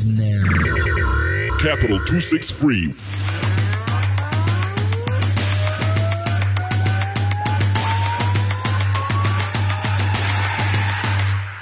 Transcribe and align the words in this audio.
And 0.00 0.16
now, 0.16 0.44
Capital 1.58 1.98
263. 1.98 2.92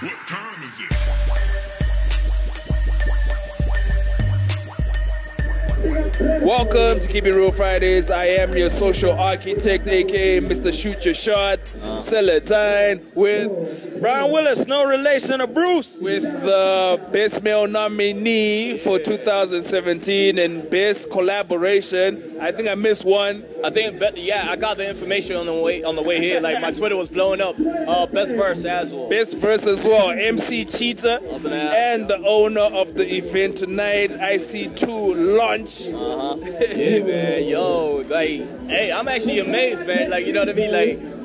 What 0.02 0.26
time 0.26 0.62
is 0.64 0.80
it? 0.80 0.92
Welcome 6.42 7.00
to 7.00 7.08
Keeping 7.08 7.34
Real 7.34 7.50
Fridays. 7.52 8.10
I 8.10 8.26
am 8.26 8.54
your 8.54 8.68
social 8.68 9.12
architect, 9.12 9.88
aka 9.88 10.40
Mr. 10.40 10.70
Shoot 10.78 11.06
Your 11.06 11.14
Shot, 11.14 11.58
Celatine, 11.80 13.00
with 13.14 13.85
Brian 14.00 14.30
Willis, 14.32 14.66
no 14.66 14.84
relation 14.84 15.38
to 15.38 15.46
Bruce. 15.46 15.94
with 16.00 16.22
the 16.22 17.00
best 17.12 17.42
male 17.42 17.66
nominee 17.66 18.78
for 18.78 18.98
2017 18.98 20.38
and 20.38 20.68
best 20.70 21.10
collaboration. 21.10 22.36
I 22.40 22.52
think 22.52 22.68
I 22.68 22.74
missed 22.74 23.04
one. 23.04 23.44
I 23.64 23.70
think, 23.70 23.98
but 23.98 24.16
yeah, 24.16 24.50
I 24.50 24.56
got 24.56 24.76
the 24.76 24.88
information 24.88 25.36
on 25.36 25.46
the 25.46 25.52
way 25.54 25.82
on 25.82 25.96
the 25.96 26.02
way 26.02 26.20
here. 26.20 26.40
Like 26.40 26.60
my 26.60 26.70
Twitter 26.78 26.96
was 26.96 27.08
blowing 27.08 27.40
up. 27.40 27.56
Uh, 27.58 28.06
best 28.06 28.34
verse 28.34 28.64
as 28.64 28.92
well. 28.94 29.08
Best 29.08 29.36
verse 29.38 29.66
as 29.66 29.82
well, 29.84 30.10
MC 30.10 30.64
Cheetah, 30.64 31.20
the 31.42 31.48
night. 31.48 31.74
and 31.74 32.08
the 32.08 32.18
owner 32.26 32.60
of 32.60 32.94
the 32.94 33.14
event 33.14 33.56
tonight, 33.56 34.10
IC2 34.10 35.36
Launch. 35.38 35.88
Uh-huh. 35.88 36.36
Yeah, 36.76 37.02
man. 37.04 37.44
Yo, 37.44 38.04
like, 38.08 38.68
hey, 38.68 38.92
I'm 38.92 39.08
actually 39.08 39.38
amazed, 39.38 39.86
man. 39.86 40.10
Like, 40.10 40.26
you 40.26 40.32
know 40.32 40.40
what 40.40 40.48
I 40.50 40.52
mean? 40.52 40.72
Like, 40.72 41.15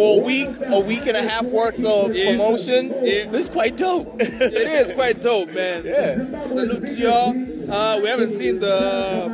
for 0.00 0.18
a 0.18 0.24
week, 0.24 0.48
a 0.64 0.80
week 0.80 1.06
and 1.06 1.14
a 1.14 1.22
half 1.22 1.44
worth 1.44 1.78
of 1.84 2.14
Yeah. 2.16 2.30
promotion, 2.30 2.88
Yeah. 3.02 3.30
this 3.30 3.44
is 3.44 3.50
quite 3.50 3.76
dope. 3.76 4.18
It 4.18 4.66
is 4.80 4.92
quite 4.92 5.20
dope, 5.20 5.50
man. 5.52 5.82
Yeah. 5.84 6.40
Salute 6.42 6.86
to 6.86 6.94
y'all. 6.94 7.34
Uh, 7.70 8.00
we 8.02 8.08
haven't 8.08 8.30
seen 8.36 8.58
the 8.58 9.30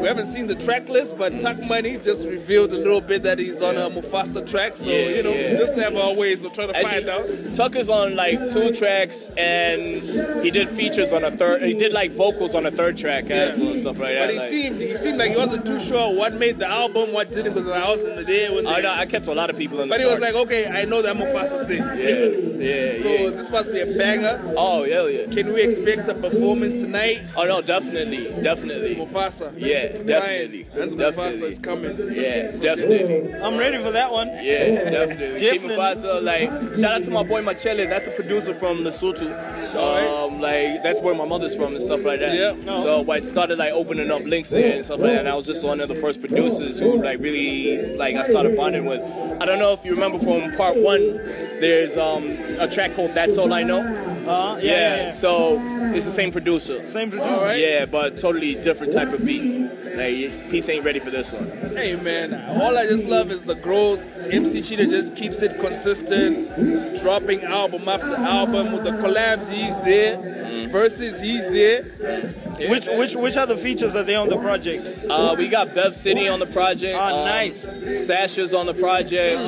we 0.00 0.06
haven't 0.06 0.26
seen 0.26 0.46
the 0.46 0.54
track 0.54 0.88
list, 0.88 1.16
but 1.16 1.38
Tuck 1.40 1.60
Money 1.62 1.96
just 1.96 2.26
revealed 2.28 2.72
a 2.72 2.76
little 2.76 3.00
bit 3.00 3.22
that 3.22 3.38
he's 3.38 3.62
on 3.62 3.76
a 3.76 3.88
Mufasa 3.90 4.46
track. 4.48 4.76
So 4.76 4.84
Yeah, 4.84 5.08
you 5.08 5.22
know, 5.22 5.32
yeah. 5.32 5.54
just 5.54 5.74
have 5.76 5.96
our 5.96 6.12
ways 6.14 6.44
of 6.44 6.52
trying 6.52 6.72
to 6.72 6.82
find 6.82 7.08
out. 7.08 7.22
Actually, 7.22 7.54
Tucker's 7.56 7.88
on 7.88 8.14
like 8.14 8.50
two 8.50 8.72
tracks, 8.72 9.28
and 9.36 10.02
he 10.44 10.50
did 10.50 10.70
features 10.76 11.12
on 11.12 11.24
a 11.24 11.30
third. 11.30 11.62
He 11.62 11.74
did 11.74 11.92
like 11.92 12.10
vocals 12.12 12.54
on 12.54 12.66
a 12.66 12.70
third 12.70 12.96
track 12.96 13.30
as 13.30 13.58
well 13.58 13.76
stuff 13.76 13.98
like 13.98 14.14
that. 14.14 14.26
But 14.26 14.32
he 14.34 14.38
like- 14.38 14.50
seemed 14.50 14.80
he 14.80 14.96
seemed 14.96 15.18
like 15.18 15.30
he 15.32 15.36
wasn't 15.36 15.64
too 15.64 15.80
sure 15.80 16.14
what 16.14 16.34
made 16.34 16.58
the 16.58 16.68
album, 16.68 17.12
what 17.12 17.30
didn't, 17.30 17.54
because 17.54 17.66
I 17.68 17.88
was 17.90 18.04
in 18.04 18.16
the 18.16 18.24
day 18.24 18.54
when. 18.54 18.66
I 18.66 18.80
know 18.80 18.90
I 18.90 19.06
kept 19.06 19.26
a 19.28 19.32
lot 19.34 19.48
of 19.50 19.56
people 19.56 19.80
in 19.80 19.88
the 19.88 19.94
but 19.94 20.00
he 20.00 20.06
was 20.06 20.20
like, 20.20 20.34
okay, 20.34 20.66
I 20.66 20.84
know 20.84 21.00
that 21.02 21.16
Mufasa's 21.16 21.66
thing. 21.66 21.78
yeah, 21.78 22.64
yeah, 22.94 23.02
So 23.02 23.08
yeah. 23.08 23.30
this 23.30 23.50
must 23.50 23.72
be 23.72 23.80
a 23.80 23.86
banger. 23.86 24.40
Oh, 24.56 24.84
yeah, 24.84 25.06
yeah. 25.06 25.26
Can 25.32 25.52
we 25.54 25.62
expect 25.62 26.06
a 26.08 26.14
performance 26.14 26.74
tonight? 26.74 27.22
Oh 27.36 27.44
no, 27.44 27.60
definitely, 27.62 27.77
definitely. 27.82 28.42
Definitely. 28.42 28.96
Mufasa. 28.96 29.52
Yeah, 29.56 29.88
definitely, 30.02 30.64
Brian, 30.74 30.90
Hans. 30.90 30.94
Mufasa 30.94 31.42
is 31.42 31.58
coming. 31.58 31.96
Yeah, 32.12 32.50
definitely. 32.50 33.34
I'm 33.34 33.56
ready 33.56 33.78
for 33.78 33.90
that 33.90 34.12
one. 34.12 34.28
Yeah, 34.28 34.90
definitely. 34.90 35.40
Keep 35.40 35.62
Definitely. 35.68 36.08
it. 36.08 36.22
Like, 36.24 36.50
shout 36.74 36.92
out 36.92 37.02
to 37.04 37.10
my 37.10 37.22
boy 37.22 37.42
Machele. 37.42 37.88
That's 37.88 38.06
a 38.06 38.10
producer 38.10 38.54
from 38.54 38.78
Lesotho. 38.78 39.28
Um, 39.76 40.40
like 40.40 40.82
that's 40.82 41.00
where 41.00 41.14
my 41.14 41.24
mother's 41.24 41.54
from 41.54 41.74
and 41.74 41.82
stuff 41.82 42.04
like 42.04 42.20
that. 42.20 42.34
Yeah. 42.34 42.52
No. 42.64 42.82
So 42.82 43.10
I 43.10 43.20
started 43.20 43.58
like 43.58 43.72
opening 43.72 44.10
up 44.10 44.22
links 44.24 44.50
there 44.50 44.76
and 44.76 44.84
stuff 44.84 45.00
like 45.00 45.10
that. 45.10 45.20
And 45.20 45.28
I 45.28 45.34
was 45.34 45.46
just 45.46 45.64
one 45.64 45.80
of 45.80 45.88
the 45.88 45.94
first 45.96 46.20
producers 46.20 46.78
who 46.78 47.02
like 47.02 47.20
really 47.20 47.96
like 47.96 48.16
I 48.16 48.26
started 48.28 48.56
bonding 48.56 48.84
with. 48.84 49.00
I 49.40 49.44
don't 49.44 49.58
know 49.58 49.72
if 49.72 49.84
you 49.84 49.92
remember 49.92 50.18
from 50.18 50.52
part 50.56 50.76
one. 50.76 51.16
There's 51.60 51.96
um 51.96 52.30
a 52.58 52.68
track 52.68 52.94
called 52.94 53.14
That's 53.14 53.36
All 53.36 53.52
I 53.52 53.62
Know. 53.62 53.82
Uh, 54.28 54.58
yeah, 54.60 54.70
yeah, 54.70 54.96
yeah. 54.96 55.12
So 55.12 55.60
it's 55.94 56.04
the 56.04 56.10
same 56.12 56.30
producer. 56.32 56.88
Same 56.90 57.10
producer. 57.10 57.56
Yeah, 57.56 57.86
but 57.86 58.18
totally 58.18 58.54
different 58.56 58.92
type 58.92 59.12
of 59.12 59.24
beat. 59.24 59.68
Like, 59.98 60.50
Peace 60.50 60.68
ain't 60.68 60.84
ready 60.84 61.00
for 61.00 61.10
this 61.10 61.32
one. 61.32 61.46
Hey 61.74 61.96
man, 61.96 62.34
all 62.60 62.76
I 62.78 62.86
just 62.86 63.04
love 63.04 63.32
is 63.32 63.42
the 63.42 63.54
growth. 63.56 64.00
MC 64.30 64.62
Cheetah 64.62 64.86
just 64.86 65.16
keeps 65.16 65.42
it 65.42 65.58
consistent, 65.58 67.00
dropping 67.02 67.42
album 67.42 67.88
after 67.88 68.14
album 68.14 68.72
with 68.72 68.84
the 68.84 68.90
collabs. 68.92 69.48
He's 69.48 69.76
there, 69.80 70.16
Mm. 70.18 70.70
versus 70.70 71.18
he's 71.20 71.48
there. 71.48 71.82
Which 72.68 72.86
which 72.86 73.14
which 73.16 73.36
are 73.36 73.46
the 73.46 73.56
features 73.56 73.92
that 73.94 74.06
they 74.06 74.14
on 74.14 74.28
the 74.28 74.36
project? 74.36 74.86
Uh, 75.10 75.34
we 75.36 75.48
got 75.48 75.74
Bev 75.74 75.96
City 75.96 76.28
on 76.28 76.38
the 76.38 76.46
project. 76.46 76.96
Ah, 76.98 77.18
um, 77.20 77.24
nice. 77.24 77.66
Sasha's 78.06 78.54
on 78.54 78.66
the 78.66 78.74
project. 78.74 79.40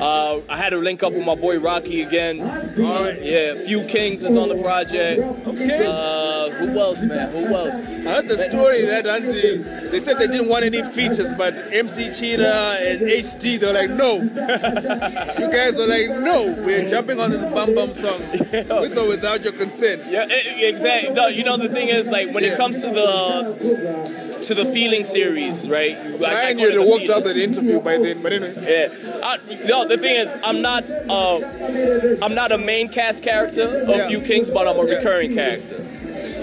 Uh, 0.00 0.40
I 0.48 0.56
had 0.56 0.70
to 0.70 0.78
link 0.78 1.02
up 1.02 1.12
with 1.12 1.24
my 1.24 1.34
boy 1.34 1.58
Rocky 1.58 2.02
again. 2.02 2.40
Alright. 2.40 3.22
Yeah, 3.22 3.54
Few 3.66 3.82
Kings 3.84 4.24
is 4.24 4.36
on 4.36 4.48
the 4.48 4.56
project. 4.62 5.20
Okay. 5.46 5.84
Uh, 5.86 6.48
who 6.50 6.78
else, 6.78 7.02
man? 7.02 7.30
Who 7.32 7.54
else? 7.54 7.74
I 7.74 8.12
heard 8.14 8.28
the 8.28 8.48
story 8.50 8.86
that 8.86 9.04
Anzi, 9.04 9.90
they 9.90 10.00
said 10.00 10.18
they 10.18 10.26
didn't 10.26 10.48
want 10.48 10.64
any 10.64 10.82
features, 10.92 11.32
but 11.36 11.52
MC 11.72 12.12
Cheetah 12.14 12.78
and 12.80 13.00
HD, 13.02 13.60
they're 13.60 13.74
like, 13.74 13.90
no. 13.90 14.16
you 14.22 15.52
guys 15.52 15.78
are 15.78 15.86
like, 15.86 16.08
no, 16.20 16.50
we're 16.64 16.88
jumping 16.88 17.20
on 17.20 17.30
this 17.30 17.42
Bum 17.52 17.74
Bum 17.74 17.92
song 17.92 18.20
with 18.30 18.96
or 18.98 19.06
without 19.08 19.42
your 19.42 19.52
consent. 19.52 20.06
Yeah, 20.06 20.26
e- 20.28 20.64
exactly. 20.66 21.12
No, 21.14 21.26
you 21.28 21.44
know 21.44 21.56
the 21.58 21.68
thing 21.68 21.88
is 21.88 22.08
like 22.08 22.32
when 22.32 22.42
Yeah. 22.44 22.52
it 22.52 22.56
comes 22.56 22.80
to 22.80 22.88
the 22.88 24.29
to 24.50 24.64
the 24.64 24.72
feeling 24.72 25.04
series, 25.04 25.68
right? 25.68 25.96
I- 25.96 26.14
I 26.14 26.16
Brian, 26.16 26.56
call 26.56 26.66
it 26.66 26.72
you'd 26.72 26.82
the 26.82 26.88
walked 26.90 27.08
out 27.08 27.22
the 27.24 27.34
interview 27.42 27.80
by 27.80 27.98
then, 27.98 28.20
but 28.20 28.32
anyway. 28.32 28.54
Yeah. 28.90 29.20
I, 29.22 29.38
no, 29.64 29.86
the 29.86 29.96
thing 29.96 30.16
is, 30.16 30.28
I'm 30.42 30.60
not. 30.60 30.84
Uh, 30.90 32.16
I'm 32.20 32.34
not 32.34 32.50
a 32.50 32.58
main 32.58 32.88
cast 32.88 33.22
character 33.22 33.62
of 33.82 33.88
Yeah. 33.96 34.08
Few 34.08 34.20
Kings, 34.20 34.50
but 34.50 34.66
I'm 34.66 34.76
a 34.76 34.84
Yeah. 34.86 34.94
recurring 34.96 35.34
character. 35.34 35.84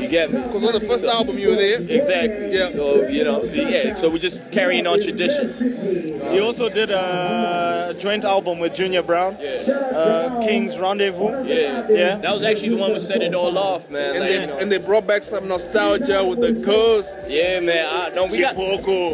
You 0.01 0.07
get 0.07 0.31
me? 0.31 0.41
Because 0.41 0.63
on 0.63 0.73
the 0.73 0.81
first 0.81 1.03
album 1.05 1.37
you 1.37 1.49
were 1.49 1.55
there. 1.55 1.81
Exactly. 1.81 2.55
Yeah. 2.55 2.71
So 2.71 3.07
you 3.07 3.23
know, 3.23 3.43
yeah. 3.43 3.95
So 3.95 4.09
we're 4.09 4.17
just 4.19 4.39
carrying 4.51 4.85
on 4.87 5.01
tradition. 5.01 5.53
He 6.31 6.39
also 6.39 6.69
did 6.69 6.91
a 6.91 7.95
joint 7.97 8.25
album 8.25 8.59
with 8.59 8.73
Junior 8.73 9.01
Brown, 9.01 9.37
Yeah. 9.39 9.71
uh, 9.71 10.41
King's 10.41 10.77
Rendezvous. 10.77 11.43
Yeah. 11.45 11.87
Yeah. 11.89 12.17
That 12.17 12.33
was 12.33 12.43
actually 12.43 12.69
the 12.69 12.75
one 12.77 12.91
who 12.91 12.99
set 12.99 13.21
it 13.21 13.33
all 13.33 13.57
off, 13.57 13.89
man. 13.89 14.11
And 14.11 14.19
Like, 14.19 14.29
they, 14.29 14.41
you 14.41 14.47
know. 14.47 14.57
and 14.57 14.71
they 14.71 14.77
brought 14.77 15.07
back 15.07 15.23
some 15.23 15.47
nostalgia 15.47 16.23
with 16.25 16.41
the 16.41 16.51
ghosts. 16.51 17.29
Yeah, 17.29 17.59
man. 17.61 17.85
I, 17.85 18.09
no, 18.09 18.25
we 18.25 18.39
got 18.39 18.55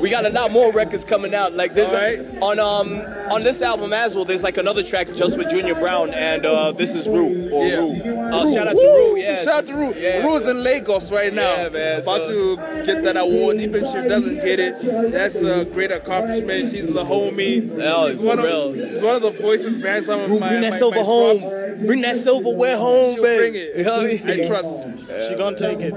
we 0.01 0.09
got 0.09 0.25
a 0.25 0.29
lot 0.29 0.51
more 0.51 0.71
records 0.71 1.03
coming 1.03 1.33
out. 1.35 1.53
Like 1.53 1.73
this 1.75 1.89
Alright. 1.89 2.19
on 2.41 2.59
um 2.59 2.99
on 3.31 3.43
this 3.43 3.61
album 3.61 3.93
as 3.93 4.15
well. 4.15 4.25
There's 4.25 4.43
like 4.43 4.57
another 4.57 4.83
track 4.83 5.07
just 5.15 5.37
with 5.37 5.49
Junior 5.49 5.75
Brown, 5.75 6.09
and 6.11 6.45
uh, 6.45 6.71
this 6.71 6.95
is 6.95 7.07
Rue 7.07 7.49
or 7.51 7.65
Yeah. 7.67 7.75
Rue. 7.77 8.23
Uh, 8.33 8.53
shout 8.53 8.67
out 8.67 8.75
to 8.75 8.81
Rue. 8.87 9.17
Yeah. 9.19 9.43
Shout 9.43 9.47
out 9.55 9.67
to 9.67 9.73
Ru. 9.75 9.93
Yeah. 9.95 10.25
Ru's 10.25 10.45
in 10.47 10.63
Lagos 10.73 11.11
right 11.11 11.31
now. 11.33 11.55
Yeah, 11.55 11.69
man, 11.69 12.01
About 12.01 12.25
so- 12.25 12.55
to 12.55 12.85
get 12.85 13.03
that 13.03 13.15
award. 13.17 13.57
Even 13.57 13.83
if 13.83 13.91
she 13.91 14.07
doesn't 14.07 14.35
get 14.35 14.59
it, 14.59 15.11
that's 15.11 15.35
a 15.35 15.65
great 15.65 15.91
accomplishment. 15.91 16.71
She's 16.71 16.87
the 16.91 17.03
homie. 17.05 17.69
Oh, 17.79 18.09
she's 18.09 18.19
one 18.19 18.39
real. 18.39 18.69
of 18.69 18.75
she's 18.75 19.01
one 19.01 19.15
of 19.15 19.21
the 19.21 19.31
voices 19.31 19.77
behind 19.77 20.05
some 20.05 20.21
of 20.21 20.29
Rue, 20.31 20.39
my, 20.39 20.59
my, 20.59 20.77
silver 20.79 20.97
my 20.97 21.03
drops. 21.03 21.45
Bring 21.85 22.01
that 22.01 22.17
silverware 22.17 22.77
home, 22.77 23.15
She'll 23.15 23.23
baby. 23.23 23.37
bring 23.39 23.55
it. 23.55 23.77
You 23.77 23.83
know 23.83 23.97
what 23.97 24.05
I 24.05 24.07
mean? 24.13 24.29
I 24.29 24.47
trust. 24.47 24.83
She 25.29 25.35
gonna 25.35 25.57
take 25.57 25.79
it. 25.79 25.93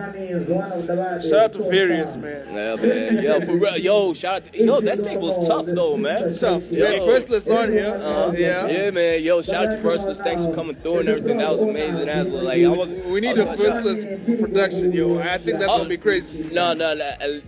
Shout 1.23 1.33
out 1.41 1.53
to 1.53 1.69
Various, 1.71 2.17
man. 2.17 2.47
Yeah, 2.55 2.77
man. 2.77 3.23
Yo, 3.23 3.41
for 3.41 3.57
real. 3.57 3.77
Yo, 3.79 4.15
shout 4.15 4.43
out. 4.47 4.53
To, 4.53 4.65
yo, 4.65 4.81
that 4.81 5.03
table's 5.05 5.47
tough 5.47 5.67
though, 5.67 5.97
man. 5.97 6.37
Tough. 6.37 6.63
Yo. 6.71 6.85
Man, 6.89 7.05
Chrysalis 7.05 7.49
on 7.49 7.71
here. 7.71 7.95
Uh-huh. 7.95 8.33
Yeah. 8.37 8.67
Yeah, 8.69 8.91
man. 8.91 9.23
Yo, 9.23 9.43
shout 9.43 9.67
out 9.67 9.71
to 9.73 9.79
Versus. 9.79 10.19
Thanks 10.21 10.45
for 10.45 10.55
coming 10.55 10.77
through 10.77 10.99
and 11.01 11.09
everything. 11.09 11.39
That 11.39 11.51
was 11.53 11.63
amazing 11.63 12.09
as 12.09 12.29
well. 12.31 12.43
Like 12.45 12.63
I 12.63 12.69
was. 12.69 12.93
We 12.93 13.21
need 13.21 13.39
I 13.39 13.43
a 13.43 13.47
was- 13.47 13.61
Chrysalis 13.61 14.05
production, 14.41 14.93
yo. 14.93 15.19
I 15.19 15.39
think 15.39 15.59
that's 15.59 15.71
Oh. 15.71 15.79
gonna 15.79 15.89
be 15.89 15.97
crazy. 15.97 16.49
No, 16.53 16.73
no, 16.75 16.95
no. 16.95 17.05
uh, 17.05 17.41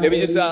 Let 0.00 0.10
me 0.10 0.20
just. 0.20 0.36
Uh, 0.36 0.42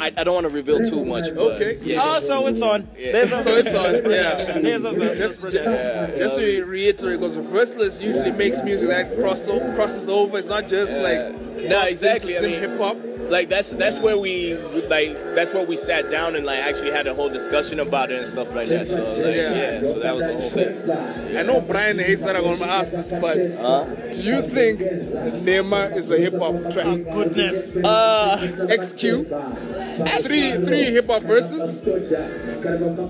I, 0.00 0.06
I 0.06 0.12
I 0.16 0.24
don't 0.24 0.34
want 0.34 0.44
to 0.44 0.50
reveal 0.50 0.80
too 0.80 1.04
much. 1.04 1.34
But 1.34 1.52
Okay. 1.52 1.78
Yeah. 1.82 2.00
Oh, 2.02 2.20
so 2.20 2.46
it's 2.46 2.60
on. 2.62 2.88
Yeah. 2.98 3.12
There's 3.12 3.32
a 3.32 3.42
So 3.42 3.56
it's 3.56 3.74
on, 3.74 3.94
yeah. 4.10 4.58
There's 4.60 4.84
a 4.84 4.92
versus 4.92 5.18
Just, 5.18 5.40
production. 5.40 5.71
Just, 5.76 6.18
just 6.18 6.36
to 6.36 6.64
reiterate, 6.64 7.20
because 7.20 7.36
Verseless 7.36 8.00
usually 8.00 8.32
makes 8.32 8.62
music 8.62 8.88
that 8.88 9.16
cross 9.16 9.44
crosses 9.44 10.08
over. 10.08 10.38
It's 10.38 10.48
not 10.48 10.68
just 10.68 10.92
like 11.00 11.34
No, 11.68 11.82
exactly. 11.82 12.36
I 12.36 12.40
mean- 12.42 12.60
hip 12.60 12.78
hop. 12.78 12.96
Like 13.30 13.48
that's 13.48 13.70
that's 13.74 13.98
where 13.98 14.18
we 14.18 14.54
like 14.88 15.14
that's 15.34 15.52
where 15.52 15.64
we 15.64 15.76
sat 15.76 16.10
down 16.10 16.36
and 16.36 16.44
like 16.44 16.58
actually 16.58 16.90
had 16.90 17.06
a 17.06 17.14
whole 17.14 17.28
discussion 17.30 17.80
about 17.80 18.10
it 18.10 18.20
and 18.20 18.28
stuff 18.28 18.54
like 18.54 18.68
that. 18.68 18.88
So 18.88 19.02
like, 19.02 19.34
Yeah. 19.36 19.54
yeah. 19.54 19.82
so 19.82 19.98
that 20.00 20.14
was 20.14 20.26
the 20.26 20.34
whole 20.34 20.50
thing. 20.50 21.36
I 21.36 21.42
know 21.42 21.60
Brian 21.60 21.98
hates 21.98 22.22
that 22.22 22.36
I'm 22.36 22.42
gonna 22.44 22.64
ask 22.70 22.90
this, 22.90 23.10
but 23.12 23.38
Huh? 23.60 23.84
do 24.12 24.22
you 24.22 24.42
think 24.42 24.80
Nema 24.80 25.96
is 25.96 26.10
a 26.10 26.18
hip 26.18 26.34
hop 26.38 26.60
track? 26.72 27.04
Goodness. 27.12 27.84
Uh, 27.84 28.36
XQ, 28.68 30.22
three 30.22 30.64
three 30.64 30.92
hip 30.92 31.06
hop 31.06 31.22
verses. 31.22 31.78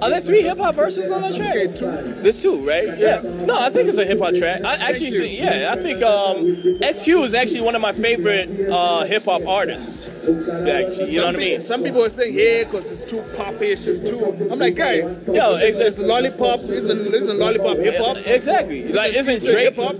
are 0.02 0.10
there 0.10 0.20
three 0.20 0.42
hip 0.42 0.58
hop 0.58 0.74
verses 0.74 1.10
on 1.10 1.22
that 1.22 1.34
track? 1.34 1.56
Okay, 1.56 1.72
two. 1.74 1.90
There's 2.22 2.40
two, 2.42 2.66
right? 2.66 2.96
Yeah. 2.98 3.20
No, 3.22 3.58
I 3.58 3.70
think 3.70 3.88
it's 3.88 3.98
a 3.98 4.04
hip 4.04 4.18
hop 4.20 4.34
track. 4.34 4.62
I 4.64 4.74
actually, 4.76 5.10
think, 5.18 5.38
yeah, 5.38 5.72
I 5.72 5.76
think 5.82 6.02
um, 6.02 6.36
XQ 6.80 7.24
is 7.26 7.34
actually 7.34 7.60
one 7.62 7.74
of 7.74 7.80
my 7.82 7.92
favorite 7.92 8.70
uh, 8.70 9.04
hip 9.04 9.24
hop 9.24 9.42
artists. 9.46 10.01
Like, 10.08 11.08
you 11.08 11.18
know 11.18 11.26
what 11.26 11.34
I 11.36 11.38
mean? 11.38 11.60
Some 11.60 11.82
people 11.82 12.04
are 12.04 12.10
saying, 12.10 12.34
yeah, 12.34 12.64
because 12.64 12.90
it's 12.90 13.04
too 13.04 13.22
popish, 13.36 13.86
it's 13.86 14.00
too. 14.00 14.24
I'm 14.50 14.58
like, 14.58 14.74
guys, 14.74 15.18
Yo, 15.26 15.56
is, 15.56 15.76
exactly. 15.76 15.84
is 15.86 15.98
lollipop, 15.98 16.60
isn't, 16.60 17.14
isn't 17.14 17.38
lollipop 17.38 17.76
hip 17.78 17.96
hop? 17.98 18.16
Exactly. 18.18 18.88
Like, 18.92 19.14
isn't 19.14 19.42
Drake 19.42 19.74
hip-hop? 19.74 19.94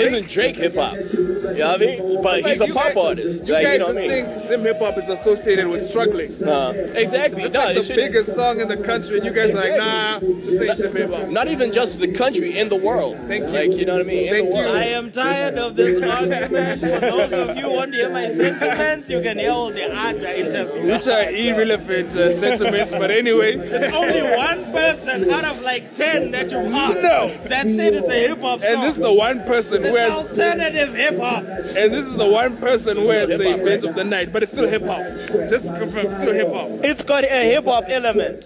Isn't 0.00 0.28
Drake 0.28 0.56
hip 0.56 0.74
hop? 0.74 0.94
You 0.94 1.54
know 1.58 1.70
what 1.72 1.82
I 1.82 1.84
mean? 1.84 2.22
But 2.22 2.38
It's 2.40 2.48
he's 2.48 2.60
a 2.60 2.66
pop 2.72 2.84
guys- 2.94 2.96
artist. 2.96 3.46
You 3.46 3.52
like, 3.54 3.64
guys 3.64 3.72
you 3.74 3.78
know 3.80 3.86
just 3.86 4.00
what 4.00 4.04
I 4.04 4.08
mean? 4.08 4.24
think 4.26 4.38
Zim 4.48 4.60
hip 4.62 4.78
hop 4.78 4.98
is 4.98 5.08
associated 5.08 5.66
with 5.68 5.82
struggling. 5.82 6.42
Uh, 6.44 6.70
exactly. 6.94 7.42
It's 7.42 7.54
no, 7.54 7.60
like 7.60 7.70
it 7.70 7.80
the 7.80 7.86
shouldn't- 7.86 8.12
biggest 8.12 8.34
song 8.34 8.60
in 8.60 8.68
the 8.68 8.76
country, 8.76 9.16
and 9.18 9.24
you 9.26 9.32
guys 9.32 9.50
are 9.50 9.54
like, 9.54 9.76
nah, 9.76 10.18
this 10.20 10.60
ain't 10.60 10.76
Zim 10.78 10.94
hip 10.94 11.10
hop. 11.10 11.28
Not 11.28 11.48
even 11.48 11.72
just 11.72 11.98
the 12.00 12.12
country, 12.12 12.58
in 12.58 12.68
the 12.68 12.76
world. 12.76 13.16
Thank 13.26 13.44
you. 13.44 13.50
Like, 13.50 13.72
you 13.72 13.84
know 13.86 13.94
what 13.94 14.02
I 14.02 14.04
mean? 14.04 14.28
In 14.28 14.32
Thank 14.34 14.50
the 14.50 14.56
you. 14.56 14.62
world. 14.64 14.76
I 14.76 14.84
am 14.84 15.10
tired 15.10 15.58
of 15.58 15.76
this 15.76 16.02
argument. 16.02 16.80
For 16.80 17.00
those 17.00 17.32
of 17.32 17.56
you 17.56 17.62
who 17.62 17.70
want 17.72 17.92
to 17.92 17.98
hear 17.98 18.10
my 18.10 18.28
sentiments, 18.28 19.08
you 19.08 19.20
can 19.22 19.39
hear 19.40 19.70
the 19.72 19.94
other 19.94 20.28
interviews. 20.28 20.86
Which 20.92 21.06
are 21.08 21.30
irrelevant 21.30 22.16
uh, 22.16 22.30
sentiments, 22.38 22.92
but 22.92 23.10
anyway. 23.10 23.56
There's 23.70 23.94
only 23.94 24.22
one 24.36 24.64
person 24.72 25.30
out 25.30 25.44
of 25.44 25.60
like 25.62 25.94
ten 25.94 26.30
that 26.32 26.50
you 26.50 26.58
asked 26.58 27.02
No. 27.02 27.34
that 27.48 27.66
said 27.66 27.94
it's 27.94 28.08
a 28.08 28.28
hip 28.28 28.40
hop 28.40 28.60
song. 28.60 28.68
And 28.70 28.82
this 28.82 28.94
is 28.94 29.00
the 29.02 29.12
one 29.12 29.40
person 29.44 29.82
who 29.82 29.96
it's 29.96 29.98
has, 30.12 30.12
alternative 30.26 30.94
hip 30.94 31.18
hop. 31.18 31.44
and 31.44 31.94
this 31.94 32.06
is 32.06 32.16
the 32.16 32.28
one 32.28 32.56
person 32.58 32.96
who 32.96 33.08
has 33.10 33.28
the 33.28 33.38
hip-hop, 33.38 33.60
event 33.60 33.84
of 33.84 33.94
the 33.94 34.04
night, 34.04 34.32
but 34.32 34.42
it's 34.42 34.52
still 34.52 34.68
hip 34.68 34.82
hop. 34.84 35.00
Just 35.48 35.66
confirm, 35.68 36.12
still 36.12 36.32
hip 36.32 36.52
hop. 36.52 36.68
It's 36.84 37.02
got 37.04 37.24
a 37.24 37.28
hip 37.52 37.64
hop 37.64 37.84
element. 37.88 38.44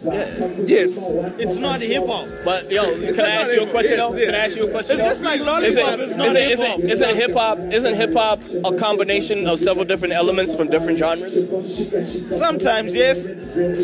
Yes. 0.69 0.93
It's 1.39 1.57
not 1.57 1.81
hip 1.81 2.07
hop. 2.07 2.29
But 2.45 2.71
yo, 2.71 2.85
can 3.13 3.21
I 3.21 3.31
ask 3.43 3.53
you 3.53 3.63
a 3.63 3.71
question 3.71 3.99
yes, 3.99 4.11
though? 4.13 4.17
yes, 4.17 4.27
Can 4.27 4.35
I 4.35 4.39
ask 4.45 4.57
you 4.57 4.67
a 4.67 4.71
question? 4.71 4.97
It's 5.01 5.05
though? 5.05 5.11
just 5.11 5.23
like 5.23 5.41
Is 5.41 5.47
lollipop. 5.47 5.99
it, 5.99 6.01
It's 6.09 6.17
not 6.17 6.29
is 6.29 6.35
it, 6.37 6.43
hip 6.43 6.59
is 6.59 6.61
hop. 6.67 6.79
it, 6.81 6.91
isn't 6.91 7.15
hip 7.17 7.33
hop 7.35 7.59
isn't 7.73 7.95
hip 7.95 8.13
hop 8.15 8.43
a 8.65 8.77
combination 8.79 9.47
of 9.47 9.59
several 9.59 9.85
different 9.85 10.15
elements 10.15 10.55
from 10.55 10.69
different 10.69 10.84
genres? 10.97 11.35
Sometimes, 12.39 12.95
yes. 12.95 13.25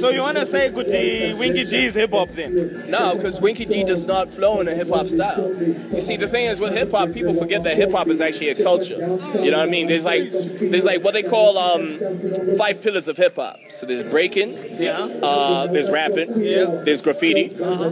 So 0.00 0.10
you 0.10 0.20
want 0.20 0.36
to 0.38 0.46
say 0.46 0.68
Kuti 0.70 1.36
Winky 1.38 1.64
D 1.64 1.86
is 1.86 1.94
hip 1.94 2.10
hop 2.10 2.30
then? 2.30 2.84
No, 2.88 3.14
because 3.16 3.40
Winky 3.40 3.64
D 3.64 3.84
does 3.84 4.04
not 4.06 4.32
flow 4.32 4.60
in 4.60 4.68
a 4.68 4.74
hip 4.74 4.88
hop 4.88 5.08
style. 5.08 5.52
You 5.62 6.00
see, 6.00 6.16
the 6.16 6.28
thing 6.28 6.46
is 6.46 6.60
with 6.60 6.72
hip 6.72 6.90
hop, 6.90 7.12
people 7.12 7.34
forget 7.34 7.62
that 7.64 7.76
hip 7.76 7.90
hop 7.92 8.08
is 8.08 8.20
actually 8.20 8.50
a 8.50 8.62
culture. 8.62 8.94
You 9.42 9.50
know 9.50 9.58
what 9.58 9.68
I 9.68 9.70
mean? 9.70 9.88
There's 9.88 10.04
like 10.04 10.30
there's 10.32 10.84
like 10.84 11.02
what 11.04 11.14
they 11.14 11.22
call 11.22 11.58
um, 11.58 11.98
five 12.58 12.80
pillars 12.82 13.08
of 13.08 13.16
hip 13.16 13.36
hop. 13.36 13.58
So 13.70 13.86
there's 13.86 14.02
breaking, 14.04 14.56
Yeah. 14.78 14.98
uh, 15.22 15.66
there's 15.68 15.90
rapping, 15.90 16.40
Yeah. 16.40 16.82
there's 16.84 17.00
graffiti. 17.00 17.54
Uh-huh. 17.60 17.84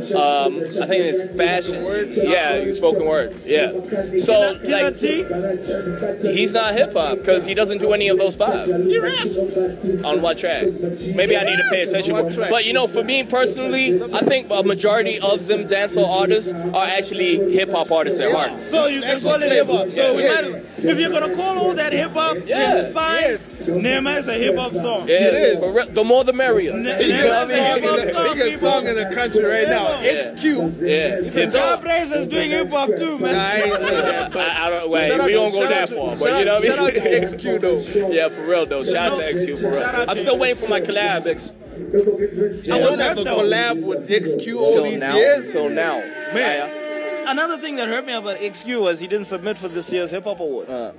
Um, 0.46 0.56
I 0.82 0.87
think 0.87 1.02
there's 1.16 1.37
fashion. 1.37 1.84
Word. 1.84 2.08
Yeah, 2.10 2.72
spoken 2.72 3.05
word. 3.06 3.37
Yeah. 3.44 3.72
So 4.19 4.58
like 4.64 4.96
he's 4.96 6.52
not 6.52 6.75
hip 6.75 6.93
hop 6.93 7.19
because 7.19 7.44
he 7.44 7.55
doesn't 7.55 7.78
do 7.78 7.93
any 7.93 8.08
of 8.08 8.19
those 8.19 8.37
five. 8.37 8.69
He 8.99 9.06
raps. 9.06 10.05
On 10.05 10.23
what 10.23 10.39
track? 10.39 10.67
Maybe 11.15 11.37
I 11.37 11.45
need 11.45 11.56
to 11.56 11.69
pay 11.71 11.83
attention. 11.83 12.12
More. 12.12 12.31
But 12.50 12.65
you 12.65 12.73
know, 12.73 12.87
for 12.87 13.03
me 13.05 13.25
personally, 13.25 14.03
I 14.12 14.21
think 14.25 14.49
a 14.50 14.62
majority 14.62 15.19
of 15.21 15.47
them 15.47 15.67
dancehall 15.67 16.09
artists 16.09 16.53
are 16.53 16.87
actually 16.87 17.53
hip 17.53 17.71
hop 17.71 17.91
artists 17.91 18.21
at 18.21 18.33
heart. 18.33 18.53
So 18.71 18.87
you 18.87 19.00
can 19.00 19.21
call 19.21 19.43
it 19.43 19.50
hip 19.53 19.67
hop. 19.67 19.91
So 19.93 20.15
we 20.17 20.23
Yes. 20.23 20.53
might, 20.79 20.85
if 20.85 20.99
you're 20.99 21.11
gonna 21.11 21.35
call 21.35 21.59
all 21.59 21.75
that 21.75 21.93
hip 21.93 22.12
hop, 22.12 22.37
Yeah. 22.47 22.75
then 22.75 22.93
fine. 22.95 23.21
Yes. 23.23 23.62
Nema 23.69 24.19
is 24.21 24.29
a 24.29 24.35
hip 24.35 24.56
hop 24.56 24.75
song. 24.75 25.06
Yeah, 25.09 25.15
It 25.29 25.35
is. 25.35 25.59
for. 25.61 25.85
The 25.85 26.05
more 26.05 26.25
the 26.25 26.33
merrier. 26.33 26.73
Ne- 26.73 27.03
You 27.05 27.09
know 27.09 27.29
what 27.29 27.51
I 27.51 27.55
Nema 27.55 27.81
mean? 27.81 27.85
is 27.85 27.99
a 27.99 28.06
hip 28.06 28.15
hop 28.15 28.25
song, 28.27 28.35
Biggest 28.39 28.51
people. 28.56 28.71
song 28.71 28.87
in 28.87 28.94
the 28.97 29.05
country 29.15 29.44
right 29.44 29.69
now. 29.69 30.01
Yeah. 30.01 30.11
XQ. 30.33 30.75
Yeah. 30.81 31.31
Hip 31.31 31.53
Ja 31.53 31.61
hop. 31.61 31.83
Blaze 31.83 32.11
is 32.12 32.27
doing 32.27 32.51
hip 32.51 32.71
hop 32.71 32.89
too, 32.97 33.19
man. 33.19 33.33
Nah, 33.33 33.49
I 33.49 33.56
ain't 33.62 33.75
say 33.77 33.94
that, 34.01 34.33
but 34.33 34.41
I, 34.47 34.67
I 34.67 34.71
don't 34.71 34.91
wait. 34.91 35.11
We 35.12 35.33
don't 35.33 35.53
go 35.53 35.69
that 35.69 35.89
far, 35.89 36.17
but 36.17 36.39
you 36.39 36.44
know 36.44 36.55
out- 36.56 36.62
what 36.62 36.65
I 36.65 36.67
Shout 36.69 36.79
out 36.79 36.94
to? 36.94 37.37
XQ 37.37 37.59
though. 37.61 38.09
yeah, 38.11 38.29
for 38.29 38.43
real 38.43 38.67
though. 38.67 38.83
Shout 38.93 39.12
out 39.12 39.19
to 39.19 39.32
XQ 39.35 39.61
for 39.61 39.70
real. 39.70 39.82
I'm 40.08 40.19
still 40.19 40.38
waiting 40.38 40.56
for 40.56 40.69
my 40.69 40.81
collab. 40.81 41.26
Ex- 41.26 41.52
I 41.79 42.79
don't 42.79 42.99
have 42.99 43.17
to 43.17 43.25
collab 43.25 43.82
with 43.82 44.08
XQ 44.08 44.58
all 44.61 44.75
till 44.75 44.85
these 44.85 45.00
now. 45.00 45.17
years. 45.17 45.52
Till 45.52 45.69
now, 45.69 45.99
Man. 46.35 47.26
Another 47.29 47.58
thing 47.58 47.76
that 47.76 47.88
hurt 47.88 48.06
me 48.06 48.14
about 48.14 48.38
XQ 48.38 48.81
was 48.81 49.00
he 49.00 49.06
didn't 49.06 49.26
submit 49.26 49.58
for 49.58 49.69
this 49.69 49.93
year's 49.93 50.11
hip 50.11 50.25
hop 50.25 50.40
awards. 50.40 50.70
Uh, 50.70 50.93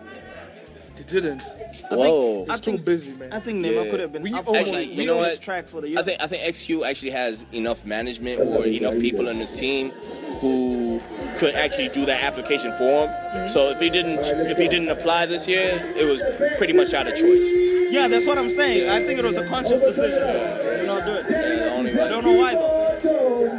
He 0.95 1.03
didn't. 1.05 1.41
Whoa. 1.89 2.45
I 2.49 2.51
He's 2.53 2.59
too 2.61 2.71
think- 2.73 2.83
busy, 2.85 3.11
man. 3.13 3.31
I 3.33 3.39
think 3.39 3.65
Nema 3.65 3.85
Yeah. 3.85 3.91
could 3.91 3.99
have 4.01 4.11
been 4.11 4.21
We 4.21 4.33
up 4.33 4.45
almost- 4.47 4.67
Actually, 4.69 4.93
you 4.93 5.05
know 5.07 5.15
what? 5.15 5.39
track 5.41 5.67
for 5.69 5.79
the 5.81 5.89
year. 5.89 5.99
I 5.99 6.03
think 6.03 6.21
I 6.21 6.27
think 6.27 6.43
XQ 6.43 6.83
actually 6.85 7.11
has 7.11 7.45
enough 7.53 7.85
management 7.85 8.39
or 8.41 8.65
enough 8.67 8.95
people 8.99 9.29
on 9.29 9.39
the 9.39 9.45
team 9.45 9.91
who 10.41 10.88
could 11.37 11.55
actually 11.55 11.89
do 11.89 12.05
that 12.05 12.23
application 12.23 12.71
for 12.73 13.05
him. 13.05 13.09
Mm-hmm. 13.09 13.47
So 13.53 13.69
if 13.69 13.79
he 13.79 13.89
didn't 13.89 14.19
if 14.49 14.57
he 14.57 14.67
didn't 14.67 14.89
apply 14.89 15.25
this 15.25 15.47
year, 15.47 15.93
it 15.95 16.05
was 16.05 16.21
pretty 16.57 16.73
much 16.73 16.93
out 16.93 17.07
of 17.07 17.13
choice. 17.15 17.43
yeah, 17.91 18.07
that's 18.07 18.25
what 18.25 18.37
I'm 18.37 18.49
saying. 18.49 18.89
I 18.89 19.03
think 19.05 19.19
it 19.19 19.25
was 19.25 19.37
a 19.37 19.47
conscious 19.47 19.81
decision 19.81 20.19
to 20.19 20.83
not 20.85 21.05
do 21.05 21.13
it. 21.13 21.25
Yeah, 21.29 21.55
the 21.65 21.71
only 21.73 21.99
I 21.99 22.07
don't 22.09 22.23
know 22.25 22.33
why 22.33 22.53
though. 22.55 22.75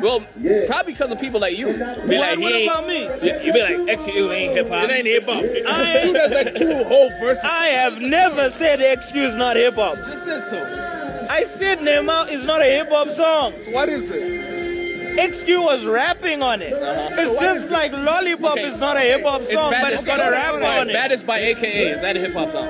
Well, 0.02 0.20
probably 0.66 0.92
because 0.92 1.10
of 1.10 1.18
people 1.20 1.40
like 1.40 1.56
you. 1.56 1.66
Be 1.72 1.78
What, 1.78 2.08
like, 2.08 2.38
what 2.38 2.52
he 2.52 2.58
ain't- 2.62 2.70
about 2.70 2.86
me? 2.86 3.02
You 3.04 3.40
you 3.42 3.52
be 3.52 3.60
like, 3.62 3.76
XQ 3.98 4.34
ain't 4.34 4.52
hip 4.54 4.68
hop. 4.68 4.84
It 4.84 4.90
ain't 4.90 5.06
hip 5.06 5.24
hop. 5.24 5.42
I- 5.44 6.00
Dude, 6.02 6.14
that's 6.14 6.32
like 6.34 6.54
two 6.56 6.84
whole 6.84 7.08
verses. 7.20 7.42
I 7.44 7.66
have 7.68 8.00
never 8.00 8.50
said 8.50 8.78
XQ 8.80 9.16
is 9.30 9.36
not 9.36 9.56
hip 9.56 9.74
hop. 9.76 9.96
just 10.04 10.24
said 10.24 10.42
so. 10.50 11.26
I 11.30 11.44
said 11.44 11.78
Nema 11.80 12.28
is 12.30 12.44
not 12.44 12.60
a 12.60 12.64
hip 12.64 12.88
hop 12.90 13.08
song. 13.10 13.54
So 13.60 13.70
what 13.70 13.88
is 13.88 14.10
it? 14.10 14.59
XQ 15.16 15.62
was 15.64 15.84
rapping 15.86 16.42
on 16.42 16.62
it. 16.62 16.72
It's 16.74 17.40
just 17.40 17.70
like 17.70 17.92
Lollipop 17.92 18.52
Okay. 18.52 18.64
is 18.68 18.78
not 18.78 18.96
a 18.96 19.00
hip 19.00 19.22
hop 19.22 19.42
song, 19.42 19.72
but 19.80 19.92
it's 19.92 20.04
got 20.04 20.20
a 20.20 20.30
rap 20.30 20.54
on 20.54 20.88
it. 20.90 20.92
Baddest 20.92 21.26
by 21.26 21.38
AKA. 21.40 21.90
Is 21.92 22.00
that 22.00 22.16
a 22.16 22.20
hip 22.20 22.32
hop 22.32 22.50
song? 22.50 22.68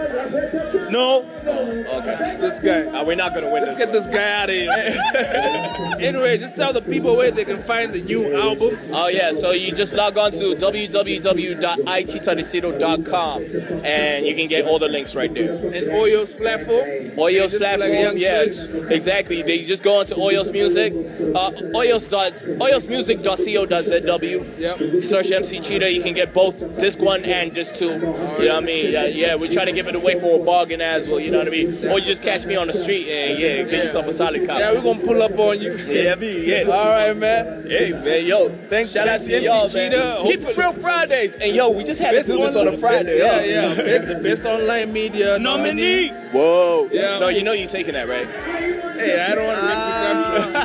No. 0.91 1.23
Okay. 1.47 2.37
This 2.41 2.59
guy. 2.61 2.83
Uh, 2.83 3.05
we're 3.05 3.15
not 3.17 3.35
gonna 3.35 3.51
win 3.51 3.65
Let's 3.65 3.79
this. 3.79 3.87
get 3.87 3.93
this 3.93 4.07
guy 4.07 4.43
out 4.43 4.51
of 4.51 4.55
here. 4.57 4.71
anyway, 6.01 6.39
just 6.39 6.57
tell 6.57 6.73
the 6.73 6.83
people 6.83 7.17
where 7.17 7.31
they 7.31 7.45
can 7.45 7.63
find 7.65 7.93
the 7.93 8.01
new 8.03 8.35
album. 8.35 8.79
Oh 8.93 9.07
yeah, 9.09 9.33
so 9.33 9.51
you 9.53 9.73
just 9.73 9.93
log 9.93 10.17
on 10.19 10.33
to 10.33 10.55
www.ititadecito.com 10.57 13.43
and 13.85 14.27
you 14.27 14.35
can 14.35 14.49
get 14.49 14.67
all 14.67 14.79
the 14.79 14.89
links 14.89 15.15
right 15.15 15.33
there. 15.35 15.53
And 15.55 15.91
Oyo's 15.93 16.33
platform. 16.35 16.87
Oyos 17.17 17.51
Just 17.51 17.63
like 17.63 17.77
platform, 17.79 17.93
young 17.93 18.17
yeah, 18.19 18.45
search. 18.45 18.91
exactly. 18.91 19.43
They 19.43 19.65
just 19.65 19.83
go 19.83 19.99
onto 20.01 20.15
Oyos 20.15 20.51
Music, 20.53 20.93
uh, 21.35 21.51
Oyos 21.77 22.09
dot 22.09 22.30
oyosmusic.co.zw. 22.31 24.59
Yep. 24.59 25.05
Search 25.05 25.31
MC 25.31 25.61
Cheetah. 25.61 25.91
You 25.91 26.03
can 26.03 26.15
get 26.15 26.33
both 26.33 26.57
disc 26.79 26.99
one 26.99 27.25
and 27.25 27.53
disc 27.55 27.75
two. 27.75 27.91
You 27.91 27.99
know 27.99 28.13
what 28.13 28.51
I 28.51 28.61
mean? 28.61 28.93
Yeah, 28.93 29.07
yeah. 29.07 29.35
We 29.37 29.49
try 29.53 29.65
to 29.65 29.73
give 29.73 29.89
it 29.89 29.95
away 29.95 30.19
for 30.21 30.41
a 30.41 30.45
bargain 30.45 30.81
as 30.81 31.09
well. 31.09 31.21
You 31.21 31.31
know 31.31 31.39
what 31.39 31.49
I 31.49 31.51
mean? 31.51 31.87
Or 31.87 31.99
you 31.99 32.05
just 32.05 32.23
catch 32.23 32.47
me 32.47 32.57
on 32.57 32.67
the 32.67 32.73
street 32.73 33.09
and 33.09 33.39
yeah, 33.39 33.63
give 33.63 33.73
yourself 33.85 34.07
a 34.07 34.13
solid 34.13 34.47
copy. 34.47 34.61
Yeah, 34.61 34.73
we're 34.73 34.83
gonna 34.83 35.05
pull 35.05 35.23
up 35.23 35.39
on 35.39 35.61
you. 35.61 35.75
Yeah, 35.77 36.15
me, 36.15 36.45
yeah. 36.47 36.63
All 36.63 36.91
right, 36.91 37.17
man. 37.17 37.67
Hey 37.67 37.93
man, 37.93 38.25
yo, 38.27 38.49
Thanks- 38.69 38.91
shout 38.93 39.09
out 39.09 39.21
thanks 39.21 39.27
to 39.27 39.35
MC 39.37 39.45
y'all, 39.47 39.69
Cheetah. 39.69 39.97
man. 39.97 40.25
Keep 40.25 40.41
it 40.49 40.57
real 40.57 40.73
Fridays, 40.73 41.35
and 41.37 41.55
yo, 41.55 41.71
we 41.71 41.85
just 41.85 42.01
had 42.01 42.11
to 42.13 42.17
Best 42.19 42.29
do 42.29 42.39
this 42.39 42.57
on 42.57 42.69
a 42.69 42.77
Friday. 42.79 43.19
Yeah, 43.19 43.39
huh? 43.39 43.45
yeah. 43.45 43.75
Best, 43.75 44.23
best 44.23 44.45
online 44.45 44.93
media 44.93 45.39
Nominee. 45.39 46.09
Whoa. 46.33 46.89
Yeah. 46.93 47.19
No, 47.19 47.29
you 47.29 47.43
know 47.43 47.53
you're 47.53 47.69
taking 47.69 47.93
that, 47.95 48.09
right? 48.09 48.27
Hey, 48.27 49.21
I 49.21 49.35
don't 49.35 49.47
want 49.47 49.61
to 49.61 49.67
make 49.67 49.79
presumptions, 49.85 50.57
ah. 50.57 50.65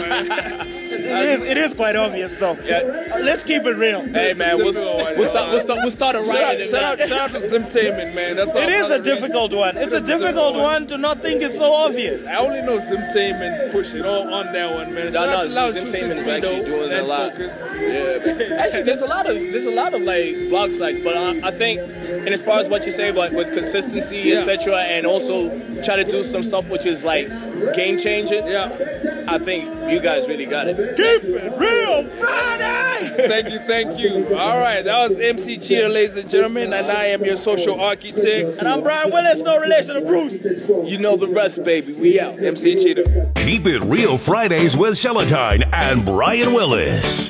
man. 0.64 0.92
It 1.06 1.30
is, 1.30 1.42
it 1.42 1.58
is 1.58 1.74
quite 1.74 1.96
obvious 1.96 2.36
though. 2.36 2.58
Yeah. 2.64 3.18
Let's 3.22 3.44
keep 3.44 3.64
it 3.66 3.76
real. 3.78 4.02
Hey 4.02 4.34
man, 4.34 4.58
we'll, 4.58 4.74
we'll 4.74 5.30
start. 5.30 5.50
We'll 5.52 5.62
start. 5.62 5.80
We'll 5.84 5.92
start 5.92 6.16
a 6.16 6.26
Shout 6.26 6.34
riot. 6.36 6.62
out, 6.62 6.68
shout 6.70 6.84
out, 7.02 7.08
shout 7.08 7.20
out 7.20 7.32
to 7.32 7.48
Simtainment, 7.48 8.14
man. 8.16 8.36
That's. 8.36 8.56
It 8.56 8.70
is 8.70 8.82
a 8.82 8.86
another 8.86 9.00
reason. 9.00 9.04
difficult 9.22 9.54
one. 9.54 9.78
It's 9.78 9.94
a 9.94 9.98
It 9.98 10.00
is 10.00 10.04
a 10.06 10.08
difficult 10.08 10.22
difficult 10.36 10.54
one. 10.56 10.64
one 10.64 10.88
to 10.88 10.98
not 10.98 11.22
think 11.22 11.42
it's 11.42 11.58
so 11.58 11.74
obvious. 11.74 12.26
I 12.26 12.36
only 12.38 12.62
know 12.62 12.80
Simtainment 12.80 13.72
push 13.72 13.94
it 13.94 14.06
all 14.06 14.34
on 14.34 14.52
that 14.54 14.74
one, 14.76 14.94
man. 14.94 15.06
No, 15.06 15.12
Shout 15.12 15.30
out 15.30 15.44
no, 15.44 15.48
to 15.50 15.54
Loud 15.54 15.74
Zim 15.74 15.86
263 15.86 16.02
Tainment 16.02 16.22
is 16.22 16.28
actually 16.28 16.66
doing 16.66 16.92
a 16.92 17.04
lot. 17.04 17.32
Focus. 17.34 17.62
Yeah. 17.76 18.56
Actually, 18.66 18.84
there's 18.84 19.02
a 19.02 19.08
lot 19.08 19.28
of 19.30 19.36
there's 19.36 19.66
a 19.66 19.72
lot 19.72 19.94
of 19.94 20.02
like 20.02 20.36
blog 20.50 20.72
sites, 20.72 21.00
but 21.00 21.16
I, 21.18 21.48
I 21.48 21.52
think, 21.52 21.80
and 21.82 22.30
as 22.30 22.42
far 22.44 22.60
as 22.60 22.68
what 22.68 22.86
you 22.86 22.92
say, 22.92 23.12
but 23.12 23.34
with 23.34 23.54
consistency, 23.54 24.18
Yeah. 24.18 24.40
etc., 24.40 24.78
and 24.82 25.06
also 25.06 25.50
try 25.84 25.96
to 25.98 26.04
do 26.04 26.24
some 26.24 26.44
stuff 26.44 26.68
which 26.70 26.86
is 26.86 27.04
like 27.04 27.28
game 27.76 27.98
changing. 27.98 28.48
Yeah. 28.48 29.26
I 29.28 29.40
think 29.40 29.92
you 29.92 30.00
guys 30.00 30.28
really 30.28 30.46
got 30.46 30.68
it. 30.68 30.76
Keep 30.96 31.24
it 31.24 31.58
real 31.58 32.10
Friday. 32.20 33.28
Thank 33.28 33.50
you, 33.50 33.60
thank 33.60 34.00
you. 34.00 34.36
All 34.36 34.60
right, 34.60 34.84
that 34.84 35.10
was 35.10 35.18
MC 35.20 35.58
Cheetah, 35.58 35.88
ladies 35.88 36.18
and 36.18 36.30
gentlemen, 36.30 36.74
and 36.74 36.88
I 36.88 37.06
am 37.06 37.24
your 37.24 37.38
social 37.38 37.80
architect. 37.80 38.58
And 38.60 38.68
I'm 38.68 38.84
Brian 38.84 39.12
Willis, 39.12 39.40
no 39.40 39.60
relation 39.60 39.96
to 39.96 40.02
Bruce. 40.02 40.90
You 40.90 40.98
know 40.98 41.16
the 41.16 41.30
rest, 41.30 41.64
baby. 41.64 41.94
We 41.94 42.20
out. 42.20 42.42
MC 42.42 42.76
Cheetah. 42.84 43.32
Keep 43.36 43.66
it 43.68 43.84
real 43.84 44.18
Fridays 44.18 44.76
with 44.76 44.94
Celatine 44.94 45.68
and 45.74 46.06
Brian 46.06 46.54
Willis. 46.54 47.30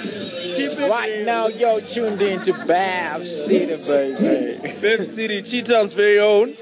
Right 0.67 1.25
now, 1.25 1.47
yo, 1.47 1.79
tuned 1.79 2.21
in 2.21 2.41
to 2.41 2.53
Bav 2.53 3.25
City, 3.25 3.75
baby. 3.77 4.79
Bev 4.81 5.05
City, 5.05 5.41
Cheetown's 5.41 5.93
very 5.93 6.19
own. 6.19 6.53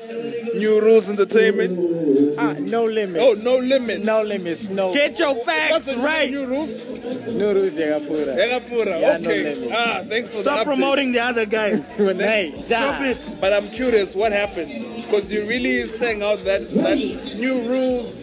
New 0.55 0.79
Rules 0.81 1.09
Entertainment. 1.09 2.35
Ah, 2.37 2.53
no 2.59 2.83
limits. 2.85 3.19
Oh, 3.23 3.33
no 3.43 3.57
limits. 3.57 4.05
No 4.05 4.21
limits, 4.21 4.69
no. 4.69 4.93
Get 4.93 5.19
your 5.19 5.33
What's 5.35 5.45
facts 5.45 5.85
the 5.85 5.97
right. 5.97 6.29
New 6.29 6.45
Rules? 6.45 6.87
New 7.27 7.53
rules, 7.53 7.71
Yagapura. 7.71 8.35
Egapura. 8.37 8.99
Yeah, 9.01 9.17
no 9.17 9.29
Okay. 9.29 9.43
limits. 9.55 9.73
ah, 9.75 10.03
thanks 10.07 10.29
for 10.31 10.37
the 10.37 10.43
Stop 10.43 10.59
update. 10.59 10.65
promoting 10.65 11.11
the 11.11 11.19
other 11.19 11.45
guys. 11.45 11.83
Renee, 11.99 12.55
Stop 12.59 13.01
it. 13.01 13.17
But 13.41 13.53
I'm 13.53 13.67
curious, 13.69 14.15
what 14.15 14.31
happened? 14.31 14.95
Because 14.95 15.31
you 15.31 15.45
really 15.47 15.85
sang 15.87 16.23
out 16.23 16.39
that 16.39 16.61
that 16.69 16.97
new 16.97 17.61
rules. 17.67 18.18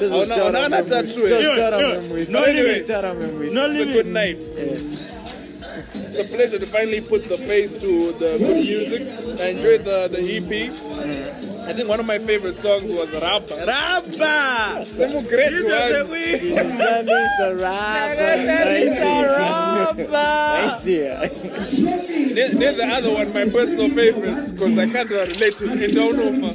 Oh, 0.00 0.24
no, 0.24 0.50
no, 0.50 0.68
not 0.68 0.86
that 0.86 1.12
true. 1.12 1.28
Yeah, 1.28 1.38
yeah. 1.56 1.70
No 2.30 2.42
Anyway, 2.44 2.82
limits. 2.84 2.90
it's 2.90 3.54
No 3.54 3.64
a 3.70 3.84
good 3.84 4.06
night. 4.06 4.36
It's 5.94 6.18
a 6.18 6.36
pleasure 6.36 6.58
to 6.58 6.66
finally 6.66 7.00
put 7.00 7.28
the 7.28 7.38
face 7.38 7.72
to 7.78 8.12
the 8.12 8.38
good 8.38 8.56
music. 8.56 9.40
I 9.40 9.48
enjoyed 9.48 9.84
the, 9.84 10.08
the 10.08 10.20
EP. 10.36 11.57
I 11.68 11.72
think 11.74 11.88
one 11.88 12.00
of 12.00 12.06
my 12.06 12.18
favorite 12.18 12.54
songs 12.54 12.84
was 12.84 13.10
Rapa. 13.10 13.66
Rabba. 13.66 14.84
Semu 14.86 15.28
great 15.28 15.52
You 15.52 15.64
one. 15.64 15.72
just 15.72 16.08
say 16.08 16.10
we- 16.10 16.58
I 20.10 20.78
see 20.82 20.98
There's, 22.34 22.52
there's 22.54 22.76
the 22.76 22.86
other 22.86 23.12
one, 23.12 23.32
my 23.32 23.44
personal 23.48 23.90
favorites, 23.90 24.50
because 24.52 24.78
I 24.78 24.88
can't 24.88 25.10
uh, 25.12 25.26
relate 25.26 25.56
to 25.58 25.64
Indonova. 25.64 26.54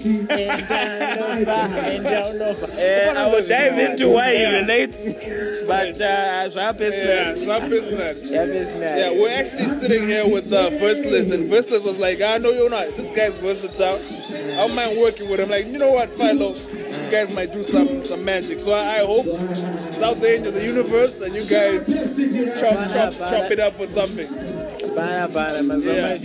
Uh, 1.93 3.13
I 3.19 3.29
will 3.31 3.47
dive 3.47 3.77
into 3.79 4.09
why 4.09 4.35
he 4.35 4.45
relates, 4.45 4.97
but 5.67 5.99
uh, 6.01 6.49
swap 6.49 6.79
is 6.81 6.93
Yeah, 6.95 7.23
not. 7.23 7.37
it's 7.37 7.41
not 7.45 7.69
business. 7.69 8.29
Yeah, 8.29 8.45
business. 8.45 8.81
Yeah, 8.81 9.11
we're 9.11 9.33
actually 9.37 9.67
sitting 9.79 10.07
here 10.07 10.27
with 10.27 10.51
uh, 10.53 10.69
Verseless, 10.71 11.31
and 11.31 11.49
Verseless 11.49 11.83
was 11.83 11.99
like, 11.99 12.21
I 12.21 12.37
know 12.39 12.49
you're 12.51 12.69
not. 12.69 12.87
This 12.97 13.09
guy's 13.15 13.37
versatile. 13.39 13.99
I 14.53 14.67
don't 14.67 14.75
mind 14.75 14.99
working 14.99 15.29
with 15.29 15.39
him. 15.39 15.49
Like, 15.49 15.65
you 15.65 15.77
know 15.77 15.91
what, 15.91 16.13
Philo? 16.15 16.53
You 16.53 17.11
guys 17.11 17.33
might 17.33 17.51
do 17.51 17.63
some 17.63 18.03
some 18.03 18.23
magic. 18.23 18.59
So 18.59 18.71
I, 18.71 19.01
I 19.01 19.05
hope 19.05 19.25
it's 19.27 20.01
out 20.01 20.19
there 20.21 20.35
into 20.35 20.51
the 20.51 20.63
universe, 20.63 21.21
and 21.21 21.33
you 21.33 21.43
guys 21.45 21.87
chop 22.59 22.87
chop 22.91 23.13
chop 23.29 23.51
it 23.51 23.59
up 23.59 23.73
for 23.75 23.87
something. 23.87 24.27
Bana, 24.95 25.27
bana, 25.27 25.59
mazoma 25.59 26.19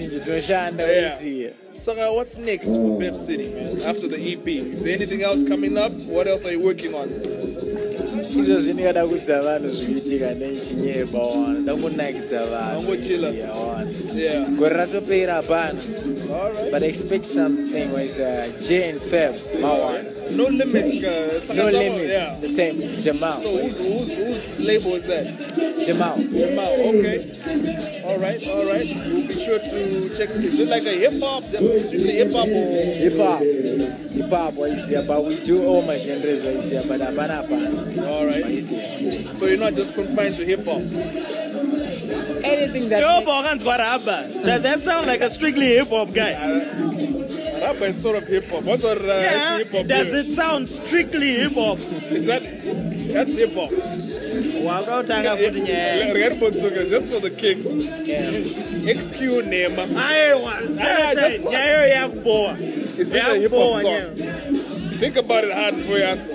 Yeah. 1.21 1.21
Yeah. 1.23 1.51
Uh, 1.87 2.11
what's 2.13 2.37
next 2.39 2.67
for 2.67 2.99
Bev 2.99 3.17
City, 3.17 3.51
man? 3.51 3.81
After 3.83 4.09
the 4.09 4.17
EP, 4.33 4.47
is 4.49 4.83
there 4.83 4.93
anything 4.95 5.23
else 5.23 5.47
coming 5.47 5.77
up? 5.79 5.93
What 6.09 6.27
else 6.27 6.45
are 6.45 6.53
you 6.53 6.61
working 6.65 6.95
on? 6.95 7.09
izvo 8.19 8.61
zvindingada 8.61 9.07
kuudza 9.07 9.41
vanhu 9.43 9.71
zvikuitika 9.75 10.35
nechinyeba 10.35 11.19
wana 11.19 11.59
ndangonakidza 11.59 12.41
vanhu 12.47 12.95
Yeah. 14.19 14.51
gore 14.51 14.75
ratopera 14.77 15.35
hapana 15.35 15.81
All 16.35 16.53
right. 16.53 16.73
but 16.73 16.83
expect 16.83 17.25
something 17.25 17.87
with 17.95 18.19
uh, 18.21 18.69
j 18.69 18.91
and 18.91 19.01
feb 19.01 19.35
mawana 19.61 20.05
No 20.37 20.45
limits. 20.49 21.51
Uh, 21.51 21.55
no 21.57 21.71
limits 21.71 22.11
Yeah. 22.13 22.41
the 22.41 22.53
same 22.53 23.03
jamal 23.05 23.43
So 23.43 23.49
whose, 23.49 23.79
whose 23.79 24.61
label 24.67 24.95
is 24.97 25.03
that? 25.05 25.27
jamal 25.87 26.15
Jamal, 26.31 26.73
okay. 26.73 27.19
All 28.05 28.19
right, 28.19 28.49
all 28.49 28.67
right. 28.67 28.89
We'll 29.49 29.59
be 29.61 30.01
sure 30.01 30.09
to 30.11 30.17
check. 30.17 30.31
Is 30.31 30.59
it 30.61 30.69
like 30.69 30.85
a 30.85 30.93
hip 30.93 31.21
hop, 31.23 31.43
just 31.51 31.87
strictly 31.89 32.13
hip 32.13 32.33
hop 32.33 32.49
or? 32.49 32.67
hip 32.69 33.17
hop 33.17 33.41
hip 33.41 34.31
hop 34.31 34.55
waiziya 34.55 35.07
but 35.07 35.25
we 35.25 35.37
do 35.45 35.65
all 35.65 35.81
my 35.83 35.97
genres 35.99 36.45
waiziya 36.45 36.87
but 36.89 37.01
hapana 37.01 37.43
hapana 37.43 38.07
All 38.09 38.27
right. 38.27 39.35
So 39.35 39.47
you're 39.47 39.57
not 39.57 39.75
just 39.75 39.95
confined 39.95 40.37
to 40.37 40.45
hip 40.45 40.65
hop. 40.67 40.83
anything 42.45 42.89
that 42.91 43.01
Yo, 43.01 43.25
Bogan's 43.25 43.65
Rabba. 43.65 44.29
Does 44.45 44.63
that 44.63 44.81
sound 44.81 45.07
like 45.07 45.21
a 45.23 45.31
strictly 45.31 45.69
hip 45.77 45.89
hop 45.89 46.13
guy? 46.13 46.33
Rap 47.63 47.77
is 47.83 48.01
sort 48.01 48.17
of 48.17 48.27
hip 48.27 48.45
hop. 48.51 48.63
What's 48.65 48.83
what 48.83 49.01
uh, 49.01 49.07
Yeah. 49.07 49.59
hip 49.59 49.71
hop? 49.73 49.87
Does 49.87 50.15
it 50.15 50.31
sound 50.35 50.69
strictly 50.69 51.35
hip 51.37 51.53
hop? 51.55 51.79
Is 51.79 52.27
that 52.27 52.43
that's 53.13 53.33
hip 53.35 53.55
hop? 53.55 53.71
Wakautanga 54.67 55.37
futi 55.37 55.61
nyaya. 55.61 56.15
Red 56.15 56.41
Book 56.41 56.55
Sugar, 56.55 56.85
just 56.87 57.11
for 57.13 57.21
the 57.21 57.31
kicks. 57.31 57.65
yeah. 58.07 58.31
XQ 58.95 59.43
name. 59.49 59.77
Aiwa, 59.77 60.55
Ah, 60.81 61.15
just- 61.15 61.45
nyaya 61.45 61.87
yakubowa. 61.95 62.59
Is 62.99 63.15
it 63.15 63.23
a 63.23 63.35
hip 63.35 63.51
hop 63.51 63.61
Yakubowa 63.61 63.83
song? 63.83 64.15
nyaya. 64.17 64.99
Think 64.99 65.17
about 65.17 65.45
it 65.45 65.53
hard 65.53 65.77
before 65.77 65.99
you 65.99 66.05
answer. 66.05 66.33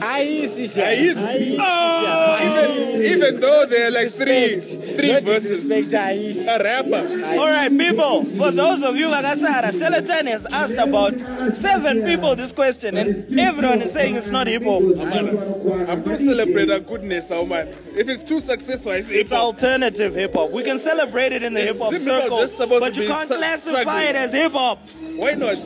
Aisi, 0.00 0.68
sha. 0.74 0.82
Aisi. 0.86 1.14
Aisi, 1.14 1.56
Oh, 1.58 1.58
sha. 1.58 2.72
even, 2.74 3.02
even 3.04 3.40
though 3.40 3.66
there 3.66 3.86
are 3.86 3.90
like 3.90 4.10
three 4.12 4.60
three 4.96 5.12
Not 5.12 5.22
verses, 5.22 5.70
a 5.70 6.58
rapper. 6.62 7.24
All 7.38 7.48
right, 7.48 7.70
people. 7.70 8.24
For 8.36 8.50
those 8.50 8.82
of 8.82 8.96
you, 8.96 9.08
like 9.08 9.24
I 9.24 9.36
said, 9.36 9.74
Celatine 9.74 10.26
has 10.28 10.46
asked 10.46 10.74
about 10.74 11.56
seven 11.56 12.04
people 12.04 12.34
this 12.36 12.52
question, 12.52 12.96
and 12.96 13.38
everyone 13.38 13.82
is 13.82 13.92
saying 13.92 14.16
it's 14.16 14.30
not 14.30 14.46
hip 14.46 14.64
hop. 14.64 14.82
I'm 14.82 16.02
going 16.02 16.04
to 16.04 16.16
celebrate 16.18 16.70
our 16.70 16.80
goodness, 16.80 17.30
oh 17.30 17.46
man. 17.46 17.68
If 17.94 18.08
it's 18.08 18.22
too 18.22 18.40
successful, 18.40 18.92
I 18.92 19.00
say 19.02 19.16
It's 19.20 19.32
alternative 19.32 20.14
hip 20.14 20.34
hop. 20.34 20.50
We 20.50 20.62
can 20.62 20.78
celebrate 20.78 21.32
it 21.32 21.42
in 21.42 21.54
the 21.54 21.62
hip 21.62 21.78
hop 21.78 21.92
similar, 21.92 22.48
circle, 22.48 22.80
but 22.80 22.96
you 22.96 23.06
can't 23.06 23.28
classify 23.28 23.82
struggling. 23.82 24.06
it 24.06 24.16
as 24.16 24.32
hip 24.32 24.52
hop. 24.52 24.88
Why 25.16 25.32
not? 25.34 25.56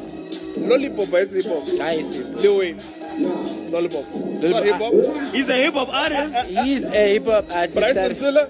Lollipop 0.57 1.15
is 1.15 1.33
hip 1.33 1.45
hop. 1.47 1.63
Aisi. 1.65 2.37
Lil 2.37 2.59
Wayne. 2.59 2.79
Lollipop. 3.71 4.05
It's 4.13 4.43
not 4.43 4.65
hip. 4.65 5.33
He's 5.33 5.49
a 5.49 5.55
hip 5.55 5.75
hop 5.75 5.89
artist. 5.89 6.47
He's 6.49 6.85
a 6.85 7.13
hip 7.13 7.27
hop 7.27 7.53
artist. 7.53 7.79
Bryson 7.79 8.15
Tiller, 8.17 8.49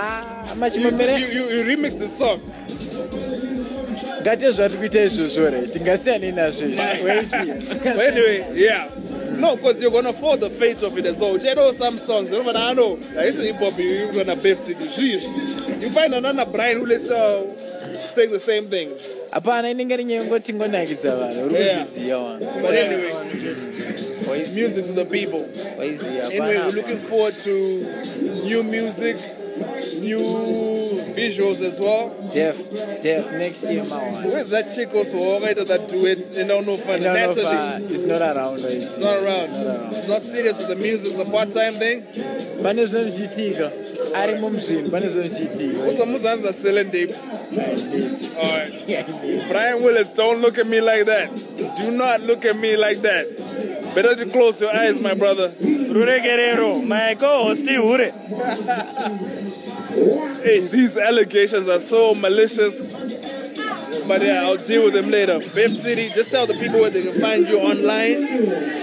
Ah, 0.00 0.42
you, 0.44 0.50
you, 0.50 0.60
machimomere 0.60 1.18
you, 1.18 1.44
you 1.48 1.64
remix 1.64 1.98
the 1.98 2.08
song. 2.08 2.40
ngate 4.22 4.50
zvati 4.50 4.76
kuita 4.76 5.02
izvozvo 5.04 5.50
re 5.50 5.66
tingasiyani 5.66 6.32
nazvo 6.32 6.66
izvi 6.66 7.74
But 7.84 8.00
anyway, 8.00 8.46
yeah. 8.54 8.88
No, 9.38 9.56
because 9.56 9.80
you're 9.80 9.90
gonna 9.92 10.12
follow 10.12 10.36
the 10.36 10.50
fate 10.50 10.82
of 10.82 10.98
it 10.98 11.06
as 11.06 11.18
well. 11.18 11.38
You 11.38 11.54
know 11.54 11.72
some 11.72 11.96
songs, 11.98 12.30
you 12.30 12.38
know, 12.38 12.44
but 12.44 12.56
I 12.56 12.72
know. 12.72 12.94
Like, 13.14 13.26
it's 13.26 13.38
hip 13.38 13.56
hop, 13.56 13.78
you're 13.78 14.12
gonna. 14.12 14.36
Jeez. 14.36 15.80
You 15.82 15.90
find 15.90 16.14
another 16.14 16.44
Brian 16.44 16.78
who 16.78 16.86
let's 16.86 17.08
uh, 17.08 17.48
saying 18.14 18.32
the 18.32 18.40
same 18.40 18.62
thing. 18.64 18.88
hapana 19.30 19.70
inenge 19.70 19.96
rinyengoti 19.96 20.54
ngonakidza 20.54 21.16
vanhu 21.16 21.46
uri 21.46 21.54
Yeah. 21.54 21.84
kuzviziva 21.84 22.18
wanhu 22.18 22.46
But 22.62 22.74
anyway, 22.74 23.12
music 24.54 24.86
to 24.86 24.92
the 24.92 25.04
people. 25.04 25.44
Anyway, 25.78 26.58
we're 26.58 26.70
looking 26.72 26.98
forward 26.98 27.34
to 27.44 27.50
new 28.44 28.62
music, 28.62 29.16
new 30.00 30.22
visuals 31.14 31.60
as 31.62 31.80
well. 31.80 32.08
def 32.32 32.56
def 33.02 33.32
next 33.32 33.62
year 33.64 33.82
mawana 33.84 34.30
Where's 34.30 34.50
that 34.50 34.74
chick 34.74 34.92
also? 34.94 35.18
Alright, 35.18 35.56
that 35.56 35.88
do 35.88 36.00
duet. 36.00 36.18
You 36.36 36.46
don't 36.46 36.66
know 36.66 36.76
for 36.76 36.98
Natalie. 36.98 37.94
is 37.94 38.04
not 38.04 38.22
around 38.22 38.60
It's 38.64 38.98
not 38.98 39.16
around. 39.16 39.50
Not 39.52 39.76
around. 39.76 39.92
It's 39.94 40.08
not 40.08 40.22
serious 40.22 40.58
with 40.58 40.68
the 40.68 40.76
music. 40.76 41.12
It's 41.12 41.28
a 41.28 41.30
part-time 41.30 41.74
thing. 41.74 42.02
pane 42.62 42.84
zvinozviitika 42.86 43.70
arimo 44.14 44.50
muzvinhu 44.50 44.90
pane 44.90 45.08
zvinozviitika 45.08 45.78
What's 45.84 45.98
the 45.98 46.04
Muzanza 46.04 46.52
selling 46.52 46.90
deep? 46.90 47.10
Alright. 48.36 49.48
Brian 49.48 49.82
Willis, 49.82 50.12
don't 50.12 50.40
look 50.40 50.58
at 50.58 50.66
me 50.66 50.80
like 50.80 51.06
that. 51.06 51.34
Do 51.80 51.90
not 51.90 52.20
look 52.22 52.44
at 52.44 52.56
me 52.56 52.76
like 52.76 53.02
that. 53.02 53.26
Better 53.98 54.14
to 54.14 54.30
close 54.30 54.60
your 54.60 54.72
eyes, 54.72 55.00
my 55.00 55.14
brother. 55.14 55.52
Rure 55.60 56.20
Guerrero, 56.20 56.80
my 56.80 57.16
co-host 57.18 57.66
Hure. 57.66 58.10
Hey, 60.40 60.60
these 60.68 60.96
allegations 60.96 61.66
are 61.66 61.80
so 61.80 62.14
malicious. 62.14 62.92
But 64.06 64.22
yeah, 64.22 64.42
I'll 64.44 64.56
deal 64.56 64.84
with 64.84 64.94
them 64.94 65.10
later. 65.10 65.40
Bev 65.52 65.72
City, 65.72 66.10
just 66.10 66.30
tell 66.30 66.46
the 66.46 66.54
people 66.54 66.80
where 66.80 66.90
they 66.90 67.02
can 67.02 67.20
find 67.20 67.48
you 67.48 67.58
online. 67.58 68.77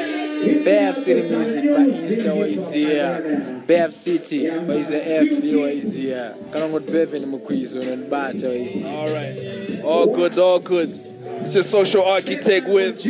Bev 0.63 0.95
City 0.97 1.21
Music 1.29 1.63
painsta 1.63 2.33
waiziya 2.33 3.21
Bev 3.67 3.91
City 3.93 4.47
waiziya 4.49 5.21
FB 5.21 5.55
waiziya 5.55 6.31
kana 6.53 6.69
ngoti 6.69 6.91
Bevan 6.91 7.25
mukwizo 7.25 7.79
unondibata 7.79 8.49
waiziya 8.49 8.91
Alright. 8.99 9.83
All 9.85 10.07
good, 10.07 10.39
all 10.39 10.59
good. 10.59 10.89
It's 10.89 11.53
your 11.53 11.63
social 11.63 12.03
architect 12.03 12.67
with 12.67 13.03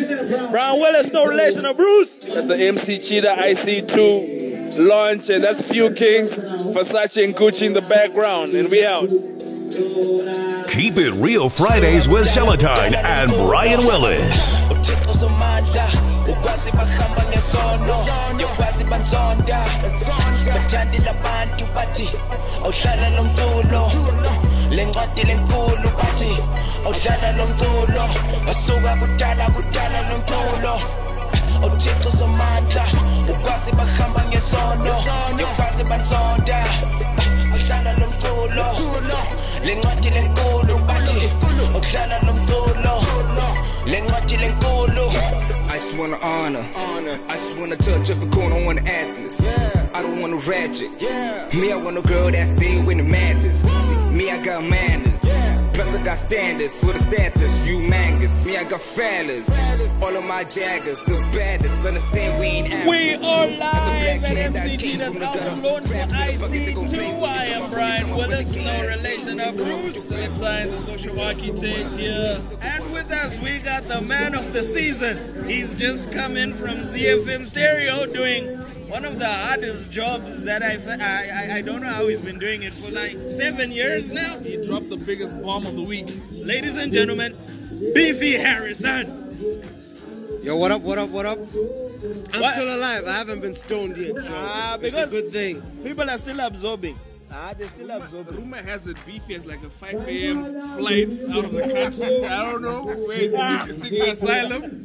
Brian 0.52 0.80
Willis, 0.80 1.12
no 1.14 1.26
relation 1.26 1.64
to 1.64 1.74
Bruce. 1.74 2.30
at 2.30 2.48
the 2.48 2.58
MC 2.58 3.00
Cheetah 3.00 3.36
IC2 3.38 4.80
launch, 4.80 5.30
and 5.30 5.44
that's 5.44 5.62
Few 5.62 5.90
Kings, 5.92 6.34
Versace 6.34 7.24
and 7.24 7.34
Gucci 7.36 7.66
in 7.66 7.74
the 7.74 7.82
background, 7.82 8.54
and 8.54 8.70
we 8.70 8.86
out. 8.86 9.08
Keep 10.70 10.98
it 10.98 11.12
real 11.14 11.50
Fridays 11.50 12.08
with 12.10 12.28
Celatine 12.28 12.94
and 12.96 13.32
Brian 13.32 13.86
Willis. 13.86 14.60
Uthixo 15.06 15.20
somandla 15.20 15.86
ukwazi 16.28 16.28
yokwazi 16.28 16.72
bahamba 16.72 17.24
ngesono 17.30 17.96
yokwazi 18.40 18.84
bansonda. 18.84 19.66
Bathandile 20.54 21.10
abantu 21.10 21.66
bathi 21.76 22.10
awudlala 22.64 23.10
lo 23.10 23.24
mculo. 23.24 23.92
Le 24.72 24.86
ncwadi 24.86 25.24
lenkulu 25.24 25.90
bathi 25.98 26.38
awudlala 26.86 27.32
lo 27.38 27.48
mculo. 27.48 28.10
Basuka 28.46 28.96
kudala 28.96 29.50
kudala 29.50 30.02
lo 30.10 30.18
mculo. 30.18 30.80
Uthixo 31.64 32.12
somandla 32.12 32.86
ukwazi 33.30 33.72
bahamba 33.72 34.24
ngesono 34.26 34.96
yokwazi 35.40 35.84
bansonda. 35.84 36.66
Awudlala 37.54 37.94
lo 37.94 38.08
mculo. 38.08 38.66
Le 39.64 39.76
ncwadi 39.76 40.10
lenkulu 40.10 40.78
bathi 40.78 40.95
wanna 46.24 46.66
honor. 46.76 47.20
I 47.28 47.36
just 47.36 47.58
wanna 47.58 47.76
touch 47.76 48.10
every 48.10 48.30
corner 48.30 48.56
on 48.56 48.76
the 48.76 48.88
Athens. 48.88 49.46
I 49.94 50.02
don't 50.02 50.20
wanna 50.22 50.38
ratchet. 50.38 50.92
Me, 51.54 51.72
I 51.72 51.76
want 51.76 51.98
a 51.98 52.02
girl 52.02 52.32
that 52.32 52.58
stay 52.58 52.82
with 52.82 52.98
the 52.98 53.04
matters. 53.04 53.62
See, 53.62 53.96
me, 54.12 54.32
I 54.32 54.42
got 54.42 54.64
manners. 54.64 55.65
Plus, 55.76 55.94
I 55.94 56.04
got 56.04 56.18
standards 56.18 56.82
with 56.82 56.96
a 56.96 57.00
status, 57.00 57.68
humongous. 57.68 58.46
Me, 58.46 58.56
I 58.56 58.64
got 58.64 58.80
fellas. 58.80 59.50
All 60.02 60.16
of 60.16 60.24
my 60.24 60.46
jaggers, 60.46 61.04
the 61.04 61.20
baddest. 61.34 61.76
Understand 61.86 62.40
we 62.40 62.46
ain't 62.46 62.72
average. 62.72 62.88
We 62.88 63.16
are 63.16 63.48
live 63.48 64.24
at 64.24 64.36
cat 64.36 64.54
that 64.54 64.56
MC 64.56 64.78
came 64.78 64.80
Cheetah's 64.80 65.08
from 65.10 65.20
the 65.20 65.26
album 65.26 65.44
gutter. 65.44 65.68
launch 65.68 65.84
for 65.84 65.92
Traps 65.92 66.14
in 66.14 66.32
the 66.32 66.40
bucket, 66.40 66.66
they 66.66 66.74
gon' 66.74 66.88
play 66.88 67.12
IC2. 67.12 67.24
I 67.28 67.46
am 67.48 67.72
Brian 67.72 68.10
Willis, 68.16 68.56
no 68.56 68.88
relation 68.88 69.40
of 69.42 69.58
Bruce. 69.58 70.06
Valentine, 70.06 70.70
the 70.72 70.78
social 70.78 71.20
architect 71.20 71.90
here. 72.00 72.42
And 72.62 72.94
with 72.94 73.12
us, 73.12 73.38
we 73.40 73.60
got 73.60 73.84
the 73.84 74.00
man 74.00 74.34
of 74.34 74.54
the 74.54 74.64
season. 74.64 75.46
He's 75.46 75.78
just 75.78 76.10
come 76.10 76.38
in 76.38 76.54
from 76.54 76.86
ZiFM 76.88 77.46
Stereo 77.48 78.06
doing 78.06 78.64
one 78.88 79.06
of 79.06 79.20
the 79.20 79.28
hardest 79.28 79.90
jobs 79.90 80.42
that 80.44 80.62
I've, 80.64 80.88
I, 80.88 81.30
I, 81.52 81.56
I 81.58 81.62
don't 81.62 81.82
know 81.82 81.90
how 81.90 82.08
he's 82.08 82.22
been 82.22 82.40
doing 82.40 82.64
it 82.64 82.74
for 82.76 82.90
like 82.92 83.18
seven 83.30 83.72
years 83.72 84.12
now. 84.12 84.40
He 84.40 84.64
dropped 84.66 84.90
the 84.90 84.98
biggest 84.98 85.40
bomb 85.42 85.66
of 85.66 85.76
the 85.76 85.82
week. 85.84 86.08
Ladies 86.32 86.78
and 86.78 86.92
gentlemen, 86.94 87.36
Beefy 87.94 88.34
Harrison. 88.34 89.22
Yo, 90.44 90.56
what 90.56 90.72
up, 90.72 90.82
what 90.84 90.98
up, 91.00 91.10
what 91.10 91.26
up? 91.26 91.40
I'm 92.34 92.42
What? 92.42 92.54
still 92.54 92.76
alive. 92.76 93.08
I 93.08 93.14
haven't 93.18 93.40
been 93.42 93.54
stoned 93.56 93.98
yet. 93.98 94.16
So 94.18 94.24
Ah, 94.30 94.76
it's 94.76 94.84
because 94.84 95.08
a 95.08 95.12
good 95.12 95.32
thing. 95.32 95.62
people 95.84 96.08
are 96.10 96.18
still 96.20 96.40
absorbing. 96.40 96.98
Ah, 97.32 97.54
they're 97.58 97.68
still 97.68 97.88
The 97.88 97.98
absorbing. 97.98 98.36
rumor 98.38 98.58
has 98.62 98.88
it 98.88 98.98
Beefy 99.06 99.34
has 99.34 99.46
like 99.46 99.62
a 99.64 99.70
5 99.70 99.94
a.m. 100.08 100.78
flight 100.78 101.10
out 101.30 101.46
of 101.46 101.52
the 101.52 101.62
country. 101.62 102.26
I 102.26 102.52
don't 102.52 102.62
know 102.62 102.86
where 102.86 103.18
he's 103.18 103.34
seek- 103.34 103.84
seeking 103.84 104.10
asylum. 104.10 104.84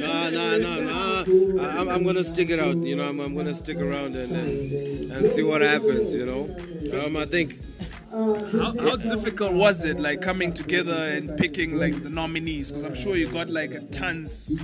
Nah, 0.00 0.30
nah, 0.30 0.56
nah, 0.58 0.80
nah. 0.80 1.24
I- 1.62 1.78
I'm, 1.80 1.88
I'm 1.88 2.04
gonna 2.04 2.24
stick 2.24 2.50
it 2.50 2.58
out. 2.60 2.76
You 2.76 2.96
know, 2.96 3.08
I'm, 3.08 3.18
I'm 3.20 3.34
gonna 3.34 3.54
stick 3.54 3.78
around 3.78 4.14
and, 4.14 4.32
and 4.32 5.12
and 5.12 5.28
see 5.30 5.42
what 5.42 5.62
happens. 5.62 6.14
You 6.14 6.26
know. 6.26 7.02
Um, 7.04 7.16
I 7.16 7.24
think 7.26 7.60
How, 8.12 8.34
how 8.78 8.94
difficult 8.96 9.54
was 9.54 9.84
it, 9.84 9.98
like 9.98 10.20
coming 10.22 10.52
together 10.52 10.92
and 11.16 11.36
picking 11.36 11.74
like 11.76 12.00
the 12.02 12.10
nominees? 12.10 12.68
Because 12.70 12.84
I'm 12.84 12.94
sure 12.94 13.16
you 13.16 13.26
got 13.28 13.48
like 13.50 13.72
a 13.72 13.80
tons 13.80 14.56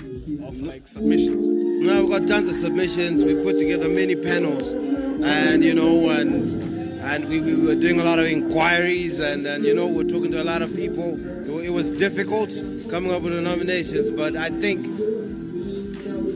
of 0.46 0.60
like 0.60 0.86
submissions. 0.86 1.42
now 1.86 2.00
we've 2.02 2.10
got 2.10 2.28
tons 2.28 2.48
of 2.50 2.56
submissions. 2.60 3.24
We 3.24 3.34
put 3.42 3.58
together 3.58 3.88
many 3.88 4.14
panels, 4.14 4.72
and 4.72 5.64
you 5.64 5.74
know, 5.74 6.10
and 6.10 6.78
and 7.02 7.28
we, 7.28 7.40
we 7.40 7.54
were 7.54 7.74
doing 7.74 7.98
a 8.00 8.04
lot 8.04 8.18
of 8.18 8.26
inquiries, 8.26 9.18
and 9.18 9.46
and 9.46 9.64
you 9.64 9.74
know, 9.74 9.86
we're 9.86 10.04
talking 10.04 10.30
to 10.32 10.42
a 10.42 10.44
lot 10.44 10.62
of 10.62 10.74
people. 10.74 11.18
It, 11.60 11.70
was 11.70 11.90
difficult 11.90 12.50
coming 12.88 13.12
up 13.12 13.22
with 13.22 13.32
the 13.32 13.40
nominations, 13.40 14.10
but 14.10 14.36
I 14.36 14.50
think. 14.50 14.86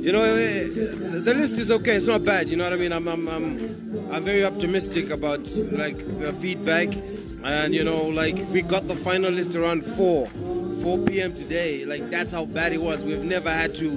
You 0.05 0.13
know, 0.13 0.23
eh, 0.23 0.65
the 0.67 1.33
list 1.35 1.55
is 1.55 1.71
okay. 1.71 1.97
It's 1.97 2.07
not 2.07 2.27
bad. 2.27 2.51
You 2.51 2.57
know 2.57 2.65
what 2.65 2.75
I 2.75 2.77
mean? 2.77 2.93
I'm, 2.93 3.09
I'm, 3.09 3.27
I'm, 3.27 4.13
I'm 4.13 4.23
very 4.23 4.45
optimistic 4.45 5.09
about 5.09 5.49
like 5.73 5.97
the 6.19 6.31
feedback, 6.35 6.89
and 7.43 7.75
you 7.75 7.85
know, 7.85 8.03
like 8.03 8.37
we 8.51 8.61
got 8.61 8.87
the 8.87 8.97
final 8.97 9.31
list 9.31 9.55
around 9.55 9.83
four, 9.83 10.29
4 10.83 10.99
p.m. 11.07 11.35
today. 11.35 11.87
Like 11.87 12.11
that's 12.11 12.33
how 12.33 12.45
bad 12.45 12.75
it 12.75 12.83
was. 12.83 13.03
We've 13.03 13.25
never 13.25 13.51
had 13.51 13.75
to 13.77 13.93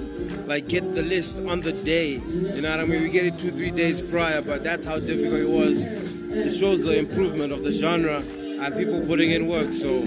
like 0.46 0.68
get 0.68 0.94
the 0.94 1.02
list 1.02 1.42
on 1.42 1.60
the 1.60 1.72
day. 1.72 2.12
You 2.14 2.62
know 2.62 2.70
what 2.70 2.80
I 2.80 2.84
mean? 2.86 3.02
We 3.02 3.10
get 3.10 3.26
it 3.26 3.38
two, 3.38 3.50
three 3.50 3.70
days 3.70 4.02
prior, 4.02 4.40
but 4.40 4.64
that's 4.64 4.86
how 4.86 4.98
difficult 4.98 5.40
it 5.40 5.48
was. 5.48 6.07
It 6.38 6.54
shows 6.54 6.84
the 6.84 6.98
improvement 6.98 7.52
of 7.52 7.64
the 7.64 7.72
genre 7.72 8.22
and 8.60 8.74
people 8.76 9.00
putting 9.06 9.30
in 9.30 9.46
work. 9.46 9.72
So 9.72 10.02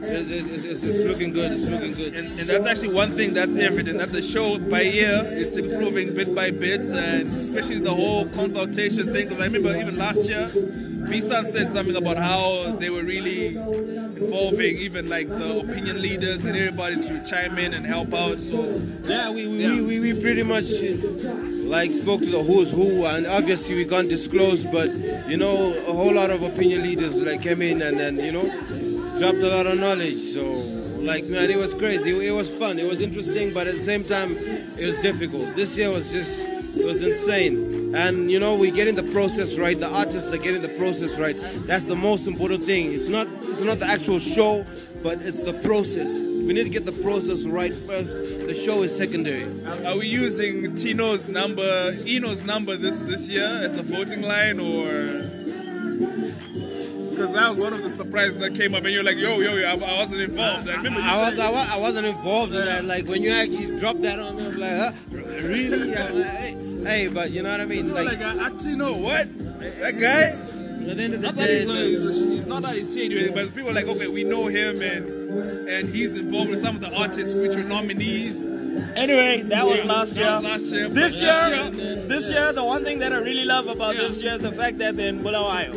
it's, 0.00 0.64
it's, 0.64 0.82
it's, 0.82 1.04
looking 1.04 1.32
good. 1.32 1.52
It's 1.52 1.64
looking 1.64 1.94
good. 1.94 2.14
And, 2.14 2.38
and 2.38 2.48
that's 2.48 2.66
actually 2.66 2.92
one 2.92 3.16
thing 3.16 3.32
that's 3.32 3.54
evident 3.54 3.98
that 3.98 4.12
the 4.12 4.22
show 4.22 4.58
by 4.58 4.82
year 4.82 5.22
it's 5.30 5.56
improving 5.56 6.14
bit 6.14 6.34
by 6.34 6.50
bit, 6.50 6.84
and 6.84 7.38
especially 7.38 7.78
the 7.78 7.94
whole 7.94 8.26
consultation 8.30 9.12
thing. 9.12 9.28
Because 9.28 9.40
I 9.40 9.44
remember 9.44 9.76
even 9.76 9.96
last 9.96 10.28
year, 10.28 10.50
B-Sun 11.08 11.50
said 11.52 11.70
something 11.72 11.96
about 11.96 12.16
how 12.16 12.76
they 12.76 12.90
were 12.90 13.02
really 13.02 13.48
involving 13.56 14.76
even 14.76 15.08
like 15.08 15.28
the 15.28 15.58
opinion 15.60 16.00
leaders 16.00 16.44
and 16.44 16.56
everybody 16.56 17.00
to 17.02 17.24
chime 17.24 17.58
in 17.58 17.74
and 17.74 17.84
help 17.84 18.14
out. 18.14 18.40
So 18.40 18.62
Yeah, 19.04 19.30
we 19.30 19.46
we, 19.46 19.62
Yeah. 19.62 19.74
we, 19.74 19.82
we, 20.00 20.12
we 20.12 20.20
pretty 20.20 20.42
much 20.42 20.70
like 21.64 21.92
spoke 21.92 22.20
to 22.22 22.30
the 22.30 22.42
who's 22.42 22.70
who, 22.70 23.04
and 23.06 23.26
obviously 23.26 23.74
we 23.76 23.84
can't 23.84 24.08
disclose, 24.08 24.64
but 24.64 24.90
you 25.28 25.36
know 25.36 25.72
a 25.86 25.92
whole 25.92 26.12
lot 26.14 26.30
of 26.30 26.42
opinion 26.42 26.82
leaders 26.82 27.16
like 27.16 27.42
came 27.42 27.62
in 27.62 27.82
and 27.82 27.98
then 27.98 28.16
you 28.16 28.32
know 28.32 28.44
dropped 29.18 29.38
a 29.38 29.48
lot 29.48 29.66
of 29.66 29.78
knowledge. 29.78 30.20
So 30.20 30.42
like 31.00 31.24
man, 31.24 31.50
it 31.50 31.56
was 31.58 31.74
crazy. 31.74 32.10
It 32.26 32.32
was 32.32 32.48
fun. 32.50 32.78
It 32.78 32.86
was 32.86 33.00
interesting, 33.00 33.52
but 33.52 33.66
at 33.66 33.74
the 33.74 33.80
same 33.84 34.04
time, 34.04 34.36
it 34.78 34.84
was 34.86 34.96
difficult. 34.98 35.56
This 35.56 35.76
year 35.76 35.90
was 35.90 36.10
just 36.12 36.46
it 36.46 36.84
was 36.84 37.02
insane. 37.02 37.71
And 37.94 38.30
you 38.30 38.38
know 38.38 38.54
we're 38.54 38.72
getting 38.72 38.94
the 38.94 39.02
process 39.02 39.58
right. 39.58 39.78
The 39.78 39.88
artists 39.88 40.32
are 40.32 40.38
getting 40.38 40.62
the 40.62 40.70
process 40.70 41.18
right. 41.18 41.36
That's 41.66 41.86
the 41.86 41.96
most 41.96 42.26
important 42.26 42.64
thing. 42.64 42.92
It's 42.92 43.08
not 43.08 43.26
it's 43.42 43.60
not 43.60 43.80
the 43.80 43.86
actual 43.86 44.18
show, 44.18 44.64
but 45.02 45.20
it's 45.20 45.42
the 45.42 45.52
process. 45.54 46.20
We 46.20 46.54
need 46.54 46.64
to 46.64 46.70
get 46.70 46.86
the 46.86 46.92
process 46.92 47.44
right 47.44 47.74
first. 47.86 48.12
The 48.12 48.54
show 48.54 48.82
is 48.82 48.96
secondary. 48.96 49.44
are 49.84 49.96
we 49.96 50.06
using 50.06 50.74
Tino's 50.74 51.28
number, 51.28 51.96
Eno's 52.06 52.42
number 52.42 52.76
this 52.76 53.02
this 53.02 53.28
year 53.28 53.46
as 53.62 53.76
a 53.76 53.82
voting 53.82 54.22
line 54.22 54.58
or? 54.58 55.28
Because 57.10 57.32
that 57.34 57.50
was 57.50 57.60
one 57.60 57.74
of 57.74 57.82
the 57.82 57.90
surprises 57.90 58.40
that 58.40 58.54
came 58.54 58.74
up, 58.74 58.84
and 58.84 58.92
you're 58.92 59.04
like, 59.04 59.18
"Yo, 59.18 59.38
yo, 59.38 59.54
yo, 59.54 59.68
I, 59.68 59.74
I 59.74 59.98
wasn't 59.98 60.22
involved." 60.22 60.66
I 60.68 60.76
remember 60.76 61.00
I 61.02 61.28
was, 61.28 61.38
I, 61.38 61.50
was, 61.50 61.68
I 61.68 61.76
wasn't 61.76 62.06
involved 62.06 62.54
in 62.54 62.64
that. 62.64 62.84
Like 62.84 63.06
when 63.06 63.22
you 63.22 63.30
actually 63.30 63.78
dropped 63.78 64.00
that 64.02 64.18
on 64.18 64.36
me, 64.36 64.44
I 64.44 64.46
was 64.46 64.56
like, 64.56 64.72
huh? 64.72 64.92
really? 65.12 65.94
Like, 65.94 66.26
hey, 66.26 66.61
hey, 66.84 67.08
but 67.08 67.30
you 67.30 67.42
know 67.42 67.50
what 67.50 67.60
I 67.60 67.66
mean? 67.66 67.86
You 67.86 67.94
were 67.94 68.02
Like, 68.04 68.20
like, 68.20 68.36
uh, 68.40 68.50
Tino, 68.58 68.94
what? 68.96 69.28
That 69.80 69.98
guy? 69.98 70.22
at 70.82 70.96
the 70.96 71.02
end 71.04 71.14
of 71.14 71.20
the 71.20 71.26
Not 71.28 71.36
that 71.36 71.46
day, 71.46 71.60
he's, 71.60 71.68
a, 71.70 71.74
he's, 72.10 72.24
a, 72.24 72.28
he's 72.28 72.46
not 72.46 72.62
that 72.62 72.74
he's 72.74 72.92
shady, 72.92 73.16
anything, 73.16 73.34
but 73.34 73.54
people 73.54 73.70
are 73.70 73.74
like, 73.74 73.86
okay, 73.86 74.08
we 74.08 74.24
know 74.24 74.46
him, 74.48 74.82
and 74.82 75.68
and 75.68 75.88
he's 75.88 76.14
involved 76.16 76.50
with 76.50 76.60
some 76.60 76.74
of 76.74 76.80
the 76.82 76.92
artists 76.94 77.34
which 77.34 77.54
were 77.54 77.62
nominees. 77.62 78.48
Anyway, 78.96 79.42
that 79.44 79.64
was 79.66 79.78
Yeah, 79.78 79.84
last 79.84 80.14
that 80.14 80.20
year. 80.20 80.34
was 80.36 80.44
last 80.44 80.72
year, 80.72 80.88
This 80.88 81.12
but 81.14 81.20
year, 81.22 81.70
this 81.70 82.08
this 82.24 82.30
year, 82.32 82.52
the 82.52 82.64
one 82.64 82.84
thing 82.84 82.98
that 82.98 83.12
I 83.12 83.18
really 83.18 83.44
love 83.44 83.68
about 83.68 83.94
Yeah. 83.94 84.08
this 84.08 84.20
year 84.22 84.34
is 84.34 84.40
the 84.42 84.52
fact 84.52 84.78
that 84.78 84.96
they're 84.96 85.08
in 85.08 85.22
Bulawayo. 85.22 85.72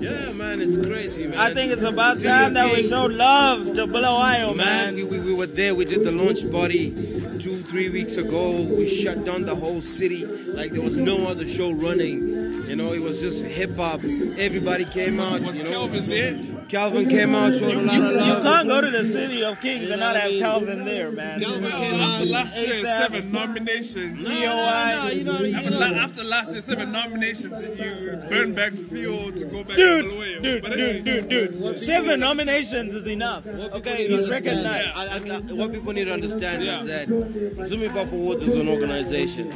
Yeah, 0.00 0.32
man, 0.32 0.60
it's 0.60 0.76
crazy, 0.78 1.26
man. 1.26 1.38
I 1.38 1.52
think 1.54 1.72
it's 1.72 1.82
about 1.82 2.22
time 2.22 2.54
that 2.54 2.72
we 2.72 2.82
show 2.82 3.06
love 3.06 3.74
to 3.74 3.86
Bulawayo, 3.86 4.54
Man, 4.54 4.56
man. 4.56 4.94
we, 4.94 5.04
we, 5.04 5.18
we 5.20 5.32
were 5.34 5.46
there. 5.46 5.74
We 5.74 5.84
did 5.84 6.04
the 6.04 6.12
launch 6.12 6.50
party 6.50 6.90
two, 7.38 7.62
three 7.62 7.88
weeks 7.88 8.16
ago. 8.16 8.62
We 8.62 8.88
shut 8.88 9.24
down 9.24 9.44
the 9.44 9.54
whole 9.54 9.80
city. 9.80 10.24
Like 10.26 10.72
there 10.72 10.82
was 10.82 10.96
no 10.96 11.26
other 11.26 11.46
show 11.46 11.70
running. 11.72 12.47
You 12.78 12.84
know, 12.84 12.92
it 12.92 13.02
was 13.02 13.18
just 13.20 13.42
hip 13.42 13.74
hop. 13.74 14.04
Everybody 14.04 14.84
came 14.84 15.18
out. 15.18 15.40
Was 15.42 15.58
you 15.58 15.64
know, 15.64 15.70
Calvin 15.88 16.08
there? 16.08 16.38
Calvin 16.68 17.08
came 17.08 17.34
out, 17.34 17.52
showed 17.54 17.74
a 17.74 17.82
lot 17.82 17.92
You, 17.96 18.04
of 18.04 18.12
you 18.28 18.34
can't 18.44 18.68
go 18.68 18.80
to 18.80 18.88
the 18.92 19.04
city 19.04 19.42
of 19.42 19.58
Kings 19.60 19.90
and 19.90 19.98
not 19.98 20.14
have 20.14 20.30
Calvin 20.38 20.84
there, 20.84 21.10
man. 21.10 21.40
Calvin 21.40 21.64
uh, 21.64 21.70
came 21.70 21.94
After 21.94 22.22
out. 22.22 22.26
last 22.28 22.56
year, 22.56 22.84
ASAP. 22.84 22.98
seven 23.02 23.32
nominations. 23.32 24.22
No, 24.22 24.30
no, 24.30 25.02
no, 25.02 25.08
you 25.10 25.24
know, 25.24 25.40
you 25.40 25.56
After, 25.56 25.70
know. 25.70 25.82
after 25.82 26.22
last 26.22 26.52
year, 26.52 26.60
seven 26.60 26.92
nominations, 26.92 27.60
you 27.60 28.22
burn 28.30 28.54
back 28.54 28.72
fuel 28.74 29.32
to 29.32 29.44
go 29.46 29.64
back 29.64 29.76
Dude, 29.76 30.04
to 30.04 30.10
Bulawayo. 30.12 30.40
dude, 30.42 30.62
But 30.62 30.72
anyway, 30.74 31.00
dude, 31.00 31.28
dude, 31.28 31.60
dude. 31.60 31.78
Seven 31.78 32.20
nominations 32.20 32.94
is 32.94 33.08
enough. 33.08 33.44
Okay, 33.44 34.06
he's 34.06 34.28
recognized. 34.28 34.88
I, 34.94 35.16
I, 35.16 35.40
what 35.52 35.72
people 35.72 35.92
need 35.92 36.04
to 36.04 36.12
understand 36.12 36.62
Yeah. 36.62 36.82
is 36.82 36.86
that 36.86 37.64
Zim 37.66 37.80
Hip 37.80 37.90
Hop 37.90 38.12
Awards 38.12 38.44
is 38.44 38.54
an 38.54 38.68
organization. 38.68 39.52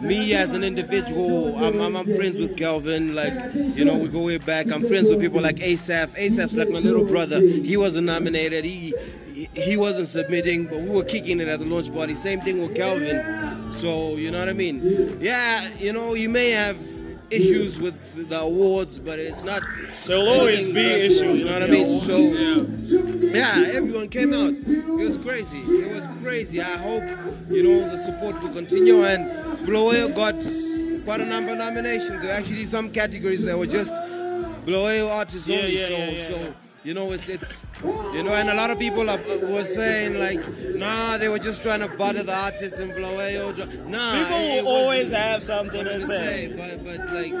Me 0.00 0.32
as 0.34 0.52
an 0.52 0.62
individual, 0.62 1.56
I'm, 1.56 1.80
I'm, 1.80 1.96
I'm 1.96 2.06
friends 2.14 2.38
with 2.38 2.56
Calvin. 2.56 3.14
Like, 3.16 3.34
you 3.54 3.84
know, 3.84 3.96
we 3.96 4.08
go 4.08 4.22
way 4.22 4.38
back. 4.38 4.70
I'm 4.70 4.86
friends 4.86 5.08
with 5.08 5.20
people 5.20 5.40
like 5.40 5.60
Asaph. 5.60 6.14
Asaph's 6.16 6.54
like 6.56 6.70
my 6.70 6.78
little 6.78 7.04
brother. 7.04 7.40
He 7.40 7.76
wasn't 7.76 8.06
nominated. 8.06 8.64
He 8.64 8.94
he- 9.54 9.76
wasn't 9.76 10.08
submitting, 10.08 10.66
but 10.66 10.80
we 10.80 10.88
were 10.90 11.04
kicking 11.04 11.38
it 11.40 11.46
at 11.48 11.60
the 11.60 11.66
launch 11.66 11.92
party. 11.92 12.14
Same 12.16 12.40
thing 12.40 12.60
with 12.60 12.74
Calvin. 12.76 13.72
So 13.72 14.16
you 14.16 14.30
know 14.30 14.38
what 14.40 14.48
I 14.48 14.52
mean? 14.52 15.18
Yeah, 15.20 15.68
you 15.78 15.92
know, 15.92 16.14
you 16.14 16.28
may 16.28 16.50
have 16.50 16.76
issues 17.30 17.78
with 17.80 18.28
the 18.28 18.40
awards, 18.40 18.98
but 18.98 19.18
it's 19.18 19.42
not. 19.44 19.62
There'll 20.06 20.28
always 20.28 20.66
be 20.66 20.80
issues 20.80 21.40
You 21.40 21.44
know 21.44 21.52
what 21.52 21.62
I 21.62 21.66
mean? 21.66 22.00
So 22.00 22.18
yeah, 22.18 23.70
everyone 23.72 24.08
came 24.08 24.32
out. 24.32 24.54
It 24.66 24.86
was 24.88 25.18
crazy. 25.18 25.60
It 25.60 25.94
was 25.94 26.06
crazy. 26.22 26.60
I 26.60 26.76
hope 26.76 27.04
you 27.50 27.62
know 27.62 27.88
the 27.88 28.02
support 28.04 28.40
will 28.42 28.52
continue. 28.52 29.04
And 29.04 29.47
Bulawayo 29.72 30.08
got 30.14 30.40
quite 31.04 31.20
a 31.20 31.26
number 31.26 31.52
of 31.52 31.58
nominations. 31.58 32.08
There 32.22 32.30
were 32.30 32.30
actually 32.30 32.64
some 32.64 32.90
categories 32.90 33.44
that 33.44 33.58
were 33.58 33.66
just 33.66 33.92
Bulawayo 34.64 35.10
artists 35.10 35.46
Yeah, 35.46 35.58
only. 35.58 35.78
yeah, 35.78 35.86
so 35.88 35.94
yeah, 35.96 36.28
so. 36.28 36.54
You 36.84 36.94
know, 36.94 37.12
it's 37.12 37.28
it's 37.28 37.64
you 38.14 38.22
know, 38.22 38.32
and 38.32 38.48
a 38.48 38.54
lot 38.54 38.70
of 38.70 38.78
people 38.78 39.10
are, 39.10 39.18
were 39.42 39.64
saying 39.64 40.14
like, 40.18 40.40
nah, 40.74 41.18
they 41.18 41.28
were 41.28 41.38
just 41.38 41.60
trying 41.62 41.80
to 41.80 41.88
butter 41.88 42.22
the 42.22 42.34
artists 42.34 42.80
and 42.80 42.92
Bulawayo. 42.92 43.52
Nah, 43.88 44.22
People 44.24 44.36
it- 44.38 44.54
it 44.58 44.64
will 44.64 44.70
always 44.72 45.12
have 45.12 45.42
something 45.42 45.84
to 45.84 46.06
say. 46.06 46.48
say, 46.48 46.54
but 46.56 46.84
but 46.84 47.12
like 47.12 47.32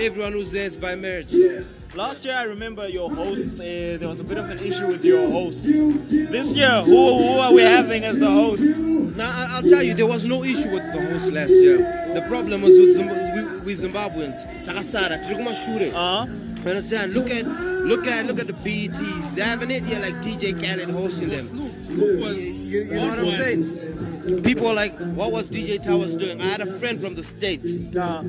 everyone 0.00 0.32
who's 0.32 0.52
there 0.52 0.66
is 0.66 0.78
by 0.78 0.94
merit. 0.94 1.28
So. 1.28 1.64
Last 1.96 2.24
year, 2.24 2.34
I 2.34 2.42
remember 2.42 2.88
your 2.88 3.08
hosts. 3.08 3.60
Uh, 3.60 3.96
there 4.00 4.08
was 4.08 4.18
a 4.18 4.24
bit 4.24 4.36
of 4.36 4.50
an 4.50 4.58
issue 4.58 4.88
with 4.88 5.04
your 5.04 5.30
hosts. 5.30 5.62
This 5.62 6.56
year, 6.56 6.82
who, 6.82 7.18
who 7.18 7.28
are 7.38 7.52
we 7.52 7.62
having 7.62 8.04
as 8.04 8.18
the 8.18 8.28
host? 8.30 8.62
Now 8.62 9.30
I- 9.30 9.56
I'll 9.56 9.62
tell 9.62 9.82
you, 9.82 9.94
there 9.94 10.06
was 10.06 10.24
no 10.24 10.42
issue 10.42 10.70
with 10.70 10.82
the 10.92 11.00
host 11.06 11.32
last 11.32 11.50
year. 11.50 11.78
The 12.14 12.22
problem 12.22 12.62
was 12.62 12.72
with, 12.72 12.96
Zimb- 12.96 13.34
with, 13.36 13.64
with 13.64 13.80
Zimbabweans. 13.82 14.64
Takasara, 14.64 15.24
Trikumashure. 15.24 15.92
Uh-huh. 15.94 16.26
You 16.64 16.70
understand? 16.70 17.12
Look 17.12 17.30
at 17.30 17.46
look 17.46 18.06
at 18.06 18.24
look 18.26 18.40
at 18.40 18.46
the 18.48 18.54
BETs. 18.54 19.34
They 19.34 19.42
haven't 19.42 19.70
it 19.70 19.84
yet 19.84 20.00
like 20.00 20.14
DJ 20.22 20.58
Khaled 20.58 20.88
hosting 20.90 21.28
them. 21.28 21.46
Snoop 21.84 22.20
was. 22.20 22.38
You, 22.68 22.84
you 22.84 22.94
know 22.94 23.08
what 23.10 23.18
I'm 23.18 23.24
saying? 23.36 23.93
People 24.42 24.68
are 24.68 24.74
like, 24.74 24.96
what 24.98 25.32
was 25.32 25.50
DJ 25.50 25.82
Towers 25.82 26.16
doing? 26.16 26.40
I 26.40 26.46
had 26.46 26.60
a 26.60 26.78
friend 26.78 27.00
from 27.00 27.14
the 27.14 27.22
States. 27.22 27.94
Uh, 27.94 28.22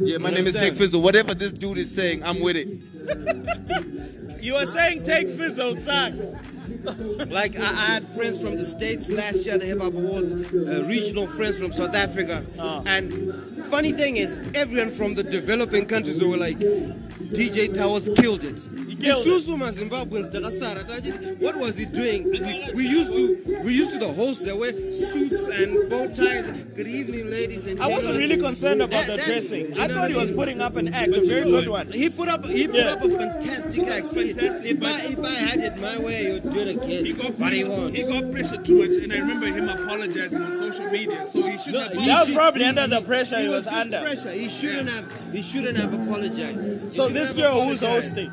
Yeah, 0.00 0.18
my 0.18 0.30
name 0.30 0.46
is 0.46 0.54
Tech 0.54 0.72
Fizzle. 0.74 1.02
Whatever 1.02 1.34
this 1.34 1.52
dude 1.52 1.78
is 1.78 1.94
saying, 1.94 2.22
I'm 2.22 2.40
with 2.40 2.56
it. 2.56 2.68
You 4.44 4.56
are 4.56 4.66
saying 4.66 5.04
take 5.04 5.28
Fizzo 5.28 5.74
sucks. 5.86 6.26
Like 7.30 7.58
I, 7.58 7.62
I 7.64 7.86
had 7.94 8.06
friends 8.10 8.38
from 8.40 8.56
the 8.58 8.64
states 8.66 9.08
last 9.08 9.46
year, 9.46 9.56
the 9.56 9.64
Hip 9.64 9.80
Hop 9.80 9.94
Awards, 9.94 10.34
uh, 10.34 10.84
regional 10.84 11.26
friends 11.28 11.56
from 11.58 11.72
South 11.72 11.94
Africa, 11.94 12.44
and 12.86 13.64
funny 13.70 13.92
thing 13.92 14.16
is, 14.18 14.38
everyone 14.54 14.90
from 14.90 15.14
the 15.14 15.22
developing 15.22 15.86
countries 15.86 16.22
were 16.22 16.36
like, 16.36 16.58
DJ 16.58 17.72
Towers 17.74 18.08
killed 18.16 18.44
it. 18.44 18.60
Killed 19.04 19.26
it. 19.26 19.30
Susuma 19.30 19.72
Zimbabweans, 19.72 20.30
Takasara, 20.32 20.86
Taji, 20.88 21.10
What 21.44 21.56
was 21.56 21.76
he 21.76 21.84
doing? 21.86 22.24
We, 22.30 22.72
we 22.74 22.86
used 22.88 23.12
to 23.14 23.60
we 23.64 23.74
used 23.74 23.92
to 23.92 23.98
the 23.98 24.12
host 24.12 24.44
that 24.44 24.56
wear 24.58 24.72
suits 24.72 25.48
and 25.48 25.88
bow 25.90 26.08
ties. 26.08 26.52
Good 26.74 26.86
evening, 26.86 27.30
ladies 27.30 27.66
and 27.66 27.80
I 27.80 27.86
wasn't 27.86 28.14
gentlemen." 28.14 28.28
really 28.28 28.36
concerned 28.40 28.82
about 28.82 29.06
That- 29.06 29.18
the 29.18 29.24
dressing. 29.24 29.78
I 29.78 29.88
thought 29.88 30.10
he 30.10 30.16
was 30.16 30.30
putting 30.32 30.60
up 30.60 30.76
an 30.76 30.92
act, 30.92 31.08
a 31.14 31.24
very 31.24 31.44
good 31.44 31.68
one. 31.68 31.90
He 31.92 32.08
put 32.10 32.28
up 32.28 32.44
he 32.44 32.66
put 32.66 32.76
Yeah. 32.76 32.92
up 32.94 33.02
a 33.04 33.08
fantastic 33.08 33.86
act. 33.86 34.06
If 34.14 34.82
I 34.82 35.00
if 35.14 35.20
I 35.24 35.34
had 35.34 35.58
it 35.60 35.78
my 35.80 35.98
way, 35.98 36.24
he 36.26 36.32
would 36.32 36.50
do 36.50 36.58
it 36.60 36.68
again. 36.76 37.04
He 37.04 37.12
got, 37.12 37.38
but 37.38 37.52
he 37.52 37.62
pressure, 37.64 37.68
won't. 37.80 37.94
he 37.96 38.02
got 38.02 38.30
pressure 38.32 38.56
too 38.62 38.78
much, 38.82 38.96
and 39.02 39.12
I 39.12 39.18
remember 39.18 39.46
him 39.46 39.68
apologizing 39.68 40.42
on 40.42 40.52
social 40.52 40.86
media. 40.90 41.24
So 41.26 41.42
he 41.42 41.58
shouldn't 41.58 41.94
have. 41.94 42.04
That 42.06 42.26
was 42.26 42.34
probably 42.34 42.64
under 42.64 42.86
the 42.86 43.02
pressure 43.02 43.40
he 43.40 43.48
was 43.48 43.64
just 43.64 43.76
under. 43.76 44.00
Pressure. 44.02 44.30
He 44.32 44.48
shouldn't 44.48 44.88
have. 44.90 45.04
He 45.32 45.42
shouldn't 45.42 45.76
have 45.76 45.92
apologized. 45.94 46.82
He 46.84 46.90
So 46.90 47.08
this 47.08 47.28
have 47.28 47.36
year, 47.38 47.50
who's 47.50 47.80
hosting? 47.80 48.32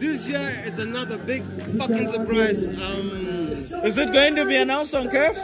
This 0.00 0.26
year 0.26 0.50
it's 0.64 0.78
another 0.78 1.18
big 1.18 1.44
fucking 1.78 2.10
surprise. 2.10 2.66
Um, 2.66 3.68
Is 3.84 3.98
it 3.98 4.12
going 4.14 4.34
to 4.36 4.46
be 4.46 4.56
announced 4.56 4.94
on 4.94 5.10
Curve? 5.10 5.36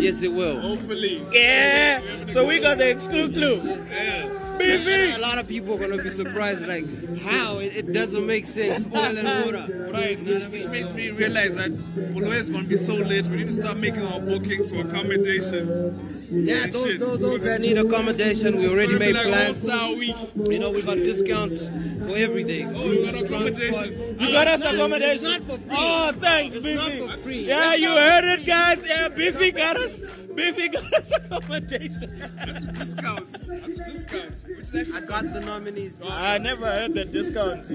yes, 0.00 0.22
it 0.22 0.32
will. 0.32 0.60
Hopefully. 0.60 1.26
Yeah. 1.32 2.00
So 2.28 2.46
we 2.46 2.60
got 2.60 2.78
the 2.78 2.88
exclusive 2.90 3.34
clue. 3.34 3.60
Yeah. 3.90 4.28
And 4.60 5.16
A 5.16 5.18
lot 5.18 5.38
of 5.38 5.48
people 5.48 5.74
are 5.74 5.78
gonna 5.88 6.00
be 6.02 6.10
surprised, 6.10 6.66
like 6.68 6.86
how 7.18 7.58
it, 7.58 7.76
it 7.76 7.92
doesn't 7.92 8.24
make 8.24 8.46
sense. 8.46 8.86
Oil 8.94 9.18
and 9.18 9.44
water. 9.44 9.90
Right, 9.92 10.22
which, 10.22 10.44
which 10.44 10.66
makes 10.68 10.92
me 10.92 11.10
realize 11.10 11.56
that 11.56 11.72
Bulawayo 11.72 12.38
is 12.38 12.50
going 12.50 12.62
to 12.64 12.68
be 12.68 12.76
so 12.76 12.94
late. 12.94 13.26
We 13.26 13.38
need 13.38 13.48
to 13.48 13.52
start 13.52 13.78
making 13.78 14.06
our 14.06 14.20
bookings 14.20 14.70
for 14.70 14.76
accommodation. 14.76 16.21
Yeah, 16.32 16.66
those, 16.68 16.98
those, 16.98 17.18
those 17.20 17.42
that 17.42 17.60
need 17.60 17.76
accommodation, 17.76 18.56
we 18.56 18.66
already 18.66 18.98
made 18.98 19.14
like 19.14 19.26
plans. 19.26 19.64
You 19.64 20.58
know, 20.58 20.70
we 20.70 20.80
got 20.80 20.96
discounts 20.96 21.68
for 21.68 22.16
everything. 22.16 22.74
Oh, 22.74 22.90
you 22.90 23.04
got 23.04 23.22
accommodation. 23.22 24.16
You 24.18 24.32
got 24.32 24.48
us 24.48 24.62
accommodation. 24.62 25.12
It's 25.12 25.22
not 25.22 25.42
for 25.42 25.58
free. 25.58 25.66
Oh, 25.70 26.12
thanks, 26.18 26.54
It's 26.54 26.64
Biffy. 26.64 27.00
not 27.00 27.16
for 27.16 27.22
free. 27.22 27.46
Yeah, 27.46 27.74
you 27.74 27.90
heard 27.90 28.24
it, 28.24 28.46
guys. 28.46 28.78
Yeah, 28.82 29.08
Biffy 29.08 29.52
got 29.52 29.76
us. 29.76 29.92
Biffy 30.34 30.68
got 30.68 30.92
us 30.94 31.10
accommodation. 31.12 32.32
Discounts. 32.78 33.38
Discounts. 33.86 34.44
Which 34.44 34.58
is 34.60 34.74
actually 34.74 34.94
I 34.94 35.00
got 35.00 35.32
the 35.32 35.40
nominees. 35.40 35.92
I 36.04 36.38
never 36.38 36.66
heard 36.66 36.94
the 36.94 37.04
discounts. 37.04 37.70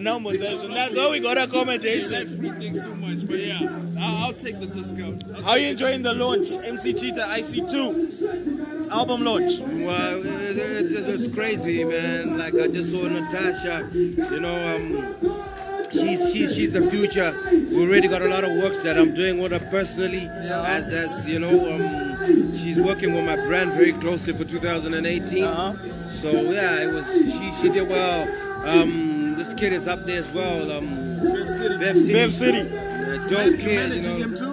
No 0.00 0.18
more 0.20 0.32
That's 0.36 0.96
how 0.96 1.10
we 1.10 1.20
got 1.20 1.38
I 1.38 1.42
like 1.42 1.48
accommodation. 1.50 2.38
free 2.38 2.50
things 2.52 2.82
so 2.82 2.94
much, 2.94 3.26
but 3.26 3.38
yeah, 3.38 3.80
I'll, 4.00 4.26
I'll 4.26 4.32
take 4.32 4.60
the 4.60 4.66
discount. 4.66 5.24
I'll 5.34 5.42
How 5.42 5.50
are 5.50 5.58
you 5.58 5.68
enjoying 5.68 6.02
the 6.02 6.14
launch? 6.14 6.50
MC 6.52 6.92
Cheetah 6.94 7.26
IC2 7.28 8.90
album 8.90 9.22
launch. 9.24 9.58
Well, 9.60 10.20
it, 10.24 10.26
it, 10.58 10.92
it, 10.92 11.08
it's 11.08 11.34
crazy, 11.34 11.84
man. 11.84 12.38
Like 12.38 12.54
I 12.54 12.68
just 12.68 12.90
saw 12.90 13.06
Natasha. 13.08 13.88
You 13.92 14.40
know, 14.40 14.76
um, 14.76 15.51
she's 15.92 16.32
she's 16.32 16.54
she's 16.54 16.72
the 16.72 16.90
future. 16.90 17.34
We 17.50 17.80
already 17.82 18.08
got 18.08 18.22
a 18.22 18.28
lot 18.28 18.44
of 18.44 18.52
works 18.56 18.80
that 18.82 18.98
I'm 18.98 19.14
doing 19.14 19.40
with 19.40 19.52
her 19.52 19.60
personally. 19.70 20.28
As 20.28 20.92
as 20.92 21.26
you 21.26 21.38
know, 21.38 21.74
um, 21.74 22.54
she's 22.56 22.80
working 22.80 23.14
with 23.14 23.24
my 23.24 23.36
brand 23.36 23.72
very 23.72 23.92
closely 23.94 24.32
for 24.32 24.44
2018. 24.44 25.44
Uh-huh. 25.44 26.08
So 26.08 26.50
yeah, 26.50 26.80
it 26.82 26.92
was 26.92 27.06
she 27.12 27.52
she 27.60 27.68
did 27.68 27.88
well. 27.88 28.28
Um, 28.66 29.34
this 29.36 29.54
kid 29.54 29.72
is 29.72 29.88
up 29.88 30.04
there 30.04 30.18
as 30.18 30.30
well. 30.32 30.70
Um, 30.70 31.18
Bev 31.22 31.48
City. 31.48 31.78
Bev 31.78 31.98
City. 31.98 32.12
Bev 32.12 32.34
City. 32.34 32.76
A 32.76 33.28
dope 33.28 33.58
kid. 33.58 33.60
You 33.60 33.74
Managing 33.76 34.16
him 34.18 34.34
too? 34.36 34.51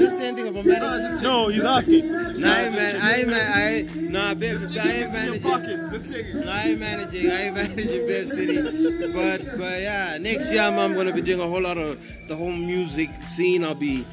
Did 0.00 0.12
I 0.14 0.16
say 0.16 0.28
anything 0.28 0.48
about 0.48 0.64
managing? 0.64 1.22
No, 1.22 1.48
he's 1.48 1.62
asking. 1.64 2.06
Nah, 2.40 2.52
I 2.52 2.70
man, 2.70 2.96
I 3.02 3.14
ain't 3.16 3.28
man, 3.28 3.52
I 3.52 4.00
nah, 4.00 4.32
Bev, 4.34 4.62
I 4.62 4.64
ain't 4.64 4.72
It's 4.72 4.72
in 4.72 4.78
your 4.96 5.08
managing. 5.12 5.42
pocket. 5.42 5.90
Just 5.90 6.10
checking. 6.10 6.48
I 6.48 6.68
ain't 6.68 6.80
managing. 6.80 7.30
I 7.30 7.42
ain't 7.42 7.54
managing 7.60 8.06
Bev 8.06 8.28
City. 8.28 9.12
But 9.12 9.58
but 9.58 9.80
yeah, 9.82 10.16
next 10.18 10.50
year 10.50 10.62
I'm, 10.62 10.78
I'm 10.78 10.94
gonna 10.94 11.12
be 11.12 11.20
doing 11.20 11.40
a 11.40 11.46
whole 11.46 11.60
lot 11.60 11.76
of 11.76 11.98
the 12.28 12.34
whole 12.34 12.50
music 12.52 13.10
scene. 13.22 13.62
I'll 13.62 13.74
be 13.74 14.06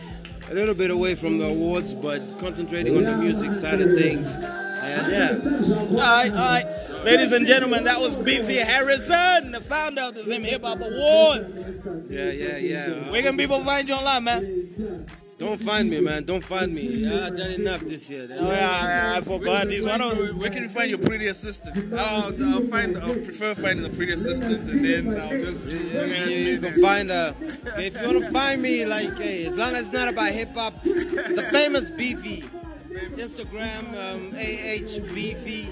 a 0.49 0.53
little 0.53 0.75
bit 0.75 0.91
away 0.91 1.15
from 1.15 1.37
the 1.37 1.45
awards, 1.47 1.93
but 1.93 2.21
concentrating 2.39 2.97
on 2.97 3.03
the 3.05 3.15
music 3.17 3.53
side 3.53 3.79
of 3.79 3.97
things. 3.97 4.35
And 4.35 5.11
yeah, 5.11 5.87
All 5.89 5.95
right, 5.97 6.31
all 6.31 6.37
right. 6.37 6.65
Ladies 7.03 7.31
and 7.31 7.45
gentlemen, 7.47 7.83
that 7.85 7.99
was 7.99 8.15
Biffy 8.15 8.55
Harrison, 8.57 9.51
the 9.51 9.61
founder 9.61 10.01
of 10.01 10.15
the 10.15 10.23
Zim 10.23 10.43
Hip 10.43 10.63
Hop 10.63 10.79
Awards. 10.81 11.65
yeah, 12.09 12.31
yeah, 12.31 12.57
yeah. 12.57 13.09
Where 13.11 13.21
can 13.21 13.37
people 13.37 13.63
find 13.63 13.87
you 13.87 13.95
online, 13.95 14.23
man? 14.23 15.07
Don't 15.37 15.61
find 15.61 15.87
me, 15.87 15.99
man. 16.01 16.23
Don't 16.23 16.43
find 16.43 16.73
me. 16.73 17.07
I've 17.07 17.37
done 17.37 17.51
enough 17.51 17.81
this 17.81 18.09
year. 18.09 18.27
Oh, 18.31 18.51
yeah, 18.51 19.17
I 19.17 19.21
forgot. 19.21 19.67
He's 19.67 19.85
one 19.85 20.01
of 20.01 20.35
Where 20.35 20.49
can 20.49 20.63
you 20.63 20.69
find 20.69 20.89
your 20.89 20.97
pretty 20.97 21.27
assistant? 21.27 21.93
I'll, 21.93 22.55
I'll 22.55 22.67
find. 22.67 22.97
I'll 22.97 23.13
prefer 23.13 23.53
finding 23.53 23.85
a 23.85 23.89
pretty 23.89 24.13
assistant, 24.13 24.67
and 24.67 24.83
then 24.83 25.19
I'll 25.19 25.39
just. 25.39 25.67
You, 25.67 25.79
you 25.79 26.59
can 26.59 26.81
find 26.81 27.11
uh, 27.11 27.33
if 27.77 27.93
you 28.01 28.07
want 28.07 28.23
to 28.23 28.31
find 28.31 28.61
me, 28.63 28.83
like, 28.85 29.15
hey, 29.17 29.45
as 29.45 29.57
long 29.57 29.75
as 29.75 29.83
it's 29.83 29.93
not 29.93 30.07
about 30.07 30.31
hip 30.31 30.55
hop, 30.55 30.83
the 30.83 31.47
famous 31.51 31.91
Beefy, 31.91 32.43
Instagram, 32.89 33.93
um, 33.95 34.29
AH 34.33 35.13
Beefy, 35.13 35.65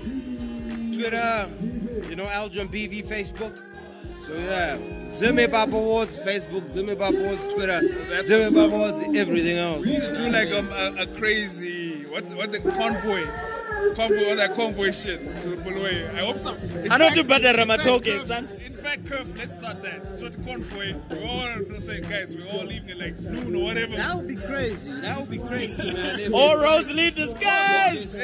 Twitter, 0.96 1.50
you 2.08 2.16
know, 2.16 2.26
Aldrin 2.26 2.70
Beefy, 2.70 3.02
Facebook. 3.02 3.65
So 4.26 4.34
yeah, 4.34 4.78
Zim 5.08 5.38
Hip 5.38 5.52
Hop 5.52 5.70
Awards, 5.72 6.18
Facebook, 6.20 6.68
Zim 6.68 6.88
Hip 6.88 7.00
Hop 7.00 7.14
Awards, 7.14 7.54
Twitter, 7.54 7.80
That's 8.10 8.28
Zim 8.28 8.42
Hip 8.42 8.54
what's 8.54 8.56
Hop 8.56 8.68
up. 8.68 8.96
Awards, 9.04 9.18
everything 9.20 9.58
else. 9.58 9.86
We 9.86 9.92
need 9.94 10.02
to 10.02 10.14
do 10.16 10.30
like 10.30 10.50
um, 10.52 10.68
a, 10.72 11.04
a 11.04 11.08
crazy 11.08 12.06
what 12.06 12.24
what 12.34 12.52
the 12.52 12.60
convoy, 12.60 13.24
convoy 13.96 14.30
all 14.30 14.36
that 14.36 14.56
convoy 14.56 14.90
shit 14.92 15.20
to 15.44 15.50
the 15.50 15.58
Bulawayo. 15.58 16.10
I 16.16 16.20
hope 16.26 16.40
so. 16.40 16.56
In 16.56 16.92
I 16.92 16.98
know 16.98 17.06
fact- 17.06 17.18
to 17.18 17.24
better 17.24 17.50
in 17.62 17.68
fact, 17.68 17.84
Ramatoke, 17.84 18.04
Curve- 18.06 18.28
son. 18.28 18.48
In 18.66 18.74
fact, 18.74 19.06
Curve, 19.06 19.38
let's 19.38 19.54
start 19.54 19.84
that. 19.84 20.18
So 20.20 20.30
the 20.30 20.38
convoy, 20.44 20.96
we 21.12 21.24
all 21.28 21.80
say, 21.80 22.02
guys, 22.02 22.36
we're 22.36 22.48
all 22.52 22.66
leaving 22.66 22.90
at 22.92 22.98
like 22.98 23.20
noon 23.20 23.56
or 23.56 23.64
whatever. 23.64 23.96
That 23.96 24.16
would 24.16 24.28
be 24.28 24.36
crazy. 24.38 24.92
That 25.02 25.20
would 25.20 25.30
be 25.30 25.38
crazy, 25.40 25.94
man. 25.94 26.34
All 26.34 26.58
roads 26.58 26.90
lead 26.90 27.16
to 27.18 27.30
skies. 27.32 28.16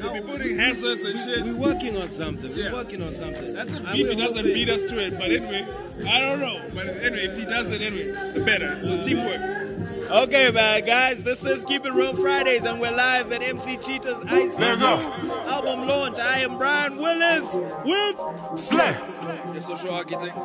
Hey, 0.00 0.08
we'll 0.08 0.22
be 0.22 0.28
putting 0.32 0.56
hazards 0.58 1.04
and 1.04 1.18
shit. 1.18 1.44
We're 1.44 1.54
working 1.54 1.96
on 1.96 2.08
something. 2.08 2.54
We're 2.54 2.72
working 2.72 3.02
on 3.02 3.14
something. 3.14 3.52
That's 3.54 3.70
if 3.70 3.76
And 3.76 3.86
Beefy 3.92 4.14
doesn't 4.16 4.36
hoping- 4.36 4.54
beat 4.54 4.70
us 4.70 4.82
to 4.84 4.98
it, 4.98 5.18
but 5.18 5.30
anyway, 5.30 5.66
I 6.08 6.20
don't 6.20 6.40
know. 6.40 6.60
But 6.74 6.86
anyway, 6.88 7.26
if 7.26 7.36
he 7.38 7.44
does 7.44 7.70
it 7.70 7.82
anyway, 7.82 8.32
the 8.34 8.40
better. 8.40 8.78
So 8.80 9.00
teamwork. 9.02 9.40
Okay, 10.10 10.50
man, 10.50 10.84
guys, 10.84 11.22
this 11.22 11.40
is 11.44 11.64
Keep 11.66 11.86
It 11.86 11.92
Real 11.92 12.16
Fridays, 12.16 12.64
and 12.64 12.80
we're 12.80 12.90
live 12.90 13.30
at 13.30 13.42
MC 13.42 13.76
Cheetah's 13.76 14.18
IC 14.24 14.58
album 14.60 15.86
launch. 15.86 16.18
I 16.18 16.40
am 16.40 16.58
Brian 16.58 16.96
Willis 16.96 17.44
with 17.84 18.58
Slam. 18.58 18.96
The 19.52 19.60
social 19.60 19.90
architect. 19.90 20.36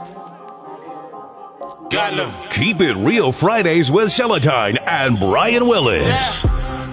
Got 1.89 2.51
Keep 2.51 2.81
it 2.81 2.95
real 2.95 3.31
Fridays 3.31 3.91
with 3.91 4.09
Celatine 4.09 4.77
and 4.85 5.19
Brian 5.19 5.67
Willis. 5.67 6.43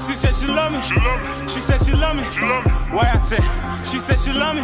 She 0.06 0.14
said 0.14 0.34
she 0.34 0.46
love 0.46 0.72
me. 0.72 0.80
She 1.48 1.60
said 1.60 1.80
she 1.82 1.92
love 1.92 2.16
me. 2.16 2.22
Why 2.90 3.10
I 3.14 3.18
said? 3.18 3.42
She 3.86 3.98
said 3.98 4.18
she 4.18 4.32
love 4.32 4.56
me. 4.56 4.62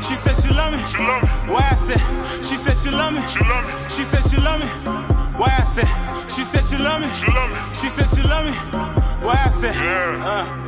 She 0.00 0.16
said 0.16 0.36
she 0.36 0.48
love 0.48 0.72
me. 0.72 0.78
Why 1.52 1.68
I 1.70 1.74
said? 1.76 2.00
She 2.42 2.56
said 2.56 2.78
she 2.78 2.90
love 2.90 3.12
me. 3.12 3.20
She 3.88 4.04
said 4.04 4.24
she 4.24 4.36
love 4.38 4.60
me. 4.60 4.66
Why 5.36 5.54
I 5.58 5.64
said? 5.64 5.88
She 6.30 6.42
said 6.44 6.64
she 6.64 6.78
love 6.78 7.00
me. 7.02 7.08
She 7.74 7.88
said 7.90 8.08
she 8.08 8.22
love 8.22 8.46
me. 8.46 8.52
Why 9.24 9.36
I 9.44 9.50
said? 9.50 9.76
Uh, 9.76 10.62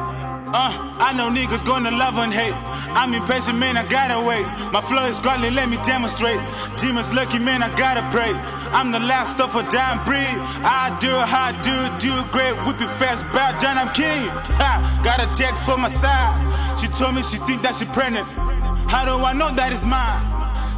uh, 0.53 0.73
I 1.01 1.13
know 1.17 1.31
niggas 1.31 1.65
gonna 1.65 1.91
love 1.91 2.19
and 2.19 2.33
hate. 2.33 2.55
I'm 2.95 3.13
impatient, 3.15 3.59
man, 3.59 3.77
I 3.77 3.85
gotta 3.89 4.25
wait. 4.25 4.47
My 4.71 4.81
flow 4.81 5.05
is 5.07 5.19
godly, 5.19 5.51
let 5.51 5.69
me 5.69 5.79
demonstrate. 5.79 6.39
Demons 6.77 7.13
lucky, 7.13 7.39
man, 7.39 7.63
I 7.63 7.75
gotta 7.77 8.03
pray. 8.13 8.31
I'm 8.75 8.91
the 8.91 8.99
last 8.99 9.39
of 9.39 9.55
a 9.55 9.63
dying 9.71 10.03
breed. 10.05 10.35
I 10.67 10.99
do 10.99 11.09
how 11.09 11.45
I 11.45 11.53
do 11.63 11.77
do 12.03 12.11
great. 12.33 12.55
Whip 12.67 12.77
fast, 12.99 13.23
bow 13.33 13.57
down, 13.61 13.79
I'm 13.79 13.95
king. 13.95 14.27
Ha, 14.59 15.01
got 15.05 15.23
a 15.23 15.31
text 15.33 15.65
for 15.65 15.79
my 15.79 15.87
side. 15.87 16.35
She 16.77 16.89
told 16.89 17.15
me 17.15 17.23
she 17.23 17.37
think 17.47 17.63
that 17.63 17.77
she 17.77 17.85
pregnant. 17.85 18.27
How 18.91 19.05
do 19.05 19.23
I 19.25 19.33
know 19.33 19.55
that 19.55 19.73
it's 19.73 19.85
mine? 19.85 20.21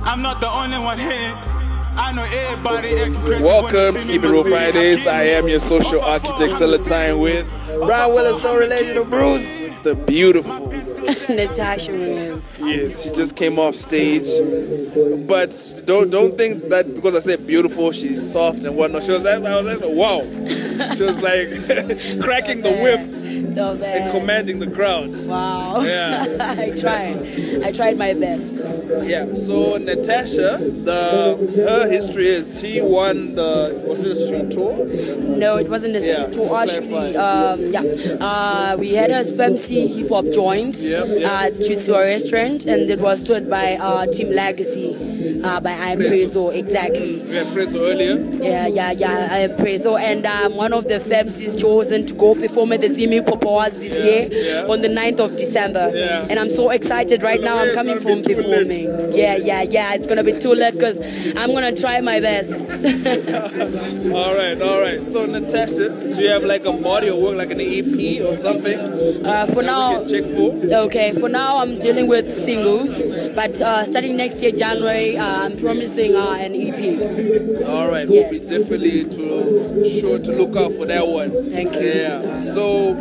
I'm 0.05 0.21
not 0.21 0.43
the 0.43 0.51
only 0.51 0.79
one 0.79 0.99
here. 0.99 1.33
I 1.97 2.13
know 2.13 2.25
everybody. 2.25 3.41
Welcome 3.43 3.95
to 3.95 4.07
Keep 4.07 4.25
It 4.25 4.29
Real 4.29 4.45
Fridays. 4.45 5.07
I 5.07 5.23
am 5.23 5.49
your 5.49 5.61
social 5.61 6.03
architect, 6.03 6.53
Celatine 6.61 7.19
with 7.19 7.49
Brian 7.81 8.13
Willis, 8.13 8.43
no 8.43 8.59
relation 8.59 8.95
to 8.97 9.05
Bruce. 9.05 9.66
The 9.87 9.95
beautiful 9.95 10.67
Natasha 11.29 11.93
Williams. 11.93 12.43
Yes, 12.59 13.05
she 13.05 13.11
just 13.11 13.37
came 13.37 13.57
off 13.57 13.77
stage. 13.77 14.27
But 15.29 15.81
don't 15.85 16.11
don't 16.11 16.37
think 16.37 16.71
that 16.71 16.93
because 16.93 17.15
I 17.15 17.21
said 17.21 17.47
beautiful, 17.47 17.93
she's 17.93 18.33
soft 18.33 18.65
and 18.65 18.77
whatnot. 18.77 19.05
She 19.05 19.13
was 19.13 19.23
like, 19.23 19.45
I 19.45 19.61
was 19.61 19.65
like, 19.65 19.89
wow. 19.89 20.23
She 20.97 21.05
was 21.05 21.23
like 21.23 21.51
cracking 22.21 22.63
the 22.63 22.73
whip 22.73 23.26
So 23.55 23.85
and 23.85 24.11
commanding 24.13 24.59
the 24.59 24.71
crowd. 24.71 25.15
Wow. 25.27 25.81
Yeah. 25.81 26.55
I 26.59 26.71
tried. 26.71 27.63
I 27.63 27.73
tried 27.73 27.99
my 27.99 28.15
best. 28.15 28.53
Yeah. 29.03 29.35
So 29.35 29.77
Natasha, 29.77 30.59
the 30.61 31.37
her 31.57 31.91
history 31.91 32.29
is 32.29 32.61
she 32.61 32.81
won 32.81 33.35
the 33.35 33.83
was 33.87 34.03
it 34.03 34.13
a 34.13 34.17
street 34.17 34.51
tour? 34.51 34.87
No, 34.87 35.57
it 35.57 35.69
wasn't 35.69 35.97
a 35.97 36.01
street 36.01 36.17
Yeah, 36.19 36.27
tour. 36.27 36.59
Actually, 36.59 37.17
um, 37.17 37.61
yeah, 37.73 37.81
uh, 38.21 38.77
we 38.79 38.95
had 38.95 39.11
a 39.11 39.25
FMC 39.25 39.95
hip 39.95 40.09
hop 40.09 40.27
joint 40.33 40.77
uh, 40.77 41.51
to 41.51 41.77
to 41.85 41.95
a 41.95 42.01
restaurant, 42.01 42.65
and 42.65 42.91
it 42.91 43.01
was 43.01 43.23
toured 43.23 43.51
by 43.51 43.77
uh, 43.77 44.07
Team 44.07 44.33
Legacy 44.33 45.17
uh, 45.43 45.61
by 45.61 45.73
I 45.73 45.97
Prezo. 45.97 46.55
Exactly. 46.55 47.21
We 47.23 47.35
had 47.35 47.47
Prezo 47.49 47.81
earlier. 47.91 48.19
Yeah, 48.43 48.67
yeah, 48.67 48.91
yeah. 48.93 49.29
I 49.31 49.49
Prezo, 49.49 49.99
and 50.01 50.27
um, 50.27 50.57
one 50.57 50.73
of 50.73 50.85
the 50.85 50.99
FMCs 50.99 51.61
chosen 51.61 52.07
to 52.07 52.15
go 52.15 52.35
perform 52.35 52.73
at 52.73 52.81
the 52.81 52.89
Zimi 52.89 53.25
Popoas 53.27 53.73
this 53.75 53.93
year 53.93 54.29
yeah. 54.31 54.73
on 54.73 54.81
the 54.83 54.89
9th 54.89 55.21
of 55.21 55.37
December. 55.37 55.91
Yeah. 55.95 56.27
And 56.31 56.39
I'm 56.39 56.51
so 56.51 56.71
excited 56.71 57.23
right 57.23 57.41
now. 57.41 57.59
I'm 57.59 57.75
coming 57.75 58.01
from 58.01 58.23
performing. 58.23 58.87
Yeah, 59.15 59.37
yeah, 59.37 59.63
yeah. 59.63 59.95
It's 59.95 60.07
gonna 60.07 60.25
be 60.25 60.39
too 60.39 60.55
late 60.55 60.75
because 60.75 60.99
I'm 61.37 61.53
gonna 61.53 61.75
try 61.75 62.01
my 62.01 62.21
best. 62.21 62.53
all 62.53 64.35
right, 64.35 64.61
all 64.63 64.81
right. 64.81 64.86
So 65.05 65.27
Natasha, 65.27 65.91
do 65.91 66.23
you 66.23 66.29
have 66.29 66.45
like 66.45 66.65
a 66.65 66.73
body 66.73 67.09
of 67.09 67.19
work, 67.19 67.37
like 67.37 67.51
an 67.51 67.61
EP 67.61 68.23
or 68.25 68.35
something? 68.35 68.79
Uh, 69.25 69.47
for 69.47 69.63
now, 69.63 70.05
check 70.05 70.25
for. 70.25 70.53
Okay, 70.87 71.13
for 71.13 71.29
now 71.29 71.59
I'm 71.59 71.79
dealing 71.79 72.09
with 72.09 72.45
singles, 72.45 72.91
but 73.35 73.61
uh, 73.61 73.85
starting 73.85 74.17
next 74.17 74.39
year 74.39 74.53
January, 74.53 75.17
uh, 75.17 75.45
I'm 75.45 75.57
promising 75.59 76.17
uh, 76.17 76.31
an 76.33 76.55
EP. 76.55 77.67
All 77.69 77.89
right, 77.89 78.09
we'll 78.09 78.31
be 78.31 78.39
definitely 78.39 79.05
to 79.05 80.01
sure 80.01 80.19
to 80.19 80.33
look 80.33 80.57
out 80.57 80.73
for 80.75 80.87
that 80.87 81.07
one. 81.07 81.51
Thank 81.51 81.75
you. 81.75 81.87
Yeah. 81.87 82.55
So 82.55 82.95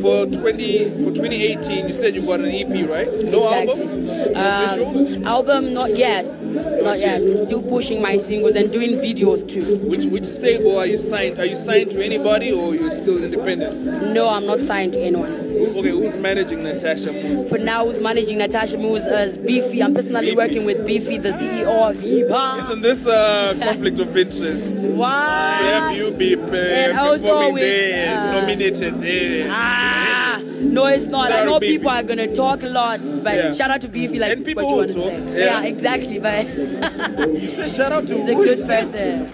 for 0.00 0.26
20 0.26 0.90
for 1.04 1.12
2018, 1.12 1.88
you 1.88 1.94
said 1.94 2.14
you 2.14 2.22
got 2.22 2.40
an 2.40 2.50
EP, 2.50 2.88
right? 2.88 3.10
No 3.24 3.52
album. 3.52 4.10
Um, 4.36 5.26
album 5.26 5.72
not 5.72 5.96
yet, 5.96 6.24
not 6.54 6.98
yet. 6.98 7.20
I'm 7.20 7.38
still 7.38 7.62
pushing 7.62 8.00
my 8.00 8.16
singles 8.18 8.54
and 8.54 8.72
doing 8.72 8.92
videos 8.92 9.48
too. 9.48 9.76
Which 9.88 10.06
which 10.06 10.24
stable 10.24 10.78
are 10.78 10.86
you 10.86 10.96
signed? 10.96 11.38
Are 11.38 11.44
you 11.46 11.56
signed 11.56 11.90
to 11.92 12.04
anybody 12.04 12.52
or 12.52 12.74
you're 12.74 12.90
still 12.90 13.22
independent? 13.22 14.12
No, 14.12 14.28
I'm 14.28 14.46
not 14.46 14.60
signed 14.60 14.92
to 14.94 15.00
anyone. 15.00 15.30
Okay, 15.32 15.90
who's 15.90 16.16
managing 16.16 16.62
Natasha 16.62 17.12
Moose? 17.12 17.48
For 17.48 17.58
now, 17.58 17.84
who's 17.84 18.00
managing 18.00 18.38
Natasha 18.38 18.76
Moose 18.78 19.02
as 19.02 19.36
Beefy? 19.38 19.82
I'm 19.82 19.94
personally 19.94 20.34
working 20.34 20.64
with 20.64 20.86
Beefy, 20.86 21.18
the 21.18 21.30
CEO 21.30 21.90
of 21.90 22.30
Hop. 22.30 22.64
Isn't 22.64 22.82
this 22.82 23.06
a 23.06 23.56
conflict 23.60 23.98
of 23.98 24.16
interest? 24.16 24.74
Why? 24.82 25.58
To 25.60 25.66
have 25.66 25.96
you 25.96 26.10
be 26.10 26.34
uh, 26.34 26.38
And 26.54 26.98
also 26.98 27.52
with, 27.52 28.08
uh, 28.08 28.32
nominated 28.32 29.00
there. 29.00 29.48
Ah, 29.50 30.23
no, 30.64 30.86
it's 30.86 31.04
not. 31.04 31.28
Shout 31.28 31.40
I 31.40 31.44
know 31.44 31.58
Beefy. 31.60 31.76
people 31.78 31.90
are 31.90 32.02
gonna 32.02 32.34
talk 32.34 32.62
a 32.62 32.68
lot, 32.68 33.00
but 33.22 33.34
Yeah. 33.36 33.52
shout 33.54 33.70
out 33.70 33.80
to 33.82 33.88
Beefy, 33.88 34.18
like 34.18 34.32
And 34.32 34.44
people 34.44 34.64
what 34.76 34.88
you 34.88 35.00
want 35.00 35.16
to 35.16 35.30
say. 35.32 35.44
yeah. 35.44 35.62
exactly. 35.62 36.18
But 36.18 36.46
You 37.42 37.50
said 37.50 37.70
shout 37.72 37.92
out 37.92 38.06
to 38.08 38.14
he's 38.16 38.28
a 38.28 38.34
who? 38.34 38.44
good 38.44 38.66
person. 38.66 39.32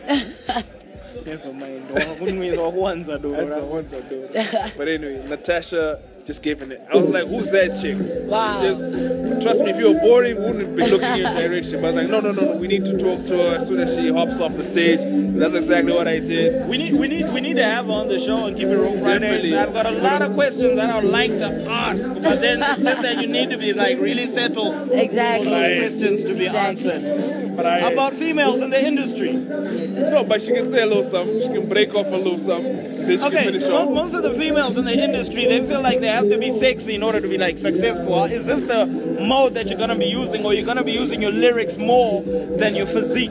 Never 1.26 1.52
mind. 1.52 1.88
Kwanza 1.90 3.20
Kwanza 3.68 4.00
do. 4.08 4.28
But 4.76 4.88
anyway, 4.88 5.22
Natasha 5.28 6.00
just 6.26 6.42
giving 6.42 6.70
it. 6.72 6.80
I 6.92 6.96
was 6.96 7.10
like, 7.10 7.26
who's 7.26 7.50
that 7.50 7.80
chick? 7.80 7.96
Wow. 8.28 8.60
She's 8.60 8.80
just, 8.80 9.42
trust 9.42 9.62
me, 9.62 9.70
if 9.70 9.78
you 9.78 9.92
were 9.94 10.00
boring, 10.00 10.36
we 10.36 10.44
wouldn't 10.44 10.76
be 10.76 10.86
looking 10.86 11.08
in 11.08 11.16
your 11.18 11.34
direction. 11.34 11.80
But 11.80 11.84
I 11.84 11.86
was 11.88 11.96
like, 11.96 12.08
no, 12.08 12.20
no, 12.20 12.32
no, 12.32 12.52
no, 12.52 12.56
we 12.56 12.68
need 12.68 12.84
to 12.84 12.96
talk 12.98 13.26
to 13.26 13.36
her 13.36 13.56
as 13.56 13.66
soon 13.66 13.80
as 13.80 13.94
she 13.94 14.12
hops 14.12 14.38
off 14.40 14.54
the 14.56 14.64
stage. 14.64 15.00
That's 15.38 15.54
exactly 15.54 15.92
what 15.92 16.06
I 16.06 16.18
did. 16.18 16.68
We 16.68 16.78
need, 16.78 16.94
we 16.94 17.08
need, 17.08 17.32
we 17.32 17.40
need 17.40 17.54
to 17.54 17.64
have 17.64 17.86
her 17.86 17.92
on 17.92 18.08
the 18.08 18.18
show 18.18 18.46
and 18.46 18.56
keep 18.56 18.68
it 18.68 18.76
real 18.76 19.00
Fridays. 19.00 19.50
Definitely. 19.50 19.56
I've 19.56 19.72
got 19.72 19.86
a 19.86 19.90
lot 19.92 20.22
of 20.22 20.34
questions 20.34 20.76
that 20.76 20.90
I'd 20.90 21.04
like 21.04 21.30
to 21.38 21.64
ask, 21.70 22.02
but 22.22 22.40
then 22.40 22.62
it's 22.62 22.82
just 22.82 23.02
that 23.02 23.20
you 23.20 23.26
need 23.26 23.50
to 23.50 23.56
be 23.56 23.72
like 23.72 23.98
really 23.98 24.26
settled 24.32 24.90
Exactly. 24.92 25.44
for 25.46 25.50
those 25.50 25.90
questions 25.90 26.22
to 26.24 26.34
be 26.34 26.46
answered. 26.48 27.49
But 27.62 27.92
about 27.92 28.14
females 28.14 28.60
in 28.60 28.70
the 28.70 28.84
industry. 28.84 29.32
No, 29.32 30.24
but 30.24 30.40
she 30.42 30.52
can 30.52 30.70
say 30.70 30.82
a 30.82 30.86
little 30.86 31.02
something. 31.02 31.40
She 31.40 31.48
can 31.48 31.68
break 31.68 31.94
off 31.94 32.06
a 32.06 32.10
little 32.16 32.38
something. 32.38 32.74
Then 32.76 33.10
she 33.10 33.16
can 33.18 33.26
Okay, 33.26 33.44
finish 33.44 33.62
most, 33.62 33.72
off. 33.88 33.90
most 33.90 34.14
of 34.14 34.22
the 34.22 34.32
females 34.32 34.76
in 34.76 34.84
the 34.84 34.94
industry, 34.94 35.46
they 35.46 35.64
feel 35.66 35.80
like 35.82 36.00
they 36.00 36.08
have 36.08 36.28
to 36.28 36.38
be 36.38 36.58
sexy 36.58 36.94
in 36.94 37.02
order 37.02 37.20
to 37.20 37.28
be 37.28 37.38
like 37.38 37.58
successful. 37.58 38.24
Is 38.24 38.46
this 38.46 38.60
the 38.66 38.86
mode 38.86 39.54
that 39.54 39.66
you're 39.68 39.78
gonna 39.78 39.96
be 39.96 40.06
using, 40.06 40.44
or 40.44 40.54
you're 40.54 40.66
gonna 40.66 40.84
be 40.84 40.92
using 40.92 41.20
your 41.20 41.32
lyrics 41.32 41.76
more 41.76 42.22
than 42.22 42.74
your 42.74 42.86
physique? 42.86 43.30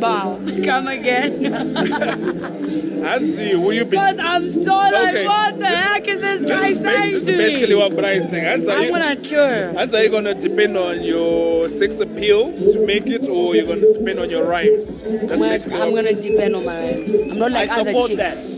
Wow, 0.00 0.40
come 0.64 0.88
again. 0.88 1.44
Hansi, 3.04 3.54
will 3.56 3.72
you 3.72 3.84
be? 3.84 3.90
Because 3.90 4.18
I'm 4.18 4.48
so 4.50 4.74
like, 4.74 4.94
Okay. 5.08 5.26
what 5.26 5.58
the 5.58 5.66
heck 5.66 6.06
is 6.06 6.20
this 6.20 6.46
guy 6.46 6.68
This 6.68 6.76
is, 6.76 6.82
ba- 6.82 6.84
saying 6.84 7.12
this 7.12 7.20
is 7.22 7.26
to 7.28 7.36
basically 7.36 7.68
me? 7.68 7.74
what 7.74 7.96
Brian's 7.96 8.28
saying. 8.30 8.44
Hansi, 8.44 8.68
are 8.70 8.76
I'm 8.78 8.84
you, 8.84 8.90
gonna 8.90 9.16
cure. 9.16 9.72
Hansi, 9.72 9.96
are 9.96 10.02
you 10.02 10.08
gonna 10.10 10.34
depend 10.34 10.76
on 10.76 11.02
your 11.02 11.68
sex 11.68 12.00
appeal 12.00 12.52
to 12.72 12.86
make 12.86 13.06
it, 13.06 13.19
or 13.28 13.54
you're 13.56 13.66
gonna 13.66 13.92
depend 13.92 14.18
on 14.20 14.30
your 14.30 14.44
rhymes? 14.44 15.00
That's 15.02 15.32
I'm 15.32 15.38
gonna, 15.70 15.84
I'm 15.84 15.94
gonna 15.94 16.14
depend 16.14 16.56
on 16.56 16.64
my 16.64 16.78
rhymes. 16.94 17.12
I'm 17.14 17.38
not 17.38 17.52
like 17.52 17.70
I 17.70 17.80
other 17.80 17.90
support 17.92 18.10
chicks. 18.10 18.18
that. 18.18 18.56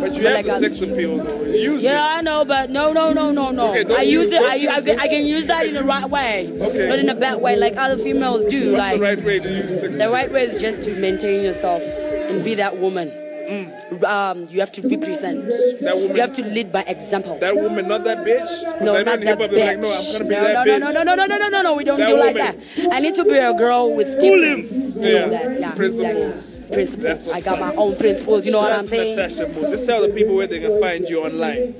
But 0.00 0.14
you 0.14 0.26
have 0.26 0.34
like 0.34 0.46
the 0.46 0.58
sex 0.58 0.80
appeal 0.80 1.18
though. 1.18 1.42
Use 1.44 1.82
Yeah, 1.82 2.04
I 2.04 2.20
know, 2.20 2.44
but 2.44 2.70
no, 2.70 2.92
no, 2.92 3.12
no, 3.12 3.30
no, 3.30 3.50
no. 3.50 3.74
Okay, 3.74 3.94
I 3.94 4.02
use 4.02 4.24
use- 4.24 4.32
it. 4.32 4.42
I, 4.42 4.54
use 4.56 4.70
I, 4.70 4.90
it. 4.92 4.98
I 4.98 5.08
can 5.08 5.24
use 5.24 5.46
that 5.46 5.66
in 5.66 5.74
the 5.74 5.84
right 5.84 6.08
way, 6.08 6.50
Okay. 6.60 6.88
not 6.88 6.98
in 6.98 7.08
a 7.08 7.14
bad 7.14 7.40
way, 7.40 7.56
like 7.56 7.76
other 7.76 7.96
females 7.96 8.44
do. 8.46 8.72
What's 8.72 8.78
like 8.78 8.94
the 8.96 9.00
right 9.02 9.22
way 9.24 9.38
to 9.38 9.48
use 9.48 9.80
sex 9.80 9.96
the 9.96 10.10
right 10.10 10.30
way 10.32 10.44
is 10.46 10.60
just 10.60 10.82
to 10.82 10.94
maintain 10.96 11.42
yourself 11.42 11.82
and 11.82 12.44
be 12.44 12.54
that 12.56 12.78
woman. 12.78 13.12
Um, 13.48 14.46
you 14.50 14.60
have 14.60 14.70
to 14.72 14.82
represent. 14.86 15.48
That 15.80 15.96
woman. 15.96 16.14
You 16.16 16.20
have 16.20 16.32
to 16.34 16.44
lead 16.44 16.70
by 16.70 16.82
example. 16.82 17.38
That 17.38 17.56
woman, 17.56 17.88
not 17.88 18.04
that 18.04 18.18
bitch. 18.18 18.80
No, 18.82 18.94
I 18.94 19.02
not 19.02 19.20
that 19.22 19.38
bitch. 19.38 19.66
like, 19.66 19.78
no, 19.80 19.90
I'm 19.92 20.04
gonna 20.12 20.24
be 20.24 20.30
no, 20.34 20.42
that 20.42 20.66
no, 20.66 20.72
bitch. 20.72 20.80
no, 20.80 20.92
no, 20.92 21.02
no, 21.02 21.14
no, 21.14 21.24
no, 21.26 21.38
no, 21.38 21.48
no, 21.48 21.62
no. 21.62 21.74
We 21.74 21.84
don't 21.84 21.98
That 21.98 22.08
do 22.08 22.16
like 22.18 22.36
that. 22.36 22.56
I 22.92 23.00
need 23.00 23.14
to 23.14 23.24
be 23.24 23.36
a 23.38 23.54
girl 23.54 23.94
with 23.94 24.08
know 24.20 25.08
Yeah. 25.08 25.28
that. 25.28 25.60
Yeah, 25.60 25.70
Principles. 25.72 26.58
exactly. 26.58 26.74
Principles. 26.74 27.28
I 27.28 27.40
got 27.40 27.58
my 27.58 27.74
own 27.74 27.96
principles. 27.96 28.44
You 28.44 28.52
know 28.52 28.60
what 28.60 28.72
I'm 28.72 28.86
saying? 28.86 29.16
Natasha 29.16 29.48
Moose. 29.48 29.70
Just 29.70 29.86
tell 29.86 30.02
the 30.02 30.10
people 30.10 30.34
where 30.34 30.46
they 30.46 30.60
can 30.60 30.78
find 30.80 31.08
you 31.08 31.20
online. 31.24 31.74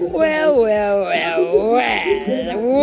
Well, 0.00 0.60
well, 0.60 1.04
well, 1.04 1.72
well, 1.72 1.72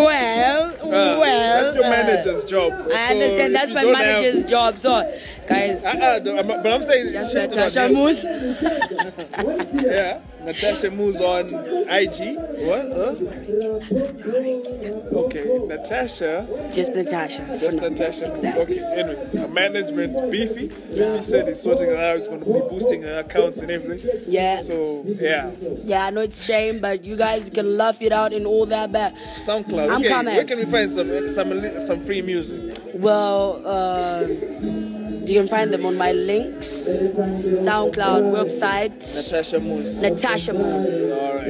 well, 0.06 0.66
Uh, 0.80 1.20
well. 1.20 1.64
that's 1.64 1.76
your 1.76 1.86
uh, 1.86 1.90
manager's 1.90 2.44
job. 2.46 2.72
I 2.94 3.08
So 3.10 3.14
understand. 3.14 3.56
That's 3.56 3.72
my 3.72 3.84
manager's 3.84 4.42
have- 4.42 4.50
job. 4.50 4.80
So, 4.80 4.90
guys. 5.48 5.84
Uh-uh, 5.84 6.20
but 6.44 6.68
I'm 6.68 6.82
saying 6.84 7.12
Just 7.12 7.34
shout 7.34 7.44
out 7.44 7.50
Natasha. 7.58 7.89
Moose. 7.94 8.24
yeah, 9.84 10.22
Natasha 10.44 10.92
Moose 10.92 11.20
on 11.20 11.48
IG. 11.90 12.38
What? 12.66 12.92
Huh? 12.94 13.16
Okay, 15.20 15.46
Natasha. 15.68 16.48
Just 16.74 16.94
Natasha. 16.94 17.58
Just 17.60 17.78
Natasha. 17.78 18.30
Moose. 18.30 18.44
Okay. 18.56 18.80
Anyway, 18.80 19.30
her 19.38 19.48
management 19.48 20.32
beefy. 20.32 20.68
Beefy 20.68 21.24
said 21.24 21.48
he's 21.48 21.62
sorting 21.62 21.90
it 21.90 21.98
out. 21.98 22.18
He's 22.18 22.28
going 22.28 22.40
to 22.40 22.46
be 22.46 22.60
boosting 22.70 23.02
her 23.04 23.20
accounts 23.20 23.60
and 23.60 23.72
everything. 23.72 24.24
Yeah. 24.28 24.62
So 24.62 25.04
yeah, 25.06 25.52
Yeah, 25.84 26.06
I 26.06 26.10
know 26.10 26.22
it's 26.22 26.44
shame, 26.44 26.80
but 26.80 27.04
you 27.04 27.16
guys 27.16 27.50
can 27.50 27.78
laugh 27.78 28.02
it 28.02 28.12
out 28.12 28.34
and 28.34 28.46
all 28.46 28.66
that. 28.68 28.92
But 28.92 29.14
SoundCloud. 29.46 29.90
I'm 29.90 30.02
okay, 30.02 30.10
coming. 30.10 30.36
Where 30.36 30.46
can 30.46 30.60
we 30.60 30.66
find 30.66 30.92
some 30.92 31.30
some 31.30 31.82
some 31.82 32.02
free 32.02 32.22
music? 32.22 32.78
Well, 32.94 33.62
uh, 33.66 34.28
You 35.30 35.42
can 35.42 35.48
find 35.48 35.72
them 35.72 35.86
on 35.86 35.96
my 35.96 36.12
links, 36.12 36.68
SoundCloud, 36.68 38.34
website, 38.34 38.98
Natasha 39.14 39.60
Moose. 39.60 40.02
Natasha 40.02 40.54
Moose. 40.54 41.12
All 41.12 41.36
right. 41.36 41.50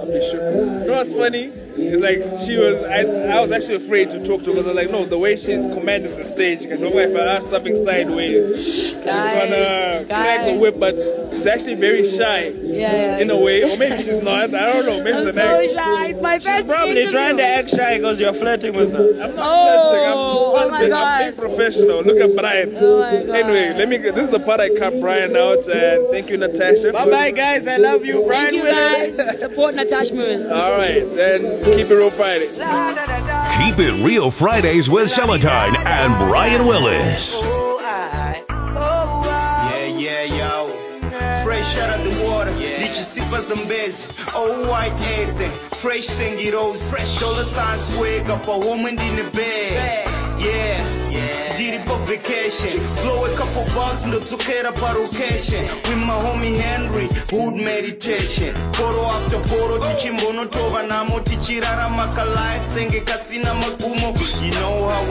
I'll 0.00 0.06
be 0.06 0.30
sure. 0.30 0.80
You 0.80 0.86
know 0.86 0.94
what's 0.94 1.12
funny? 1.12 1.52
It's 1.76 2.00
like 2.00 2.22
she 2.46 2.56
was. 2.56 2.76
I, 2.84 3.36
I 3.36 3.40
was 3.42 3.52
actually 3.52 3.74
afraid 3.74 4.08
to 4.10 4.24
talk 4.24 4.44
to 4.44 4.52
her 4.52 4.62
because 4.62 4.64
I 4.64 4.68
was 4.68 4.76
like, 4.76 4.90
no, 4.90 5.04
the 5.04 5.18
way 5.18 5.36
she's 5.36 5.66
commanding 5.66 6.16
the 6.16 6.24
stage. 6.24 6.66
I 6.66 6.76
know 6.76 6.96
if 6.96 7.14
I 7.14 7.36
ask 7.36 7.50
something 7.50 7.76
sideways, 7.76 8.56
she's 8.56 8.94
gonna 8.94 10.06
crack 10.08 10.46
the 10.46 10.56
whip. 10.58 10.78
But 10.80 10.96
she's 11.40 11.46
actually 11.46 11.74
very 11.74 12.08
shy. 12.10 12.48
Yeah, 12.48 13.18
In 13.18 13.30
a 13.30 13.36
way, 13.36 13.62
or 13.64 13.76
maybe 13.76 14.02
she's 14.02 14.22
not. 14.22 14.54
I 14.54 14.72
don't 14.72 14.86
know. 14.86 15.02
Maybe 15.02 15.16
I'm 15.18 15.26
it's 15.28 15.36
so 15.36 15.42
act. 15.42 15.72
shy. 15.72 16.06
It's 16.10 16.20
my 16.22 16.38
first 16.38 16.66
Probably 16.66 16.90
interview. 16.92 17.10
trying 17.10 17.36
to 17.38 17.42
act 17.44 17.70
shy 17.70 17.96
because 17.98 18.20
you're 18.20 18.32
flirting 18.32 18.74
with 18.74 18.92
her. 18.92 19.10
I'm 19.22 19.34
not 19.34 19.38
Oh, 19.38 19.90
flirting. 19.90 20.06
I'm, 20.08 20.16
oh 20.16 20.70
my 20.70 20.82
I'm 20.84 20.88
God. 20.88 21.18
being 21.18 21.34
professional. 21.50 22.02
Look 22.02 22.18
at 22.18 22.36
Brian. 22.36 22.76
Oh 22.78 23.00
my 23.00 23.22
God. 23.24 23.36
Anyway, 23.36 23.74
let 23.76 23.88
me. 23.88 23.98
Get, 23.98 24.14
this 24.14 24.24
is 24.26 24.30
the 24.30 24.40
part 24.40 24.60
I 24.60 24.68
cut 24.76 24.98
Brian 25.00 25.36
out, 25.36 25.66
and 25.68 26.08
thank 26.10 26.30
you, 26.30 26.36
Natasha. 26.36 26.92
Bye 26.92 27.10
bye, 27.10 27.30
guys. 27.30 27.66
I 27.66 27.76
love 27.76 28.04
you, 28.04 28.24
Brian 28.26 28.44
Thank 28.50 28.56
you 28.56 28.62
Willis. 28.62 29.16
guys. 29.16 29.38
Support 29.40 29.74
Natasha 29.74 30.14
Moose. 30.14 30.46
All 30.50 30.78
right, 30.78 31.02
and 31.02 31.64
keep 31.64 31.90
it 31.90 31.94
real 31.94 32.10
Fridays. 32.10 32.58
Keep 33.58 33.78
it 33.78 34.04
real 34.06 34.30
Fridays 34.30 34.88
with 34.88 35.08
Celatine 35.08 35.76
and 35.86 36.30
Brian 36.30 36.66
Willis. 36.66 37.34
Lichisipa 43.30 43.40
Zambezi. 43.42 44.08
Oh, 44.34 44.68
white 44.70 44.92
anything. 45.18 45.50
Fresh 45.78 46.06
singy 46.08 46.52
rose. 46.52 46.88
Fresh 46.90 47.20
dollar 47.20 47.44
signs 47.44 47.96
wake 47.96 48.28
up. 48.28 48.46
A 48.48 48.58
woman 48.58 48.98
in 48.98 49.16
the 49.16 49.30
bed. 49.32 50.08
Yeah. 50.38 51.10
Yeah. 51.10 51.52
GD 51.56 51.86
for 51.86 51.98
vacation. 52.06 52.82
Blow 53.02 53.26
a 53.26 53.36
couple 53.36 53.64
bucks 53.74 54.02
the 54.02 54.18
Tukera 54.20 54.72
location. 54.94 55.64
With 55.88 55.98
my 55.98 56.14
homie 56.14 56.58
Henry. 56.58 57.08
Hood 57.30 57.54
meditation. 57.54 58.54
Photo 58.72 59.04
after 59.04 59.40
photo. 59.48 59.78
Tichimbono 59.78 60.46
tova 60.46 60.82
namo. 60.86 61.20
Tichirara 61.20 61.88
maka 61.90 62.24
life. 62.24 62.64
Senge 62.64 63.00
kasina 63.04 63.54
magumo. 63.54 64.10
You 64.42 64.52
know 64.52 64.59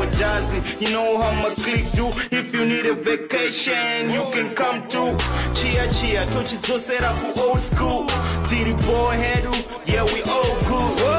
it 0.03 0.11
does. 0.13 0.81
You 0.81 0.89
know 0.91 1.17
how 1.21 1.31
my 1.43 1.53
click 1.55 1.91
do. 1.93 2.07
If 2.31 2.53
you 2.53 2.65
need 2.65 2.85
a 2.85 2.93
vacation, 2.93 4.11
you 4.11 4.23
can 4.31 4.55
come 4.55 4.87
to 4.93 5.17
Chia 5.53 5.85
Chia. 5.95 6.25
Tochidzosera 6.33 7.11
ku 7.21 7.29
old 7.41 7.61
school. 7.61 8.05
Tiri 8.47 8.75
boy 8.85 9.15
headu. 9.23 9.53
Yeah, 9.85 10.03
we 10.05 10.21
all 10.23 10.55
good. 10.67 11.18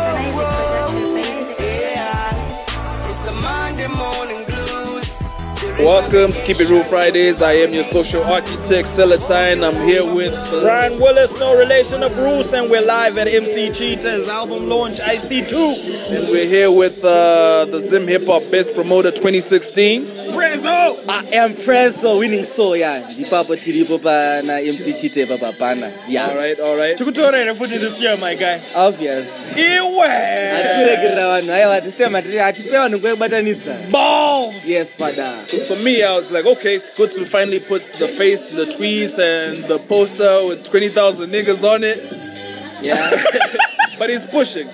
Welcome 5.78 6.32
to 6.32 6.42
Keep 6.44 6.60
It 6.60 6.68
Real 6.68 6.84
Fridays. 6.84 7.40
I 7.40 7.52
am 7.52 7.72
your 7.72 7.84
social 7.84 8.22
architect, 8.24 8.86
Celatine. 8.88 9.66
I'm 9.66 9.80
here 9.88 10.04
with 10.04 10.34
Brian 10.60 11.00
Willis, 11.00 11.32
no 11.38 11.58
relation 11.58 12.02
of 12.02 12.12
Bruce, 12.14 12.52
and 12.52 12.70
we're 12.70 12.84
live 12.84 13.16
at 13.16 13.26
MC 13.28 13.70
Cheetah's 13.72 14.28
album 14.28 14.68
launch 14.68 14.98
IC2. 14.98 16.10
and 16.10 16.28
we're 16.28 16.46
here 16.46 16.70
with 16.70 17.02
uh, 17.02 17.64
the 17.64 17.80
Zim 17.80 18.06
Hip 18.08 18.26
Hop 18.26 18.42
Best 18.50 18.74
Promoter 18.74 19.10
2016. 19.10 20.04
Prezo! 20.04 21.08
I 21.08 21.24
am 21.32 21.54
Prezo 21.54 22.18
winning 22.18 22.44
so 22.44 22.74
yeah. 22.74 23.08
Ndipapo 23.10 23.56
tiripo 23.56 23.98
pa 24.02 24.42
na 24.44 24.58
MC 24.60 24.92
Chite 25.00 25.26
papa 25.28 25.52
pana. 25.58 25.92
Yeah. 26.06 26.26
All 26.28 26.36
right, 26.36 26.60
all 26.60 26.76
right. 26.76 26.98
Tikutorere 26.98 27.54
futi 27.56 27.78
this 27.78 27.98
year, 28.02 28.16
my 28.18 28.34
guy. 28.34 28.60
Obvious. 28.74 29.26
Iwe! 29.56 30.06
Atikuregerera 30.52 31.28
vanhu 31.28 31.52
aiwa 31.52 31.80
tisema 31.80 32.22
tiri 32.22 32.40
atipe 32.40 32.78
vanhu 32.78 32.98
kwekubatanidza. 33.00 33.76
Balls! 33.90 34.54
Yes, 34.66 34.88
father. 34.94 35.34
For 35.66 35.76
me, 35.76 36.02
I 36.02 36.16
was 36.16 36.30
like, 36.30 36.46
okay, 36.46 36.76
it's 36.76 36.96
good 36.96 37.12
to 37.12 37.24
finally 37.24 37.60
put 37.60 37.82
the 37.94 38.08
face, 38.08 38.50
the 38.50 38.64
tweets, 38.66 39.18
and 39.18 39.64
the 39.64 39.78
poster 39.78 40.46
with 40.46 40.68
20,000 40.68 41.30
niggas 41.30 41.62
on 41.62 41.84
it. 41.84 41.98
Yeah. 42.82 43.10
but 43.98 44.10
he's 44.10 44.24
pushing. 44.26 44.68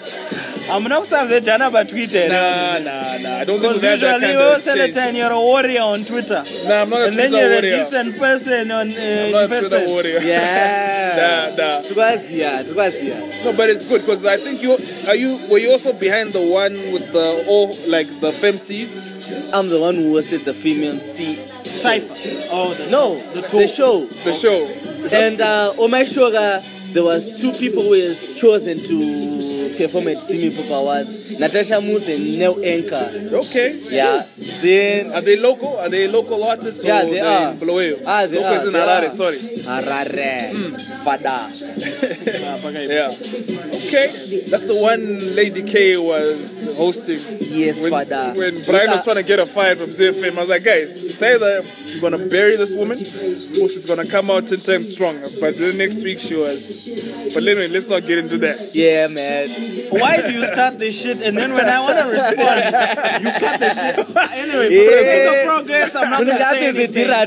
I'm 0.68 0.82
not 0.84 1.06
savejana 1.06 1.70
but 1.70 1.88
Twitter. 1.88 2.28
Nah, 2.28 2.78
nah, 2.78 3.18
nah. 3.18 3.36
I 3.38 3.44
don't 3.44 3.60
think 3.60 3.74
Because 3.74 3.82
we 3.82 3.88
have 3.88 4.00
that 4.00 4.20
usually 4.20 4.20
kind 4.20 4.32
you 4.32 4.40
of 4.40 4.52
a 4.52 4.56
exchange. 4.56 4.94
10 4.94 5.14
you're 5.14 5.30
a 5.32 5.40
warrior 5.40 5.80
on 5.82 6.04
Twitter. 6.04 6.44
Nah, 6.64 6.82
I'm 6.82 6.90
not 6.90 7.00
a 7.02 7.04
and 7.06 7.16
then 7.16 7.32
you're 7.32 7.50
warrior. 7.50 7.74
a 7.74 7.84
decent 7.84 8.18
person 8.18 8.70
on 8.72 8.90
uh, 8.90 8.94
I'm 9.26 9.32
not 9.32 9.44
a 9.44 9.48
person. 9.48 9.70
Twitter 9.70 9.86
warrior. 9.88 10.20
Yeah. 10.22 11.54
nah, 11.56 11.64
nah. 11.64 11.82
Tukwaziya, 11.82 12.64
tukwaziya. 12.64 13.44
No, 13.44 13.52
but 13.52 13.70
it's 13.70 13.84
good 13.84 14.00
because 14.00 14.24
I 14.24 14.38
think 14.38 14.60
you 14.60 14.72
are 15.06 15.14
you 15.14 15.38
were 15.50 15.58
you 15.58 15.70
also 15.70 15.92
behind 15.92 16.32
the 16.32 16.42
one 16.42 16.74
with 16.92 17.12
the 17.12 17.44
all 17.46 17.76
like 17.86 18.08
the 18.20 18.32
femcs. 18.32 19.15
I'm 19.52 19.68
the 19.68 19.80
one 19.80 19.94
who 19.96 20.14
hosted 20.14 20.44
the 20.44 20.54
female 20.54 20.98
C. 20.98 21.40
Cypher. 21.40 22.14
Oh, 22.50 22.74
the, 22.74 22.90
No, 22.90 23.16
the, 23.32 23.40
the 23.40 23.68
show. 23.68 24.06
The 24.06 24.34
show. 24.34 24.66
And 25.12 25.40
uh, 25.40 25.74
on 25.78 25.90
my 25.90 26.04
show, 26.04 26.34
uh, 26.34 26.62
there 26.92 27.02
was 27.02 27.40
two 27.40 27.52
people 27.52 27.82
who 27.82 27.90
was 27.90 28.20
chosen 28.34 28.82
to 28.84 29.55
perform 29.76 30.08
at 30.08 30.24
Zim 30.26 30.50
Hip 30.52 30.54
Hop 30.66 30.80
Awards. 30.80 31.38
Natasha 31.38 31.80
Moose 31.80 32.06
and 32.08 32.22
Neo 32.24 32.60
Anchor. 32.60 33.10
Okay. 33.44 33.80
Yeah. 33.84 34.26
Then 34.62 35.12
Are 35.12 35.20
they 35.20 35.36
local? 35.36 35.76
Are 35.78 35.88
they 35.88 36.08
local 36.08 36.42
artists? 36.44 36.82
Yeah, 36.84 37.04
they 37.04 37.20
are. 37.20 37.52
in 37.52 37.58
Bulawayo? 37.58 38.02
Ah, 38.06 38.26
they 38.26 38.36
local 38.36 38.58
are, 38.58 38.66
in 38.68 38.74
Harare. 38.74 39.06
are. 39.06 39.16
Sorry. 39.16 39.38
Harare. 39.64 41.04
Fada. 41.04 41.50
Yeah. 42.86 43.10
Okay. 43.10 44.46
That's 44.48 44.66
the 44.66 44.78
one 44.80 45.34
Lady 45.34 45.62
K 45.62 45.96
was 45.96 46.74
hosting. 46.76 47.20
Yes, 47.40 47.80
when, 47.80 47.90
Fada. 47.90 48.34
When 48.36 48.64
Brian 48.64 48.90
was 48.90 49.04
trying 49.04 49.16
to 49.16 49.22
get 49.22 49.38
a 49.38 49.46
fight 49.46 49.78
from 49.78 49.90
ZiFM, 49.90 50.36
I 50.36 50.40
was 50.40 50.48
like, 50.48 50.64
guys, 50.64 51.16
say 51.16 51.38
that 51.38 51.64
you're 51.86 52.00
gonna 52.00 52.26
bury 52.26 52.56
this 52.56 52.72
woman, 52.72 52.98
or 52.98 53.68
she's 53.68 53.86
gonna 53.86 54.06
come 54.06 54.30
out 54.30 54.46
ten 54.46 54.58
times 54.58 54.92
stronger. 54.92 55.28
But 55.40 55.58
then 55.58 55.78
next 55.78 56.02
week 56.02 56.18
she 56.18 56.34
was. 56.34 56.86
But 57.32 57.42
anyway, 57.42 57.68
let's 57.68 57.88
not 57.88 58.06
get 58.06 58.18
into 58.18 58.38
that. 58.38 58.74
Yeah, 58.74 59.06
man. 59.08 59.48
Why 59.90 60.22
do 60.22 60.32
you 60.32 60.46
start 60.46 60.78
this 60.78 61.00
shit 61.00 61.20
and 61.22 61.36
then 61.36 61.52
when 61.54 61.68
I 61.68 61.80
want 61.80 61.98
to 61.98 62.04
respond, 62.16 63.24
you 63.24 63.30
cut 63.32 63.60
the 63.60 63.74
shit? 63.74 64.16
Anyway, 64.16 64.68
for 64.68 64.72
Yeah. 64.72 64.90
the 64.90 65.04
sake 65.04 65.28
of 65.28 65.46
progress, 65.46 65.94
I'm 65.94 66.10
not 66.10 66.24
going 66.24 66.38
to 66.38 66.44
say 66.44 66.66
anything. 66.68 67.10
I 67.10 67.22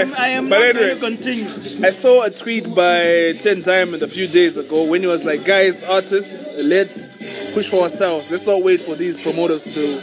am. 0.00 0.14
I 0.14 0.28
am 0.28 0.48
But 0.48 0.58
not 0.58 0.66
anyway. 0.76 0.98
going 1.00 1.16
to 1.16 1.22
continue. 1.22 1.86
I 1.86 1.90
saw 1.90 2.22
a 2.22 2.30
tweet 2.30 2.74
by 2.74 3.34
Ten 3.40 3.62
Diamond 3.62 4.02
a 4.02 4.08
few 4.08 4.26
days 4.26 4.56
ago 4.56 4.84
when 4.84 5.00
he 5.00 5.06
was 5.06 5.24
like, 5.24 5.44
guys, 5.44 5.82
artists, 5.82 6.56
let's 6.62 7.16
push 7.52 7.68
for 7.68 7.82
ourselves. 7.84 8.30
Let's 8.30 8.46
not 8.46 8.62
wait 8.62 8.80
for 8.82 8.94
these 8.94 9.20
promoters 9.20 9.64
to 9.64 10.00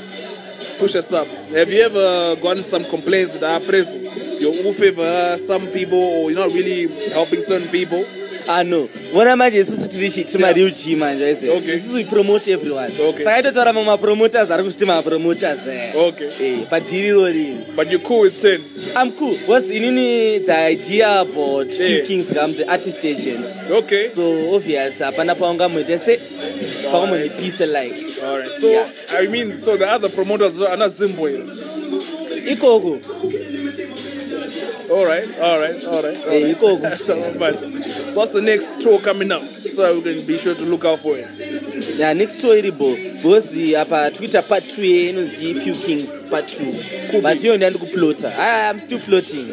push 0.79 0.95
us 0.95 1.11
up. 1.13 1.27
Have 1.53 1.69
you 1.69 1.83
ever 1.83 2.35
gotten 2.41 2.63
some 2.63 2.83
complaints 2.85 3.33
that 3.33 3.43
are 3.43 3.59
press? 3.65 3.93
You 4.41 4.65
all 4.65 4.73
favor 4.73 5.37
some 5.45 5.67
people 5.67 5.99
or 5.99 6.31
you're 6.31 6.39
not 6.39 6.51
really 6.53 6.87
helping 7.11 7.41
certain 7.41 7.69
people? 7.69 8.03
Ah 8.53 8.63
no. 8.63 8.89
Vona 9.13 9.35
manje 9.35 9.59
isusu 9.59 9.87
tiri 9.87 10.09
chi 10.11 10.23
tiri 10.23 10.41
ma 10.43 10.51
real 10.51 10.71
G 10.71 10.95
manje 10.95 11.31
ise. 11.31 11.49
Okay. 11.49 11.77
Isusu 11.77 11.93
we 11.93 12.03
promote 12.03 12.47
everyone. 12.47 12.91
Okay. 12.91 13.23
Saka 13.23 13.39
itotaura 13.39 13.73
mama 13.73 13.97
promoters 13.97 14.51
ari 14.51 14.63
kuti 14.63 14.85
ma 14.85 15.01
promoters 15.01 15.65
eh. 15.67 15.93
Okay. 15.95 16.29
Eh, 16.39 16.65
padiriro 16.69 17.25
riri. 17.31 17.75
But 17.75 17.89
you're 17.89 18.01
cool 18.01 18.21
with 18.21 18.41
10. 18.41 18.97
I'm 18.97 19.11
cool. 19.13 19.37
What's 19.47 19.67
inini 19.67 20.45
the 20.45 20.57
idea 20.57 21.21
about 21.21 21.67
Yeah. 21.67 21.87
Few 21.87 22.03
Kings 22.07 22.37
I'm 22.37 22.51
the 22.53 22.69
artist 22.69 23.05
agent. 23.05 23.45
Okay. 23.69 24.09
So 24.09 24.55
obvious 24.55 24.99
hapana 24.99 25.35
paungamuite 25.35 25.97
se 25.99 26.17
paungamuite 26.91 27.67
like. 27.71 28.11
Alright. 28.21 28.51
So, 28.51 28.67
I 29.11 29.27
mean, 29.27 29.57
so 29.57 29.77
the 29.77 29.89
other 29.89 30.09
promoters 30.09 30.59
are 30.61 30.77
not 30.77 30.91
Zimbabwe. 30.91 31.41
Ikoko. 32.53 33.01
Alright, 34.91 35.39
alright, 35.39 35.83
alright. 35.85 36.17
Eh, 36.27 36.53
ikoko. 36.53 36.99
So, 37.05 37.15
not 37.17 37.39
bad. 37.39 37.59
so 38.11 38.19
what's 38.19 38.33
the 38.33 38.41
next 38.41 38.81
tour 38.81 38.99
coming 38.99 39.31
up? 39.31 39.41
So 39.41 39.95
we 39.95 40.01
can 40.01 40.25
be 40.27 40.37
sure 40.37 40.53
to 40.53 40.63
look 40.63 40.83
out 40.83 40.99
for 40.99 41.15
it. 41.17 41.27
Yeah, 41.97 42.11
next 42.13 42.41
tour 42.41 42.55
iripo 42.55 43.10
because 43.21 43.75
apa 43.77 44.11
twitter 44.11 44.41
part 44.43 44.63
2 44.63 45.09
inonzi 45.09 45.53
few 45.63 45.75
kings 45.75 46.09
part 46.29 46.45
2 46.59 47.21
but 47.21 47.43
iyo 47.43 47.57
ndandi 47.57 47.79
kuplota 47.79 48.31
I, 48.37 48.69
i'm 48.71 48.79
still 48.79 48.99
plotting. 48.99 49.47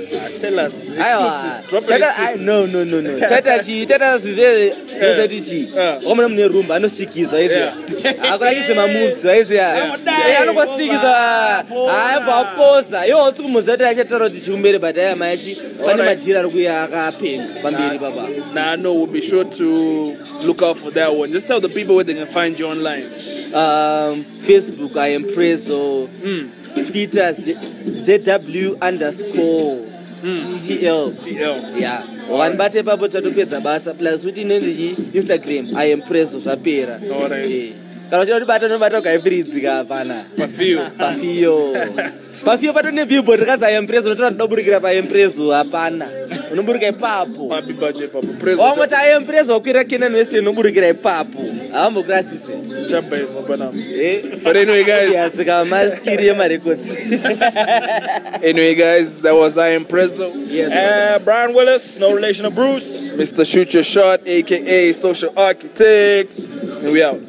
Ah, 1.00 2.36
no 2.40 2.66
no 2.66 2.84
no 2.84 3.00
no. 3.00 3.18
Tata 3.20 3.58
chi 3.64 3.86
tata 3.86 4.18
zvire 4.18 4.74
zvezati 4.98 5.40
chi 5.40 5.68
wakamona 5.76 6.28
mune 6.28 6.48
rumba 6.48 6.76
anosvikizwa 6.76 7.40
izvi 7.44 7.58
akurakidze 8.32 8.74
mamoves 8.74 9.24
waiziya 9.24 9.96
anongosikiza 10.40 11.14
aibvapoza 11.58 13.06
iwo 13.06 13.22
watsukumuza 13.22 13.72
kuti 13.72 13.84
achataura 13.84 14.28
kuti 14.28 14.40
chikumberi 14.40 14.78
but 14.78 14.98
aya 14.98 15.16
mayachi 15.16 15.58
pane 15.84 16.02
madhiri 16.02 16.38
ari 16.38 16.48
kuya 16.48 16.82
akapenga 16.82 17.44
pamberi 17.62 17.98
papa 17.98 18.28
Nah, 18.54 18.76
no, 18.76 18.94
we'll 18.94 19.06
be 19.06 19.20
sure 19.20 19.44
to 19.44 20.16
look 20.42 20.62
out 20.62 20.78
for 20.78 20.90
that 20.92 21.14
one. 21.14 21.30
Just 21.30 21.46
tell 21.46 21.60
the 21.60 21.68
people 21.68 21.94
where 21.96 22.04
they 22.04 22.14
can 22.14 22.26
find 22.26 22.58
you 22.58 22.66
online 22.66 23.04
um, 23.54 24.24
facebook 24.46 24.96
i 24.96 25.14
am 25.14 25.24
preso 25.24 26.08
mm. 26.24 26.50
twitter 26.86 27.34
Z 27.34 27.56
zw 28.06 28.76
underscore 28.88 29.76
Mm. 30.22 30.58
tl 30.66 31.14
tl 31.24 31.80
ya 31.82 32.02
wakandibata 32.30 32.78
ipapo 32.78 33.08
tatopedza 33.08 33.60
basa 33.60 33.94
plus 33.94 34.22
kuti 34.22 34.40
inenzichi 34.40 34.96
instagram 35.14 35.66
i 35.76 35.92
am 35.92 36.00
preso 36.02 36.38
zvapera. 36.38 36.98
Eh. 37.44 37.72
Kana 38.10 38.22
uchida 38.22 38.34
kutibata 38.36 38.68
nobata 38.68 38.98
ukaifiridzika 38.98 39.72
hapana. 39.72 40.24
Pafiyo. 40.36 40.80
Pafiyo. 40.98 41.76
Pafiyo 42.44 42.72
patone 42.72 43.04
billboard 43.06 43.40
rikazi 43.40 43.64
i 43.64 43.76
am 43.76 43.86
preso 43.86 44.08
notora 44.08 44.30
tidaburikira 44.30 44.80
pa 44.80 44.90
am 44.90 45.06
preso 45.06 45.50
hapana. 45.52 46.06
Unoburika 46.52 46.88
ipapo 46.88 47.48
wangoti 48.58 48.94
aempreso 48.94 49.52
wakuira 49.52 49.84
kenan 49.84 50.14
west 50.14 50.32
unoburikira 50.32 50.88
ipapo 50.88 51.38
havambokurasise 51.72 52.52
chabaiswa 52.90 53.42
panapa 53.42 53.72
but 54.44 54.56
anyway 54.56 54.84
guys. 54.84 55.14
Yasika 55.14 55.64
maskiri 55.64 56.26
yemarecords 56.26 56.80
anyway 58.50 58.74
guys 58.74 59.20
that 59.22 59.34
was 59.34 59.58
i 59.58 59.74
impresso 59.76 60.30
yes 60.50 60.72
uh, 60.72 61.24
brian 61.24 61.54
willis 61.54 61.96
no 61.98 62.12
relation 62.14 62.44
to 62.44 62.50
bruce. 62.50 63.08
Mr 63.18 63.44
shoot 63.44 63.74
your 63.74 63.82
shot 63.82 64.20
aka 64.26 64.92
social 64.92 65.32
architects. 65.36 66.44
And 66.44 66.92
we 66.92 67.02
out. 67.02 67.20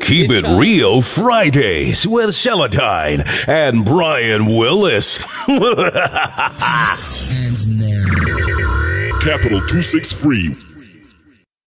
Keep 0.00 0.30
it 0.30 0.44
real 0.58 1.02
Fridays 1.02 2.06
with 2.06 2.30
Celatine 2.30 3.24
and 3.48 3.84
Brian 3.84 4.46
Willis. 4.46 5.18
Capital 9.30 9.60
263 9.60 10.69